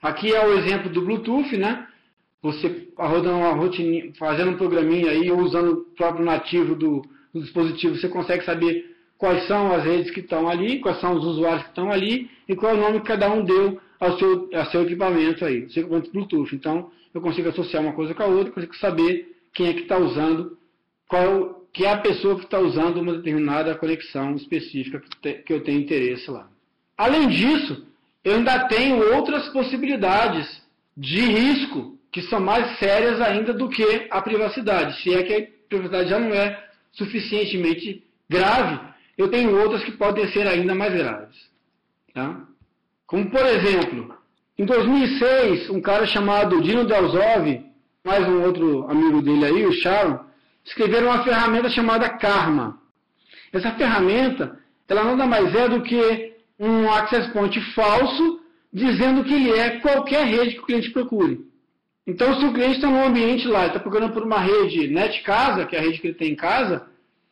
Aqui 0.02 0.32
é 0.32 0.46
o 0.46 0.58
exemplo 0.58 0.90
do 0.90 1.02
Bluetooth, 1.02 1.56
né? 1.56 1.86
Você 2.42 2.88
rodando 2.96 3.38
uma 3.38 3.52
rotina, 3.52 4.12
fazendo 4.18 4.52
um 4.52 4.56
programinha 4.56 5.10
aí, 5.10 5.30
ou 5.30 5.40
usando 5.40 5.72
o 5.72 5.84
próprio 5.96 6.24
nativo 6.24 6.74
do, 6.74 7.02
do 7.32 7.40
dispositivo, 7.40 7.96
você 7.96 8.08
consegue 8.08 8.44
saber 8.44 8.94
quais 9.18 9.46
são 9.46 9.72
as 9.72 9.84
redes 9.84 10.10
que 10.10 10.20
estão 10.20 10.48
ali, 10.48 10.78
quais 10.80 11.00
são 11.00 11.16
os 11.16 11.24
usuários 11.24 11.62
que 11.64 11.70
estão 11.70 11.90
ali 11.90 12.30
e 12.48 12.54
qual 12.54 12.72
é 12.72 12.78
o 12.78 12.80
nome 12.80 13.00
que 13.00 13.06
cada 13.06 13.32
um 13.32 13.44
deu 13.44 13.80
ao 13.98 14.18
seu, 14.18 14.48
ao 14.54 14.66
seu 14.66 14.82
equipamento 14.82 15.44
aí, 15.44 15.68
seu 15.70 15.82
equipamento 15.82 16.12
Bluetooth. 16.12 16.54
Então, 16.54 16.90
eu 17.14 17.20
consigo 17.20 17.48
associar 17.48 17.82
uma 17.82 17.94
coisa 17.94 18.14
com 18.14 18.22
a 18.22 18.26
outra, 18.26 18.52
consigo 18.52 18.76
saber 18.76 19.34
quem 19.54 19.68
é 19.68 19.72
que 19.72 19.82
está 19.82 19.96
usando, 19.98 20.56
qual 21.08 21.55
que 21.76 21.84
é 21.84 21.92
a 21.92 21.98
pessoa 21.98 22.36
que 22.36 22.44
está 22.44 22.58
usando 22.58 23.02
uma 23.02 23.12
determinada 23.12 23.74
conexão 23.74 24.34
específica 24.34 25.02
que, 25.44 25.52
eu 25.52 25.62
tenho 25.62 25.80
interesse 25.80 26.30
lá. 26.30 26.48
Além 26.96 27.28
disso, 27.28 27.86
eu 28.24 28.36
ainda 28.36 28.66
tenho 28.66 29.14
outras 29.14 29.46
possibilidades 29.50 30.62
de 30.96 31.20
risco 31.20 31.98
que 32.10 32.22
são 32.22 32.40
mais 32.40 32.78
sérias 32.78 33.20
ainda 33.20 33.52
do 33.52 33.68
que 33.68 34.08
a 34.10 34.22
privacidade. 34.22 35.02
Se 35.02 35.12
é 35.12 35.22
que 35.22 35.34
a 35.34 35.46
privacidade 35.68 36.08
já 36.08 36.18
não 36.18 36.32
é 36.32 36.66
suficientemente 36.92 38.02
grave, 38.26 38.80
eu 39.18 39.28
tenho 39.28 39.54
outras 39.60 39.84
que 39.84 39.92
podem 39.92 40.26
ser 40.32 40.46
ainda 40.46 40.74
mais 40.74 40.94
graves. 40.94 41.36
Tá? 42.14 42.40
Como, 43.06 43.30
por 43.30 43.44
exemplo, 43.44 44.16
em 44.58 44.64
2006, 44.64 45.68
um 45.68 45.82
cara 45.82 46.06
chamado 46.06 46.62
Dino 46.62 46.86
Delzov, 46.86 47.66
mais 48.02 48.26
um 48.26 48.44
outro 48.44 48.90
amigo 48.90 49.20
dele 49.20 49.44
aí, 49.44 49.66
o 49.66 49.72
Sharon, 49.72 50.25
escreveram 50.66 51.06
uma 51.08 51.24
ferramenta 51.24 51.70
chamada 51.70 52.08
Karma. 52.10 52.78
Essa 53.52 53.72
ferramenta, 53.72 54.58
ela 54.88 55.04
nada 55.04 55.26
mais 55.26 55.54
é 55.54 55.68
do 55.68 55.82
que 55.82 56.34
um 56.58 56.90
access 56.90 57.32
point 57.32 57.58
falso, 57.72 58.40
dizendo 58.72 59.24
que 59.24 59.32
ele 59.32 59.52
é 59.52 59.78
qualquer 59.80 60.26
rede 60.26 60.54
que 60.54 60.60
o 60.60 60.66
cliente 60.66 60.90
procure. 60.90 61.46
Então, 62.06 62.38
se 62.38 62.44
o 62.44 62.52
cliente 62.52 62.76
está 62.76 62.88
num 62.88 63.04
ambiente 63.04 63.48
lá, 63.48 63.66
está 63.66 63.80
procurando 63.80 64.12
por 64.12 64.22
uma 64.22 64.38
rede 64.38 64.88
net 64.88 65.22
casa, 65.22 65.64
que 65.66 65.74
é 65.74 65.78
a 65.78 65.82
rede 65.82 66.00
que 66.00 66.08
ele 66.08 66.14
tem 66.14 66.32
em 66.32 66.36
casa, 66.36 66.86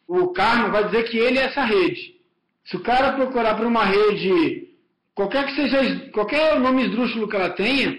o 0.06 0.28
Karma 0.28 0.68
vai 0.68 0.84
dizer 0.84 1.04
que 1.04 1.18
ele 1.18 1.38
é 1.38 1.44
essa 1.44 1.64
rede. 1.64 2.14
Se 2.64 2.76
o 2.76 2.80
cara 2.80 3.12
procurar 3.12 3.56
por 3.56 3.66
uma 3.66 3.84
rede, 3.84 4.68
qualquer 5.14 5.46
que 5.46 5.54
seja, 5.54 6.10
qualquer 6.10 6.58
nome 6.58 6.84
esdrúxulo 6.84 7.28
que 7.28 7.36
ela 7.36 7.50
tenha, 7.50 7.98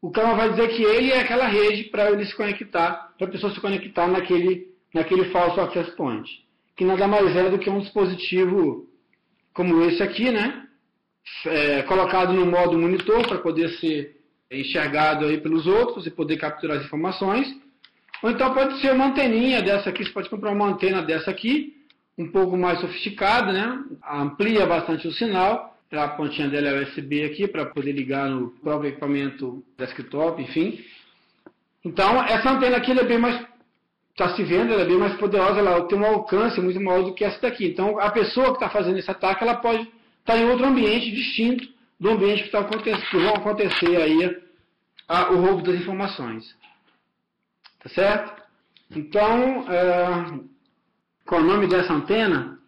o 0.00 0.10
Karma 0.10 0.34
vai 0.34 0.50
dizer 0.50 0.68
que 0.68 0.82
ele 0.82 1.10
é 1.10 1.20
aquela 1.20 1.46
rede 1.46 1.84
para 1.84 2.10
ele 2.10 2.24
se 2.26 2.34
conectar, 2.34 3.12
para 3.18 3.26
a 3.26 3.30
pessoa 3.30 3.52
se 3.52 3.60
conectar 3.60 4.06
naquele, 4.06 4.68
naquele 4.94 5.26
falso 5.26 5.60
access 5.60 5.90
point. 5.96 6.30
Que 6.76 6.84
nada 6.84 7.06
mais 7.06 7.36
é 7.36 7.50
do 7.50 7.58
que 7.58 7.68
um 7.68 7.80
dispositivo 7.80 8.88
como 9.52 9.82
esse 9.84 10.02
aqui, 10.02 10.30
né? 10.30 10.66
É, 11.46 11.82
colocado 11.82 12.32
no 12.32 12.46
modo 12.46 12.78
monitor 12.78 13.26
para 13.26 13.38
poder 13.38 13.68
ser 13.78 14.16
enxergado 14.50 15.26
aí 15.26 15.38
pelos 15.38 15.66
outros 15.66 16.06
e 16.06 16.10
poder 16.10 16.36
capturar 16.36 16.78
as 16.78 16.84
informações. 16.84 17.46
Ou 18.22 18.30
então 18.30 18.54
pode 18.54 18.80
ser 18.80 18.92
uma 18.92 19.06
anteninha 19.06 19.60
dessa 19.60 19.90
aqui, 19.90 20.04
você 20.04 20.10
pode 20.10 20.30
comprar 20.30 20.52
uma 20.52 20.66
antena 20.66 21.02
dessa 21.02 21.30
aqui, 21.30 21.74
um 22.16 22.30
pouco 22.30 22.56
mais 22.56 22.80
sofisticada, 22.80 23.52
né? 23.52 23.84
Amplia 24.08 24.66
bastante 24.66 25.08
o 25.08 25.12
sinal. 25.12 25.72
A 25.90 26.08
pontinha 26.08 26.48
dela 26.48 26.68
é 26.68 26.82
USB 26.82 27.24
aqui 27.24 27.46
para 27.46 27.66
poder 27.66 27.92
ligar 27.92 28.28
no 28.28 28.50
próprio 28.50 28.90
equipamento 28.90 29.62
desktop, 29.78 30.42
enfim. 30.42 30.80
Então, 31.84 32.20
essa 32.24 32.50
antena 32.50 32.78
aqui 32.78 32.90
é 32.90 33.04
bem 33.04 33.18
mais 33.18 33.46
está 34.14 34.34
se 34.36 34.44
vendo, 34.44 34.72
ela 34.72 34.82
é 34.82 34.86
bem 34.86 34.96
mais 34.96 35.14
poderosa, 35.16 35.58
ela 35.58 35.86
tem 35.86 35.98
um 35.98 36.06
alcance 36.06 36.60
muito 36.60 36.80
maior 36.80 37.02
do 37.02 37.14
que 37.14 37.24
essa 37.24 37.40
daqui. 37.40 37.66
Então, 37.66 37.98
a 37.98 38.10
pessoa 38.10 38.46
que 38.48 38.54
está 38.54 38.70
fazendo 38.70 38.96
esse 38.96 39.10
ataque, 39.10 39.42
ela 39.42 39.56
pode 39.56 39.82
estar 39.82 39.92
tá 40.24 40.38
em 40.38 40.48
outro 40.48 40.64
ambiente 40.64 41.10
distinto 41.10 41.68
do 41.98 42.10
ambiente 42.10 42.42
que, 42.42 42.46
está 42.46 42.60
acontecendo, 42.60 43.10
que 43.10 43.16
vão 43.16 43.34
acontecer 43.34 43.96
aí 43.96 44.40
a, 45.08 45.32
o 45.32 45.40
roubo 45.40 45.62
das 45.62 45.74
informações. 45.74 46.44
Tá 47.82 47.88
certo? 47.88 48.42
Então, 48.94 49.66
é, 49.68 50.40
qual 51.26 51.40
é 51.40 51.44
o 51.44 51.46
nome 51.46 51.66
dessa 51.66 51.92
antena? 51.92 52.58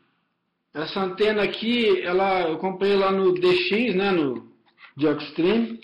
Essa 0.74 1.00
antena 1.00 1.44
aqui, 1.44 2.02
ela, 2.02 2.42
eu 2.42 2.58
comprei 2.58 2.96
lá 2.96 3.12
no 3.12 3.32
DX, 3.32 3.94
né, 3.94 4.10
no 4.10 4.52
Jockstream. 4.96 5.78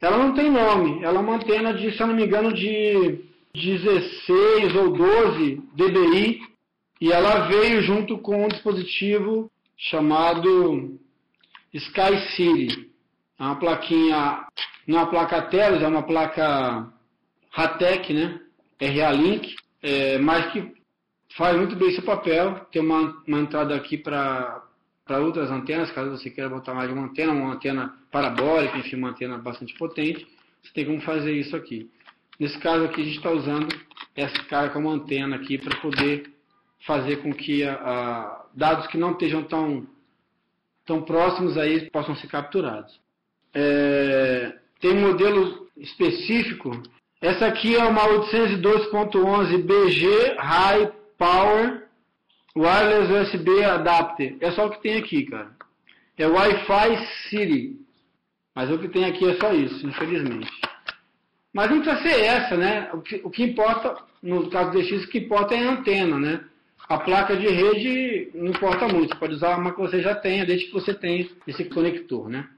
Ela 0.00 0.18
não 0.18 0.34
tem 0.34 0.50
nome, 0.50 1.02
ela 1.02 1.18
é 1.18 1.22
uma 1.22 1.36
antena 1.36 1.72
de, 1.72 1.90
se 1.92 2.00
eu 2.00 2.06
não 2.06 2.14
me 2.14 2.24
engano, 2.24 2.52
de 2.52 3.29
16 3.54 4.76
ou 4.76 4.92
12 4.92 5.62
dBi 5.74 6.40
e 7.00 7.10
ela 7.10 7.48
veio 7.48 7.82
junto 7.82 8.18
com 8.18 8.44
um 8.44 8.48
dispositivo 8.48 9.50
chamado 9.76 10.98
Sky 11.72 12.34
City. 12.36 12.90
É 13.38 13.42
uma 13.42 13.56
plaquinha, 13.56 14.46
não 14.86 14.98
é 14.98 15.02
uma 15.02 15.10
placa 15.10 15.42
Telos, 15.42 15.82
é 15.82 15.88
uma 15.88 16.02
placa 16.02 16.92
Ratec, 17.50 18.12
né? 18.12 18.40
RA-Link, 18.80 19.56
é, 19.82 20.18
mas 20.18 20.52
que 20.52 20.72
faz 21.36 21.56
muito 21.56 21.74
bem 21.76 21.90
seu 21.92 22.02
papel. 22.02 22.66
Tem 22.70 22.82
uma, 22.82 23.22
uma 23.26 23.40
entrada 23.40 23.74
aqui 23.74 23.96
para 23.96 24.62
outras 25.08 25.50
antenas, 25.50 25.90
caso 25.90 26.10
você 26.10 26.30
queira 26.30 26.50
botar 26.50 26.74
mais 26.74 26.90
uma 26.90 27.04
antena, 27.04 27.32
uma 27.32 27.54
antena 27.54 27.94
parabólica, 28.10 28.78
enfim, 28.78 28.96
uma 28.96 29.10
antena 29.10 29.38
bastante 29.38 29.74
potente. 29.78 30.26
Você 30.62 30.72
tem 30.74 30.84
como 30.84 31.00
fazer 31.00 31.32
isso 31.32 31.56
aqui. 31.56 31.90
Nesse 32.40 32.58
caso 32.58 32.84
aqui, 32.84 33.02
a 33.02 33.04
gente 33.04 33.18
está 33.18 33.30
usando 33.30 33.68
essa 34.16 34.42
cara 34.44 34.70
como 34.70 34.88
antena 34.88 35.36
aqui 35.36 35.58
para 35.58 35.76
poder 35.76 36.32
fazer 36.86 37.18
com 37.18 37.34
que 37.34 37.62
a, 37.62 37.74
a, 37.74 38.46
dados 38.54 38.86
que 38.86 38.96
não 38.96 39.12
estejam 39.12 39.42
tão, 39.42 39.86
tão 40.86 41.02
próximos 41.02 41.58
aí 41.58 41.90
possam 41.90 42.16
ser 42.16 42.28
capturados. 42.28 42.98
É, 43.52 44.56
tem 44.80 44.92
um 44.92 45.08
modelo 45.08 45.68
específico. 45.76 46.82
Essa 47.20 47.46
aqui 47.46 47.76
é 47.76 47.84
uma 47.84 48.08
802.11 48.08 49.62
BG 49.62 50.36
High 50.38 50.92
Power 51.18 51.88
Wireless 52.56 53.12
USB 53.12 53.62
Adapter. 53.64 54.38
É 54.40 54.50
só 54.52 54.66
o 54.66 54.70
que 54.70 54.80
tem 54.80 54.96
aqui, 54.96 55.24
cara. 55.26 55.50
É 56.16 56.26
Wi-Fi 56.26 57.06
City. 57.28 57.76
Mas 58.54 58.70
o 58.70 58.78
que 58.78 58.88
tem 58.88 59.04
aqui 59.04 59.28
é 59.28 59.36
só 59.36 59.52
isso, 59.52 59.86
infelizmente. 59.86 60.50
Mas 61.52 61.70
não 61.70 61.80
precisa 61.80 62.02
ser 62.02 62.20
essa, 62.20 62.56
né? 62.56 62.90
O 62.92 63.00
que, 63.00 63.20
o 63.24 63.30
que 63.30 63.42
importa, 63.42 63.96
no 64.22 64.48
caso 64.50 64.70
do 64.70 64.78
DX, 64.78 65.04
o 65.04 65.08
que 65.08 65.18
importa 65.18 65.54
é 65.54 65.66
a 65.66 65.72
antena, 65.72 66.18
né? 66.18 66.44
A 66.88 66.98
placa 66.98 67.36
de 67.36 67.46
rede 67.46 68.30
não 68.34 68.50
importa 68.50 68.88
muito, 68.88 69.14
você 69.14 69.20
pode 69.20 69.34
usar 69.34 69.58
uma 69.58 69.72
que 69.72 69.80
você 69.80 70.00
já 70.00 70.14
tenha, 70.14 70.46
desde 70.46 70.66
que 70.66 70.72
você 70.72 70.94
tenha 70.94 71.28
esse 71.46 71.64
conector, 71.66 72.28
né? 72.28 72.48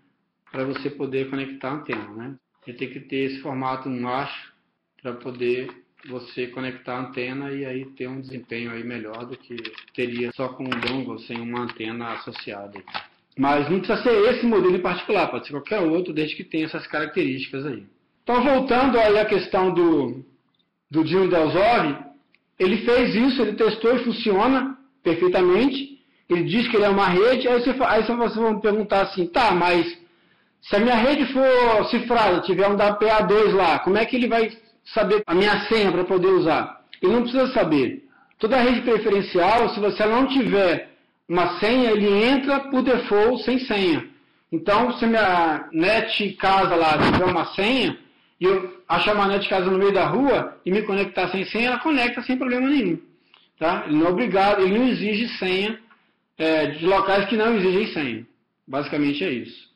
Para 0.51 0.65
você 0.65 0.91
poder 0.91 1.29
conectar 1.31 1.71
a 1.71 1.75
antena, 1.75 2.09
né? 2.09 2.35
Você 2.65 2.73
tem 2.73 2.91
que 2.91 3.01
ter 3.01 3.31
esse 3.31 3.41
formato 3.41 3.89
um 3.89 4.01
macho 4.01 4.53
para 5.03 5.15
poder 5.15 5.71
você 6.09 6.47
conectar 6.49 6.97
a 6.97 7.01
antena 7.01 7.51
e 7.53 7.65
aí 7.65 7.85
ter 7.93 8.09
um 8.09 8.21
desempenho 8.21 8.71
aí 8.71 8.85
melhor 8.85 9.27
do 9.27 9.37
que 9.37 9.57
teria 9.95 10.31
só 10.33 10.49
com 10.49 10.65
um 10.65 10.81
dongle 10.81 11.19
sem 11.21 11.41
uma 11.41 11.63
antena 11.63 12.13
associada. 12.15 12.81
Mas 13.39 13.69
não 13.71 13.79
precisa 13.79 14.03
ser 14.03 14.35
esse 14.35 14.47
modelo 14.47 14.77
em 14.77 14.81
particular, 14.81 15.29
pode 15.29 15.47
ser 15.47 15.53
qualquer 15.53 15.81
outro, 15.81 16.13
desde 16.13 16.37
que 16.37 16.45
tenha 16.45 16.67
essas 16.67 16.87
características 16.87 17.67
aí. 17.67 17.87
Então, 18.23 18.43
voltando 18.43 18.99
aí 18.99 19.19
à 19.19 19.25
questão 19.25 19.73
do, 19.73 20.25
do 20.91 21.05
Dino 21.05 21.29
Delzov, 21.29 21.97
ele 22.59 22.79
fez 22.79 23.15
isso, 23.15 23.43
ele 23.43 23.55
testou 23.55 23.97
e 23.97 24.05
funciona 24.05 24.77
perfeitamente. 25.03 25.99
Ele 26.29 26.45
diz 26.45 26.69
que 26.69 26.77
ele 26.77 26.85
é 26.85 26.89
uma 26.89 27.09
rede, 27.09 27.49
aí, 27.49 27.61
você, 27.61 27.71
aí 27.83 28.03
vocês 28.05 28.35
vão 28.37 28.61
perguntar 28.61 29.03
assim, 29.03 29.27
tá, 29.27 29.51
mas 29.51 29.87
se 30.63 30.77
a 30.77 30.79
minha 30.79 30.95
rede 30.95 31.27
for 31.33 31.87
cifrada, 31.91 32.41
tiver 32.43 32.69
um 32.69 32.77
WPA2 32.77 33.53
lá, 33.53 33.81
como 33.81 33.99
é 33.99 34.07
que 34.07 34.17
ele 34.17 34.29
vai 34.29 34.51
saber 34.95 35.23
a 35.27 35.35
minha 35.35 35.67
senha 35.67 35.91
para 35.91 36.05
poder 36.05 36.29
usar? 36.29 36.81
Ele 37.03 37.13
não 37.13 37.23
precisa 37.23 37.53
saber. 37.53 38.05
Toda 38.39 38.61
rede 38.61 38.83
preferencial, 38.83 39.71
se 39.71 39.81
você 39.81 40.07
não 40.07 40.29
tiver 40.29 40.91
uma 41.29 41.59
senha, 41.59 41.91
ele 41.91 42.09
entra 42.25 42.61
por 42.61 42.83
default 42.83 43.43
sem 43.45 43.59
senha. 43.61 44.09
Então, 44.53 44.93
se 44.99 45.07
minha 45.07 45.69
net 45.73 46.33
casa 46.35 46.77
lá 46.77 46.99
tiver 46.99 47.25
uma 47.25 47.47
senha, 47.55 47.99
e 48.43 48.45
eu 48.45 48.83
achar 48.89 49.15
uma 49.15 49.29
net 49.29 49.45
de 49.45 49.49
casa 49.49 49.71
no 49.71 49.79
meio 49.79 49.93
da 49.93 50.05
rua 50.05 50.61
e 50.67 50.73
me 50.73 50.83
conectar 50.83 51.29
sem 51.29 51.45
senha, 51.45 51.69
ela 51.69 51.79
conecta 51.79 52.21
sem 52.23 52.37
problema 52.37 52.69
nenhum. 52.69 52.99
Tá? 53.57 53.85
Ele 53.87 53.99
não 53.99 54.07
é 54.07 54.11
obrigado, 54.11 54.63
ele 54.63 54.77
não 54.77 54.89
exige 54.89 55.29
senha 55.39 55.79
é, 56.37 56.67
de 56.67 56.85
locais 56.85 57.27
que 57.27 57.37
não 57.37 57.55
exigem 57.57 57.87
senha. 57.93 58.27
Basicamente 58.67 59.23
é 59.23 59.31
isso. 59.31 59.71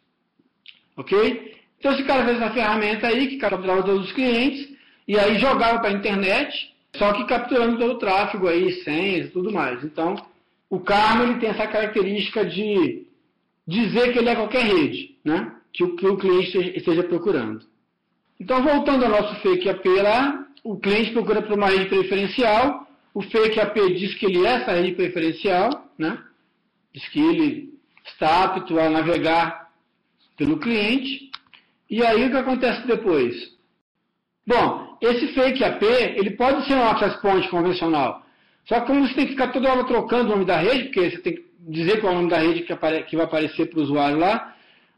Ok? 0.97 1.55
Então 1.79 1.93
esse 1.93 2.03
cara 2.03 2.25
fez 2.25 2.43
essa 2.43 2.53
ferramenta 2.53 3.07
aí 3.07 3.29
que 3.29 3.37
capturava 3.37 3.85
todos 3.85 4.07
os 4.07 4.12
clientes 4.12 4.69
e 5.07 5.17
aí 5.17 5.39
jogava 5.39 5.79
para 5.79 5.91
a 5.91 5.93
internet 5.93 6.75
só 6.97 7.12
que 7.12 7.25
capturando 7.27 7.79
todo 7.79 7.93
o 7.93 7.99
tráfego 7.99 8.49
aí, 8.49 8.83
senhas 8.83 9.29
e 9.29 9.31
tudo 9.31 9.53
mais. 9.53 9.85
Então, 9.85 10.17
o 10.69 10.81
Karma 10.81 11.23
ele 11.23 11.39
tem 11.39 11.51
essa 11.51 11.69
característica 11.69 12.45
de 12.45 13.07
dizer 13.64 14.12
que 14.12 14.19
ele 14.19 14.31
é 14.31 14.35
qualquer 14.35 14.64
rede, 14.64 15.17
né? 15.25 15.53
que, 15.73 15.85
o, 15.85 15.95
que 15.95 16.07
o 16.07 16.17
cliente 16.17 16.59
esteja 16.77 17.05
procurando. 17.05 17.76
Então, 18.39 18.62
voltando 18.62 19.05
ao 19.05 19.11
nosso 19.11 19.34
fake 19.37 19.68
AP 19.68 19.87
lá, 20.03 20.47
o 20.62 20.78
cliente 20.78 21.12
procura 21.12 21.41
por 21.41 21.57
uma 21.57 21.68
rede 21.68 21.87
preferencial, 21.87 22.87
o 23.14 23.22
fake 23.22 23.59
AP 23.59 23.74
diz 23.97 24.14
que 24.14 24.26
ele 24.26 24.45
é 24.45 24.57
essa 24.57 24.72
rede 24.72 24.93
preferencial, 24.93 25.89
né? 25.99 26.18
diz 26.93 27.09
que 27.09 27.20
ele 27.20 27.74
está 28.05 28.45
apto 28.45 28.78
a 28.78 28.91
navegar 28.91 29.70
pelo 30.37 30.59
cliente, 30.59 31.30
e 31.89 32.05
aí 32.05 32.26
o 32.26 32.30
que 32.30 32.37
acontece 32.37 32.87
depois? 32.87 33.34
Bom, 34.47 34.99
esse 35.01 35.28
fake 35.28 35.64
AP, 35.64 35.82
ele 35.82 36.32
pode 36.32 36.66
ser 36.66 36.74
um 36.74 36.89
access 36.89 37.20
point 37.22 37.49
convencional, 37.49 38.22
só 38.66 38.80
que 38.80 38.87
como 38.87 39.07
você 39.07 39.14
tem 39.14 39.26
que 39.26 39.32
ficar 39.32 39.49
toda 39.49 39.70
hora 39.70 39.84
trocando 39.84 40.26
o 40.26 40.32
nome 40.32 40.45
da 40.45 40.59
rede, 40.59 40.84
porque 40.84 41.11
você 41.11 41.18
tem 41.18 41.37
que 41.37 41.47
dizer 41.61 42.01
qual 42.01 42.12
é 42.12 42.16
o 42.16 42.18
nome 42.18 42.30
da 42.30 42.39
rede 42.39 42.62
que, 42.62 42.76
que 43.05 43.16
vai 43.16 43.24
aparecer 43.24 43.70
para 43.70 43.78
o 43.78 43.82
usuário 43.82 44.18
lá, 44.18 44.56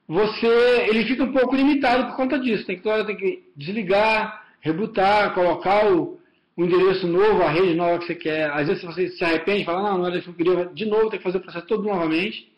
você, 0.09 0.87
ele 0.89 1.05
fica 1.05 1.23
um 1.23 1.33
pouco 1.33 1.55
limitado 1.55 2.07
por 2.07 2.17
conta 2.17 2.39
disso. 2.39 2.65
Tem 2.65 2.79
que 2.79 3.05
tem 3.05 3.17
que 3.17 3.45
desligar, 3.55 4.43
rebootar, 4.61 5.35
colocar 5.35 5.93
o, 5.93 6.19
o, 6.57 6.65
endereço 6.65 7.07
novo, 7.07 7.43
a 7.43 7.51
rede 7.51 7.75
nova 7.75 7.99
que 7.99 8.07
você 8.07 8.15
quer. 8.15 8.51
Às 8.51 8.69
vezes 8.69 8.83
você 8.83 9.09
se 9.11 9.23
arrepende, 9.23 9.67
fala, 9.67 9.83
não, 9.83 9.99
não 9.99 10.07
era 10.07 10.17
isso 10.17 10.33
que 10.33 10.43
eu 10.43 10.47
queria, 10.47 10.67
de 10.73 10.87
novo 10.87 11.11
tem 11.11 11.19
que 11.19 11.25
fazer 11.25 11.37
o 11.37 11.43
processo 11.43 11.67
todo 11.67 11.83
novamente. 11.83 12.51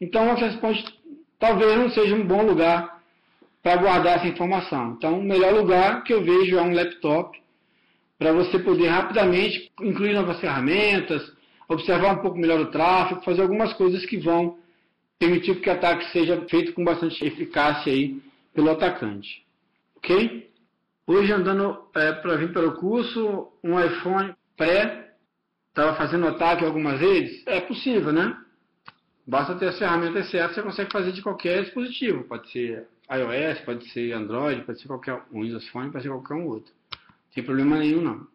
Então 0.00 0.32
Access 0.32 0.56
Point 0.56 0.82
talvez 1.38 1.76
não 1.76 1.90
seja 1.90 2.14
um 2.14 2.26
bom 2.26 2.42
lugar 2.42 2.98
para 3.62 3.76
guardar 3.76 4.16
essa 4.16 4.28
informação. 4.28 4.94
Então 4.96 5.20
o 5.20 5.22
melhor 5.22 5.52
lugar 5.52 6.02
que 6.02 6.14
eu 6.14 6.24
vejo 6.24 6.56
é 6.56 6.62
um 6.62 6.72
laptop 6.72 7.38
para 8.18 8.32
você 8.32 8.58
poder 8.58 8.88
rapidamente 8.88 9.70
incluir 9.82 10.14
novas 10.14 10.40
ferramentas, 10.40 11.30
observar 11.68 12.14
um 12.14 12.22
pouco 12.22 12.38
melhor 12.38 12.58
o 12.60 12.70
tráfego, 12.70 13.22
fazer 13.22 13.42
algumas 13.42 13.74
coisas 13.74 14.06
que 14.06 14.16
vão 14.16 14.56
permitir 15.20 15.60
que 15.60 15.68
o 15.68 15.72
ataque 15.72 16.10
seja 16.12 16.40
feito 16.48 16.72
com 16.72 16.82
bastante 16.82 17.22
eficácia 17.24 17.92
aí 17.92 18.20
pelo 18.54 18.70
atacante. 18.70 19.44
Ok? 19.96 20.50
Hoje 21.06 21.30
andando 21.30 21.84
é, 21.94 22.12
para 22.12 22.36
vir 22.36 22.52
pelo 22.54 22.72
curso, 22.72 23.52
um 23.62 23.78
iPhone 23.78 24.34
pré 24.56 25.12
estava 25.68 25.94
fazendo 25.94 26.26
ataque 26.26 26.64
algumas 26.64 26.98
redes, 26.98 27.46
é 27.46 27.60
possível, 27.60 28.12
né? 28.12 28.34
Basta 29.26 29.54
ter 29.54 29.68
as 29.68 29.78
ferramentas 29.78 30.30
certas, 30.30 30.56
você 30.56 30.62
consegue 30.62 30.90
fazer 30.90 31.12
de 31.12 31.22
qualquer 31.22 31.62
dispositivo. 31.64 32.24
Pode 32.24 32.50
ser 32.50 32.88
iOS, 33.12 33.60
pode 33.60 33.88
ser 33.90 34.12
Android, 34.12 34.62
pode 34.62 34.80
ser 34.80 34.88
qualquer 34.88 35.22
um 35.30 35.42
Windows 35.42 35.68
Phone, 35.68 35.92
pode 35.92 36.02
ser 36.02 36.10
qualquer 36.10 36.34
um 36.34 36.46
outro. 36.46 36.72
Sem 37.34 37.44
problema 37.44 37.76
nenhum, 37.76 38.00
não. 38.00 38.26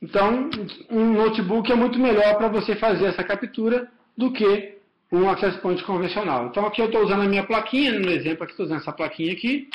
Então, 0.00 0.48
um 0.88 1.12
notebook 1.14 1.70
é 1.70 1.74
muito 1.74 1.98
melhor 1.98 2.36
para 2.38 2.48
você 2.48 2.76
fazer 2.76 3.06
essa 3.06 3.24
captura 3.24 3.90
do 4.16 4.32
que 4.32 4.79
um 5.12 5.28
access 5.28 5.58
point 5.58 5.82
convencional. 5.84 6.46
Então, 6.46 6.64
aqui 6.66 6.80
eu 6.80 6.86
estou 6.86 7.02
usando 7.02 7.22
a 7.22 7.28
minha 7.28 7.44
plaquinha, 7.44 7.98
no 7.98 8.10
exemplo 8.10 8.44
aqui 8.44 8.52
estou 8.52 8.66
usando 8.66 8.80
essa 8.80 8.92
plaquinha 8.92 9.32
aqui, 9.32 9.68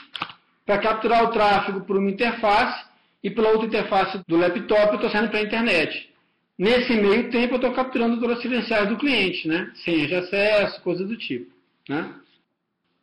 para 0.65 0.79
capturar 0.79 1.23
o 1.23 1.31
tráfego 1.31 1.81
por 1.81 1.97
uma 1.97 2.09
interface 2.09 2.85
e 3.23 3.29
pela 3.29 3.49
outra 3.49 3.67
interface 3.67 4.19
do 4.27 4.37
laptop 4.37 4.87
eu 4.87 4.95
estou 4.95 5.09
saindo 5.09 5.29
para 5.29 5.39
a 5.39 5.43
internet. 5.43 6.09
Nesse 6.57 6.93
meio 6.93 7.29
tempo 7.29 7.55
eu 7.55 7.57
estou 7.57 7.73
capturando 7.73 8.19
todas 8.19 8.37
as 8.37 8.41
credenciais 8.41 8.87
do 8.87 8.97
cliente, 8.97 9.47
né? 9.47 9.71
Senha 9.83 10.07
de 10.07 10.15
acesso, 10.15 10.81
coisa 10.81 11.05
do 11.05 11.17
tipo, 11.17 11.51
né? 11.89 12.13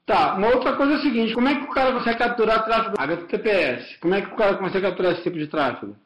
Tá, 0.07 0.35
uma 0.35 0.49
outra 0.49 0.75
coisa 0.75 0.95
é 0.95 0.97
o 0.97 1.03
seguinte, 1.03 1.35
como 1.35 1.49
é 1.49 1.55
que 1.55 1.65
o 1.65 1.71
cara 1.71 1.93
consegue 1.93 2.19
capturar 2.19 2.65
tráfego 2.65 2.97
HTTPS? 2.99 3.99
Como 4.01 4.15
é 4.15 4.23
que 4.23 4.33
o 4.33 4.37
cara 4.37 4.57
consegue 4.57 4.87
capturar 4.87 5.13
esse 5.13 5.23
tipo 5.23 5.39
de 5.39 5.47
tráfego? 5.47 5.97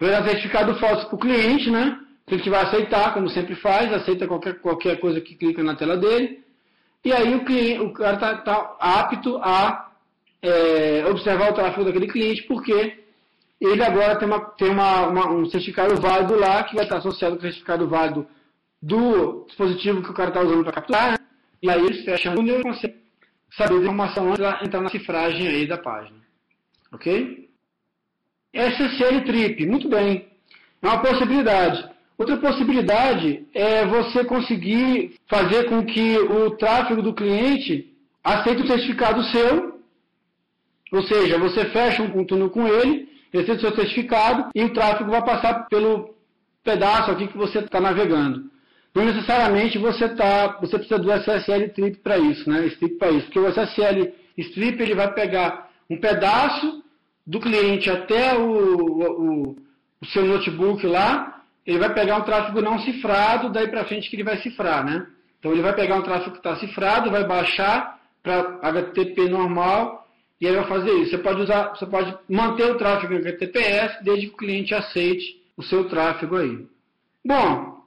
Vai 0.00 0.10
dar 0.10 0.24
certificado 0.24 0.74
falso 0.76 1.06
para 1.06 1.14
o 1.14 1.18
cliente, 1.18 1.70
né? 1.70 1.98
Que 2.30 2.36
ele 2.36 2.50
vai 2.50 2.62
aceitar, 2.62 3.12
como 3.12 3.28
sempre 3.28 3.56
faz, 3.56 3.92
aceita 3.92 4.24
qualquer, 4.28 4.60
qualquer 4.60 5.00
coisa 5.00 5.20
que 5.20 5.34
clica 5.34 5.64
na 5.64 5.74
tela 5.74 5.96
dele. 5.96 6.44
E 7.04 7.12
aí 7.12 7.34
o, 7.34 7.44
cliente, 7.44 7.80
o 7.80 7.92
cara 7.92 8.14
está 8.14 8.36
tá 8.36 8.76
apto 8.78 9.36
a 9.38 9.90
é, 10.40 11.04
observar 11.10 11.50
o 11.50 11.54
tráfego 11.54 11.84
daquele 11.84 12.06
cliente, 12.06 12.44
porque 12.44 13.02
ele 13.60 13.82
agora 13.82 14.16
tem, 14.16 14.28
uma, 14.28 14.40
tem 14.52 14.70
uma, 14.70 15.08
uma, 15.08 15.32
um 15.32 15.44
certificado 15.46 16.00
válido 16.00 16.38
lá, 16.38 16.62
que 16.62 16.76
vai 16.76 16.84
estar 16.84 16.98
associado 16.98 17.34
com 17.34 17.40
o 17.40 17.42
certificado 17.42 17.88
válido 17.88 18.28
do 18.80 19.44
dispositivo 19.46 20.00
que 20.00 20.10
o 20.10 20.14
cara 20.14 20.28
está 20.28 20.40
usando 20.40 20.62
para 20.62 20.74
capturar. 20.74 21.10
Né? 21.10 21.18
E 21.60 21.68
aí 21.68 21.84
eles 21.84 22.04
fecham 22.04 22.34
o 22.34 22.36
número 22.36 22.62
e 22.70 22.94
saber 23.56 23.74
a 23.74 23.78
informação 23.78 24.28
antes 24.28 24.38
de 24.38 24.64
entrar 24.64 24.80
na 24.80 24.88
cifragem 24.88 25.48
aí 25.48 25.66
da 25.66 25.76
página. 25.76 26.20
Ok? 26.92 27.50
SSL 28.52 29.24
Trip, 29.24 29.66
muito 29.66 29.88
bem. 29.88 30.30
É 30.80 30.86
uma 30.86 31.02
possibilidade. 31.02 31.99
Outra 32.20 32.36
possibilidade 32.36 33.46
é 33.54 33.86
você 33.86 34.22
conseguir 34.22 35.14
fazer 35.26 35.70
com 35.70 35.82
que 35.86 36.18
o 36.18 36.50
tráfego 36.50 37.00
do 37.00 37.14
cliente 37.14 37.94
aceite 38.22 38.60
o 38.60 38.66
certificado 38.66 39.24
seu, 39.24 39.80
ou 40.92 41.02
seja, 41.04 41.38
você 41.38 41.64
fecha 41.70 42.02
um 42.02 42.22
túnel 42.22 42.50
com 42.50 42.68
ele, 42.68 43.08
aceita 43.32 43.54
o 43.54 43.60
seu 43.60 43.74
certificado 43.74 44.50
e 44.54 44.62
o 44.62 44.74
tráfego 44.74 45.10
vai 45.10 45.24
passar 45.24 45.66
pelo 45.70 46.14
pedaço 46.62 47.10
aqui 47.10 47.26
que 47.26 47.38
você 47.38 47.60
está 47.60 47.80
navegando. 47.80 48.50
Não 48.94 49.06
necessariamente 49.06 49.78
você, 49.78 50.06
tá, 50.10 50.58
você 50.60 50.76
precisa 50.76 51.00
do 51.00 51.10
SSL 51.10 51.68
Strip 51.68 52.00
para 52.00 52.18
isso, 52.18 52.50
né? 52.50 52.66
Strip 52.66 52.98
para 52.98 53.12
isso, 53.12 53.24
porque 53.28 53.38
o 53.38 53.48
SSL 53.48 54.12
Strip 54.36 54.78
ele 54.82 54.94
vai 54.94 55.10
pegar 55.14 55.70
um 55.88 55.96
pedaço 55.96 56.84
do 57.26 57.40
cliente 57.40 57.88
até 57.88 58.36
o, 58.36 58.44
o, 58.50 59.56
o 60.02 60.06
seu 60.12 60.26
notebook 60.26 60.86
lá, 60.86 61.39
ele 61.70 61.78
vai 61.78 61.94
pegar 61.94 62.16
um 62.16 62.22
tráfego 62.22 62.60
não 62.60 62.80
cifrado, 62.80 63.48
daí 63.48 63.68
para 63.68 63.84
frente 63.84 64.10
que 64.10 64.16
ele 64.16 64.24
vai 64.24 64.38
cifrar, 64.38 64.84
né? 64.84 65.06
Então 65.38 65.52
ele 65.52 65.62
vai 65.62 65.72
pegar 65.72 65.96
um 65.96 66.02
tráfego 66.02 66.32
que 66.32 66.38
está 66.38 66.56
cifrado, 66.56 67.10
vai 67.10 67.24
baixar 67.24 68.00
para 68.22 68.58
HTTP 68.60 69.28
normal 69.28 70.06
e 70.40 70.48
aí 70.48 70.54
vai 70.54 70.66
fazer 70.66 70.90
isso. 70.98 71.10
Você 71.10 71.18
pode 71.18 71.42
usar, 71.42 71.68
você 71.68 71.86
pode 71.86 72.12
manter 72.28 72.64
o 72.64 72.76
tráfego 72.76 73.14
em 73.14 73.18
HTTPS 73.18 74.02
desde 74.02 74.26
que 74.26 74.34
o 74.34 74.36
cliente 74.36 74.74
aceite 74.74 75.40
o 75.56 75.62
seu 75.62 75.88
tráfego 75.88 76.36
aí. 76.36 76.66
Bom, 77.24 77.84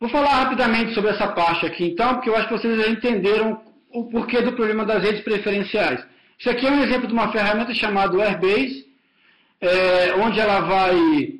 vou 0.00 0.08
falar 0.08 0.44
rapidamente 0.44 0.94
sobre 0.94 1.10
essa 1.10 1.28
parte 1.28 1.66
aqui 1.66 1.84
então, 1.84 2.14
porque 2.14 2.30
eu 2.30 2.36
acho 2.36 2.48
que 2.48 2.56
vocês 2.56 2.80
já 2.80 2.88
entenderam 2.88 3.60
o 3.92 4.04
porquê 4.08 4.40
do 4.40 4.52
problema 4.52 4.86
das 4.86 5.02
redes 5.02 5.20
preferenciais. 5.22 6.02
Isso 6.38 6.48
aqui 6.48 6.66
é 6.66 6.70
um 6.70 6.82
exemplo 6.82 7.06
de 7.06 7.12
uma 7.12 7.30
ferramenta 7.30 7.74
chamada 7.74 8.16
Airbase, 8.16 8.86
é, 9.60 10.14
onde 10.14 10.40
ela 10.40 10.60
vai 10.60 11.38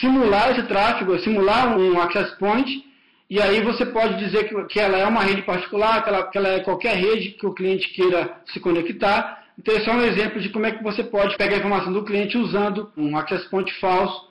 simular 0.00 0.50
esse 0.50 0.66
tráfego, 0.66 1.18
simular 1.20 1.78
um 1.78 2.00
access 2.00 2.36
point, 2.38 2.84
e 3.28 3.40
aí 3.40 3.60
você 3.62 3.84
pode 3.86 4.16
dizer 4.18 4.48
que, 4.48 4.64
que 4.64 4.80
ela 4.80 4.96
é 4.96 5.06
uma 5.06 5.22
rede 5.22 5.42
particular, 5.42 6.02
que 6.02 6.08
ela, 6.08 6.22
que 6.28 6.38
ela 6.38 6.48
é 6.48 6.60
qualquer 6.60 6.96
rede 6.96 7.30
que 7.30 7.46
o 7.46 7.54
cliente 7.54 7.88
queira 7.90 8.40
se 8.46 8.60
conectar. 8.60 9.44
Então, 9.58 9.74
esse 9.74 9.88
é 9.88 9.92
um 9.92 10.02
exemplo 10.02 10.40
de 10.40 10.48
como 10.50 10.66
é 10.66 10.72
que 10.72 10.82
você 10.82 11.02
pode 11.02 11.36
pegar 11.36 11.56
a 11.56 11.58
informação 11.58 11.92
do 11.92 12.04
cliente 12.04 12.36
usando 12.36 12.92
um 12.96 13.16
access 13.16 13.48
point 13.48 13.72
falso 13.80 14.28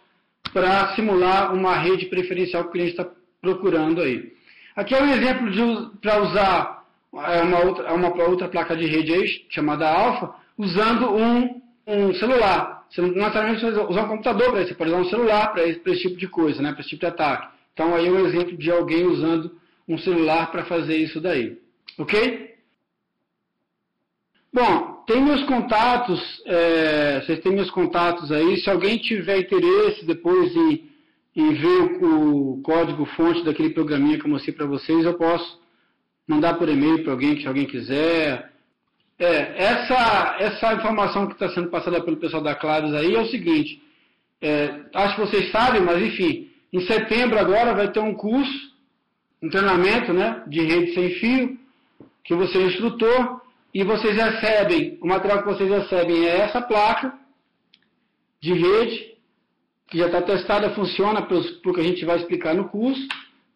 para 0.53 0.95
simular 0.95 1.53
uma 1.53 1.75
rede 1.75 2.05
preferencial 2.05 2.63
que 2.63 2.69
o 2.69 2.71
cliente 2.71 2.91
está 2.91 3.07
procurando 3.41 4.01
aí. 4.01 4.31
Aqui 4.75 4.93
é 4.93 5.01
um 5.01 5.11
exemplo 5.11 5.91
para 6.01 6.21
usar 6.21 6.85
é 7.23 7.41
uma 7.41 7.59
outra, 7.59 7.93
uma 7.93 8.23
outra 8.23 8.47
placa 8.47 8.75
de 8.75 8.85
rede 8.85 9.13
aí, 9.13 9.45
chamada 9.49 9.89
Alpha, 9.89 10.35
usando 10.57 11.15
um, 11.15 11.61
um 11.87 12.13
celular. 12.15 12.74
Você 12.95 13.01
não 13.01 13.09
necessariamente 13.09 13.59
precisa 13.59 13.89
usar 13.89 14.03
um 14.05 14.07
computador 14.07 14.51
para 14.51 14.61
isso, 14.61 14.69
você 14.69 14.75
pode 14.75 14.89
usar 14.89 15.01
um 15.01 15.09
celular 15.09 15.51
para 15.51 15.67
esse, 15.67 15.81
esse, 15.85 16.01
tipo 16.03 16.15
de 16.15 16.29
coisa, 16.29 16.61
né, 16.61 16.71
para 16.71 16.79
esse 16.79 16.91
tipo 16.91 17.01
de 17.01 17.07
ataque. 17.07 17.53
Então 17.73 17.93
aí 17.93 18.07
é 18.07 18.09
um 18.09 18.25
exemplo 18.25 18.55
de 18.55 18.71
alguém 18.71 19.05
usando 19.05 19.51
um 19.85 19.97
celular 19.97 20.49
para 20.49 20.63
fazer 20.63 20.95
isso 20.95 21.19
daí. 21.19 21.57
Ok? 21.97 22.55
Bom, 24.53 25.03
tem 25.05 25.21
meus 25.21 25.43
contatos, 25.43 26.41
é, 26.45 27.19
vocês 27.19 27.41
têm 27.41 27.51
meus 27.51 27.69
contatos 27.69 28.31
aí. 28.31 28.61
Se 28.61 28.69
alguém 28.69 28.97
tiver 28.97 29.39
interesse 29.39 30.05
depois 30.05 30.55
em, 30.55 30.89
em 31.35 31.53
ver 31.53 32.01
o, 32.01 32.53
o 32.53 32.61
código 32.61 33.03
fonte 33.07 33.43
daquele 33.43 33.71
programinha 33.71 34.17
que 34.17 34.25
eu 34.25 34.29
mostrei 34.29 34.55
para 34.55 34.65
vocês, 34.65 35.03
eu 35.03 35.15
posso 35.15 35.59
mandar 36.25 36.53
por 36.53 36.69
e-mail 36.69 37.03
para 37.03 37.11
alguém, 37.11 37.41
se 37.41 37.45
alguém 37.45 37.65
quiser. 37.65 38.54
É, 39.17 39.63
essa, 39.63 40.35
essa 40.39 40.73
informação 40.73 41.27
que 41.27 41.33
está 41.33 41.49
sendo 41.49 41.69
passada 41.69 42.01
pelo 42.01 42.17
pessoal 42.17 42.43
da 42.43 42.53
Claros 42.53 42.93
aí 42.93 43.15
é 43.15 43.21
o 43.21 43.27
seguinte, 43.27 43.81
é, 44.41 44.81
acho 44.93 45.15
que 45.15 45.21
vocês 45.21 45.51
sabem, 45.51 45.81
mas 45.81 46.01
enfim, 46.01 46.49
em 46.71 46.81
setembro 46.85 47.39
agora 47.39 47.73
vai 47.73 47.89
ter 47.91 48.01
um 48.01 48.13
curso, 48.13 48.73
um 49.41 49.49
treinamento 49.49 50.11
né, 50.11 50.43
de 50.47 50.61
rede 50.61 50.93
sem 50.93 51.11
fio, 51.11 51.57
que 52.23 52.35
você 52.35 52.57
é 52.57 52.65
instrutor, 52.65 53.41
e 53.73 53.83
vocês 53.83 54.15
recebem, 54.15 54.97
o 55.01 55.07
material 55.07 55.39
que 55.43 55.49
vocês 55.49 55.69
recebem 55.69 56.25
é 56.25 56.37
essa 56.39 56.61
placa 56.61 57.13
de 58.41 58.53
rede, 58.53 59.15
que 59.87 59.97
já 59.97 60.07
está 60.07 60.21
testada, 60.21 60.73
funciona 60.73 61.21
para 61.21 61.37
o 61.37 61.73
que 61.73 61.79
a 61.79 61.83
gente 61.83 62.03
vai 62.03 62.17
explicar 62.17 62.53
no 62.53 62.67
curso, 62.67 63.07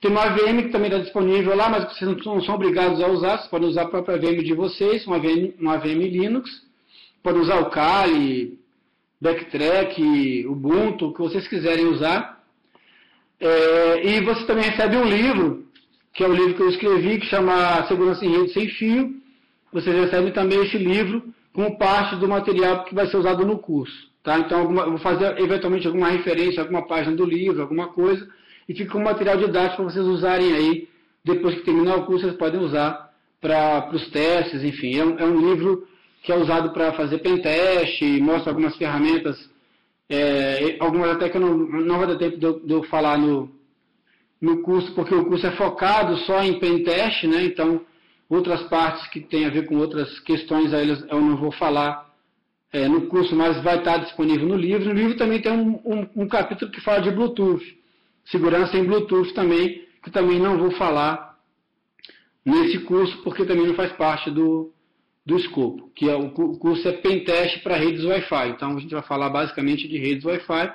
tem 0.02 0.10
uma 0.10 0.30
VM 0.30 0.64
que 0.64 0.70
também 0.70 0.90
está 0.90 1.04
disponível 1.04 1.56
lá, 1.56 1.70
mas 1.70 1.86
vocês 1.86 2.16
não 2.26 2.42
são 2.42 2.56
obrigados 2.56 3.02
a 3.02 3.08
usar, 3.08 3.38
vocês 3.38 3.50
podem 3.50 3.68
usar 3.68 3.84
a 3.84 3.90
própria 3.90 4.18
VM 4.18 4.44
de 4.44 4.54
vocês, 4.54 5.06
uma 5.06 5.20
VM, 5.20 5.54
uma 5.60 5.78
VM 5.78 6.08
Linux, 6.08 6.50
podem 7.22 7.42
usar 7.42 7.60
o 7.60 7.70
Kali, 7.70 8.58
Backtrack, 9.20 10.46
Ubuntu, 10.48 11.08
o 11.08 11.14
que 11.14 11.20
vocês 11.20 11.48
quiserem 11.48 11.88
usar. 11.88 12.42
É, 13.40 14.08
e 14.08 14.22
você 14.22 14.46
também 14.46 14.64
recebe 14.64 14.96
um 14.96 15.06
livro, 15.06 15.66
que 16.14 16.24
é 16.24 16.28
o 16.28 16.34
livro 16.34 16.56
que 16.56 16.62
eu 16.62 16.70
escrevi, 16.70 17.20
que 17.20 17.26
chama 17.26 17.86
Segurança 17.88 18.26
em 18.26 18.32
Rede 18.32 18.54
Sem 18.54 18.70
Fio. 18.70 19.14
Vocês 19.72 19.96
recebem 19.96 20.32
também 20.32 20.64
esse 20.64 20.78
livro 20.78 21.24
como 21.54 21.78
parte 21.78 22.16
do 22.16 22.28
material 22.28 22.86
que 22.86 22.96
vai 22.96 23.08
ser 23.08 23.18
usado 23.18 23.46
no 23.46 23.60
curso. 23.60 24.10
Tá? 24.24 24.40
Então, 24.40 24.62
alguma, 24.62 24.84
eu 24.84 24.92
vou 24.92 25.00
fazer 25.00 25.38
eventualmente 25.40 25.88
alguma 25.88 26.10
referência, 26.10 26.62
alguma 26.62 26.88
página 26.88 27.16
do 27.16 27.26
livro, 27.26 27.62
alguma 27.62 27.88
coisa, 27.88 28.28
e 28.70 28.76
fica 28.76 28.96
um 28.98 29.04
material 29.04 29.36
didático 29.36 29.78
para 29.78 29.92
vocês 29.92 30.06
usarem 30.06 30.54
aí. 30.54 30.88
Depois 31.26 31.56
que 31.56 31.66
terminar 31.66 31.98
o 31.98 32.06
curso, 32.06 32.26
vocês 32.26 32.38
podem 32.38 32.62
usar 32.62 33.10
para 33.42 33.90
os 33.92 34.08
testes, 34.10 34.64
enfim. 34.64 34.96
É 34.96 35.04
um, 35.04 35.20
é 35.20 35.26
um, 35.26 35.50
livro 35.50 35.88
que 36.22 36.32
é 36.32 36.36
usado 36.36 36.72
para 36.72 36.94
fazer 36.94 37.18
pentest, 37.18 38.02
mostra 38.22 38.52
algumas 38.52 38.76
ferramentas, 38.78 39.50
é, 40.08 40.78
algumas 40.80 41.10
até 41.12 41.30
que 41.30 41.38
eu 41.38 41.42
não, 41.42 41.58
não 41.58 41.98
vai 41.98 42.08
dar 42.08 42.18
tempo 42.18 42.38
de 42.38 42.46
eu, 42.46 42.60
de 42.60 42.72
eu 42.72 42.84
falar 42.84 43.18
no, 43.18 43.50
no 44.40 44.62
curso, 44.62 44.94
porque 44.94 45.16
o 45.16 45.26
curso 45.26 45.48
é 45.48 45.52
focado 45.52 46.16
só 46.20 46.44
em 46.44 46.60
pentest, 46.60 47.24
né? 47.24 47.44
Então, 47.46 47.82
outras 48.30 48.62
partes 48.64 49.08
que 49.08 49.20
têm 49.20 49.46
a 49.46 49.50
ver 49.50 49.66
com 49.66 49.78
outras 49.78 50.20
questões 50.20 50.74
aí 50.74 50.88
eu 50.90 51.20
não 51.20 51.38
vou 51.38 51.52
falar 51.52 52.08
é, 52.72 52.88
no 52.88 53.08
curso, 53.08 53.36
mas 53.36 53.64
vai 53.64 53.80
estar 53.80 53.98
disponível 53.98 54.48
no 54.48 54.56
livro. 54.56 54.86
No 54.86 54.94
livro 54.94 55.18
também 55.18 55.42
tem 55.42 55.52
um, 55.52 55.82
um, 55.84 56.24
um, 56.24 56.28
capítulo 56.28 56.72
que 56.72 56.82
fala 56.82 57.02
de 57.02 57.10
Bluetooth, 57.10 57.79
segurança 58.26 58.78
em 58.78 58.84
Bluetooth 58.84 59.34
também, 59.34 59.86
que 60.04 60.12
também 60.12 60.40
não 60.40 60.58
vou 60.58 60.72
falar 60.72 61.38
nesse 62.46 62.80
curso, 62.80 63.22
porque 63.24 63.46
também 63.46 63.68
não 63.68 63.76
faz 63.76 63.92
parte 63.94 64.32
do, 64.32 64.72
do 65.26 65.38
escopo, 65.38 65.90
que 65.96 66.10
é 66.10 66.16
o, 66.16 66.32
curso 66.32 66.88
é 66.88 66.94
Pentest 66.94 67.62
para 67.62 67.78
redes 67.78 68.04
Wi-Fi. 68.04 68.50
Então 68.50 68.76
a 68.76 68.80
gente 68.80 68.94
vai 68.94 69.04
falar 69.04 69.30
basicamente 69.30 69.88
de 69.88 69.98
redes 69.98 70.26
Wi-Fi 70.26 70.74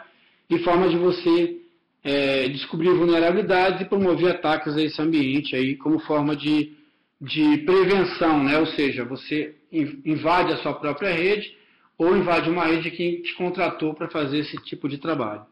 e 0.51 0.59
forma 0.59 0.89
de 0.89 0.97
você 0.97 1.61
é, 2.05 2.49
descobrir 2.49 2.91
vulnerabilidades 2.91 3.81
e 3.81 3.87
promover 3.87 4.31
ataques 4.31 4.77
a 4.77 4.83
esse 4.83 5.01
ambiente 5.01 5.57
aí 5.57 5.75
como 5.77 5.99
forma 6.01 6.37
de, 6.37 6.73
de 7.21 7.59
prevenção, 7.59 8.45
né? 8.45 8.59
ou 8.59 8.67
seja, 8.67 9.05
você 9.05 9.55
invade 9.73 10.53
a 10.53 10.59
sua 10.59 10.75
própria 10.75 11.13
rede 11.13 11.57
ou 11.97 12.17
invade 12.17 12.51
uma 12.51 12.67
rede 12.67 12.91
de 12.91 12.97
quem 12.97 13.23
te 13.23 13.35
contratou 13.35 13.95
para 13.95 14.09
fazer 14.09 14.39
esse 14.39 14.57
tipo 14.65 14.89
de 14.89 14.99
trabalho. 14.99 15.43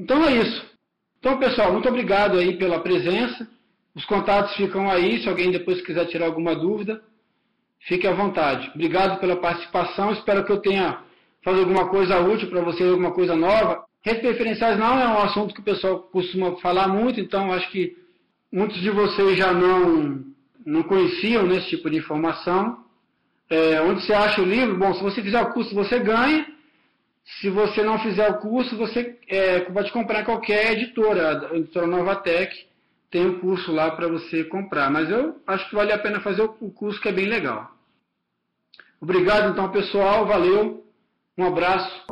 Então 0.00 0.24
é 0.24 0.32
isso. 0.32 0.64
Então, 1.18 1.38
pessoal, 1.38 1.72
muito 1.72 1.86
obrigado 1.86 2.38
aí 2.38 2.56
pela 2.56 2.80
presença. 2.80 3.46
Os 3.94 4.04
contatos 4.06 4.56
ficam 4.56 4.90
aí, 4.90 5.22
se 5.22 5.28
alguém 5.28 5.50
depois 5.50 5.82
quiser 5.82 6.06
tirar 6.06 6.24
alguma 6.24 6.54
dúvida, 6.54 7.02
fique 7.80 8.06
à 8.06 8.12
vontade. 8.12 8.70
Obrigado 8.74 9.20
pela 9.20 9.36
participação, 9.36 10.12
espero 10.12 10.42
que 10.44 10.52
eu 10.52 10.56
tenha 10.56 11.02
feito 11.44 11.60
alguma 11.60 11.88
coisa 11.88 12.18
útil 12.18 12.48
para 12.48 12.62
vocês, 12.62 12.88
alguma 12.90 13.12
coisa 13.12 13.36
nova. 13.36 13.84
Redes 14.02 14.22
preferenciais 14.22 14.78
não 14.78 14.98
é 14.98 15.06
um 15.06 15.18
assunto 15.18 15.52
que 15.52 15.60
o 15.60 15.64
pessoal 15.64 15.98
costuma 16.04 16.56
falar 16.56 16.88
muito, 16.88 17.20
então 17.20 17.52
acho 17.52 17.70
que 17.70 17.94
muitos 18.50 18.80
de 18.80 18.88
vocês 18.88 19.36
já 19.36 19.52
não, 19.52 20.24
não 20.64 20.82
conheciam 20.82 21.46
nesse 21.46 21.68
tipo 21.68 21.90
de 21.90 21.98
informação. 21.98 22.78
É, 23.50 23.82
onde 23.82 24.02
você 24.02 24.14
acha 24.14 24.40
o 24.40 24.46
livro? 24.46 24.78
Bom, 24.78 24.94
se 24.94 25.02
você 25.02 25.22
fizer 25.22 25.42
o 25.42 25.52
curso, 25.52 25.74
você 25.74 25.98
ganha. 25.98 26.46
Se 27.38 27.48
você 27.48 27.82
não 27.82 27.98
fizer 28.00 28.28
o 28.28 28.38
curso, 28.38 28.76
você 28.76 29.18
é, 29.28 29.60
pode 29.60 29.92
comprar 29.92 30.24
qualquer 30.24 30.72
editora. 30.72 31.50
A 31.50 31.56
editora 31.56 31.86
Novatec 31.86 32.66
tem 33.10 33.26
um 33.26 33.38
curso 33.38 33.72
lá 33.72 33.90
para 33.92 34.08
você 34.08 34.44
comprar. 34.44 34.90
Mas 34.90 35.08
eu 35.10 35.40
acho 35.46 35.68
que 35.68 35.74
vale 35.74 35.92
a 35.92 35.98
pena 35.98 36.20
fazer 36.20 36.42
o 36.42 36.70
curso, 36.70 37.00
que 37.00 37.08
é 37.08 37.12
bem 37.12 37.26
legal. 37.26 37.70
Obrigado, 39.00 39.50
então, 39.52 39.70
pessoal. 39.70 40.26
Valeu. 40.26 40.84
Um 41.38 41.44
abraço. 41.44 42.04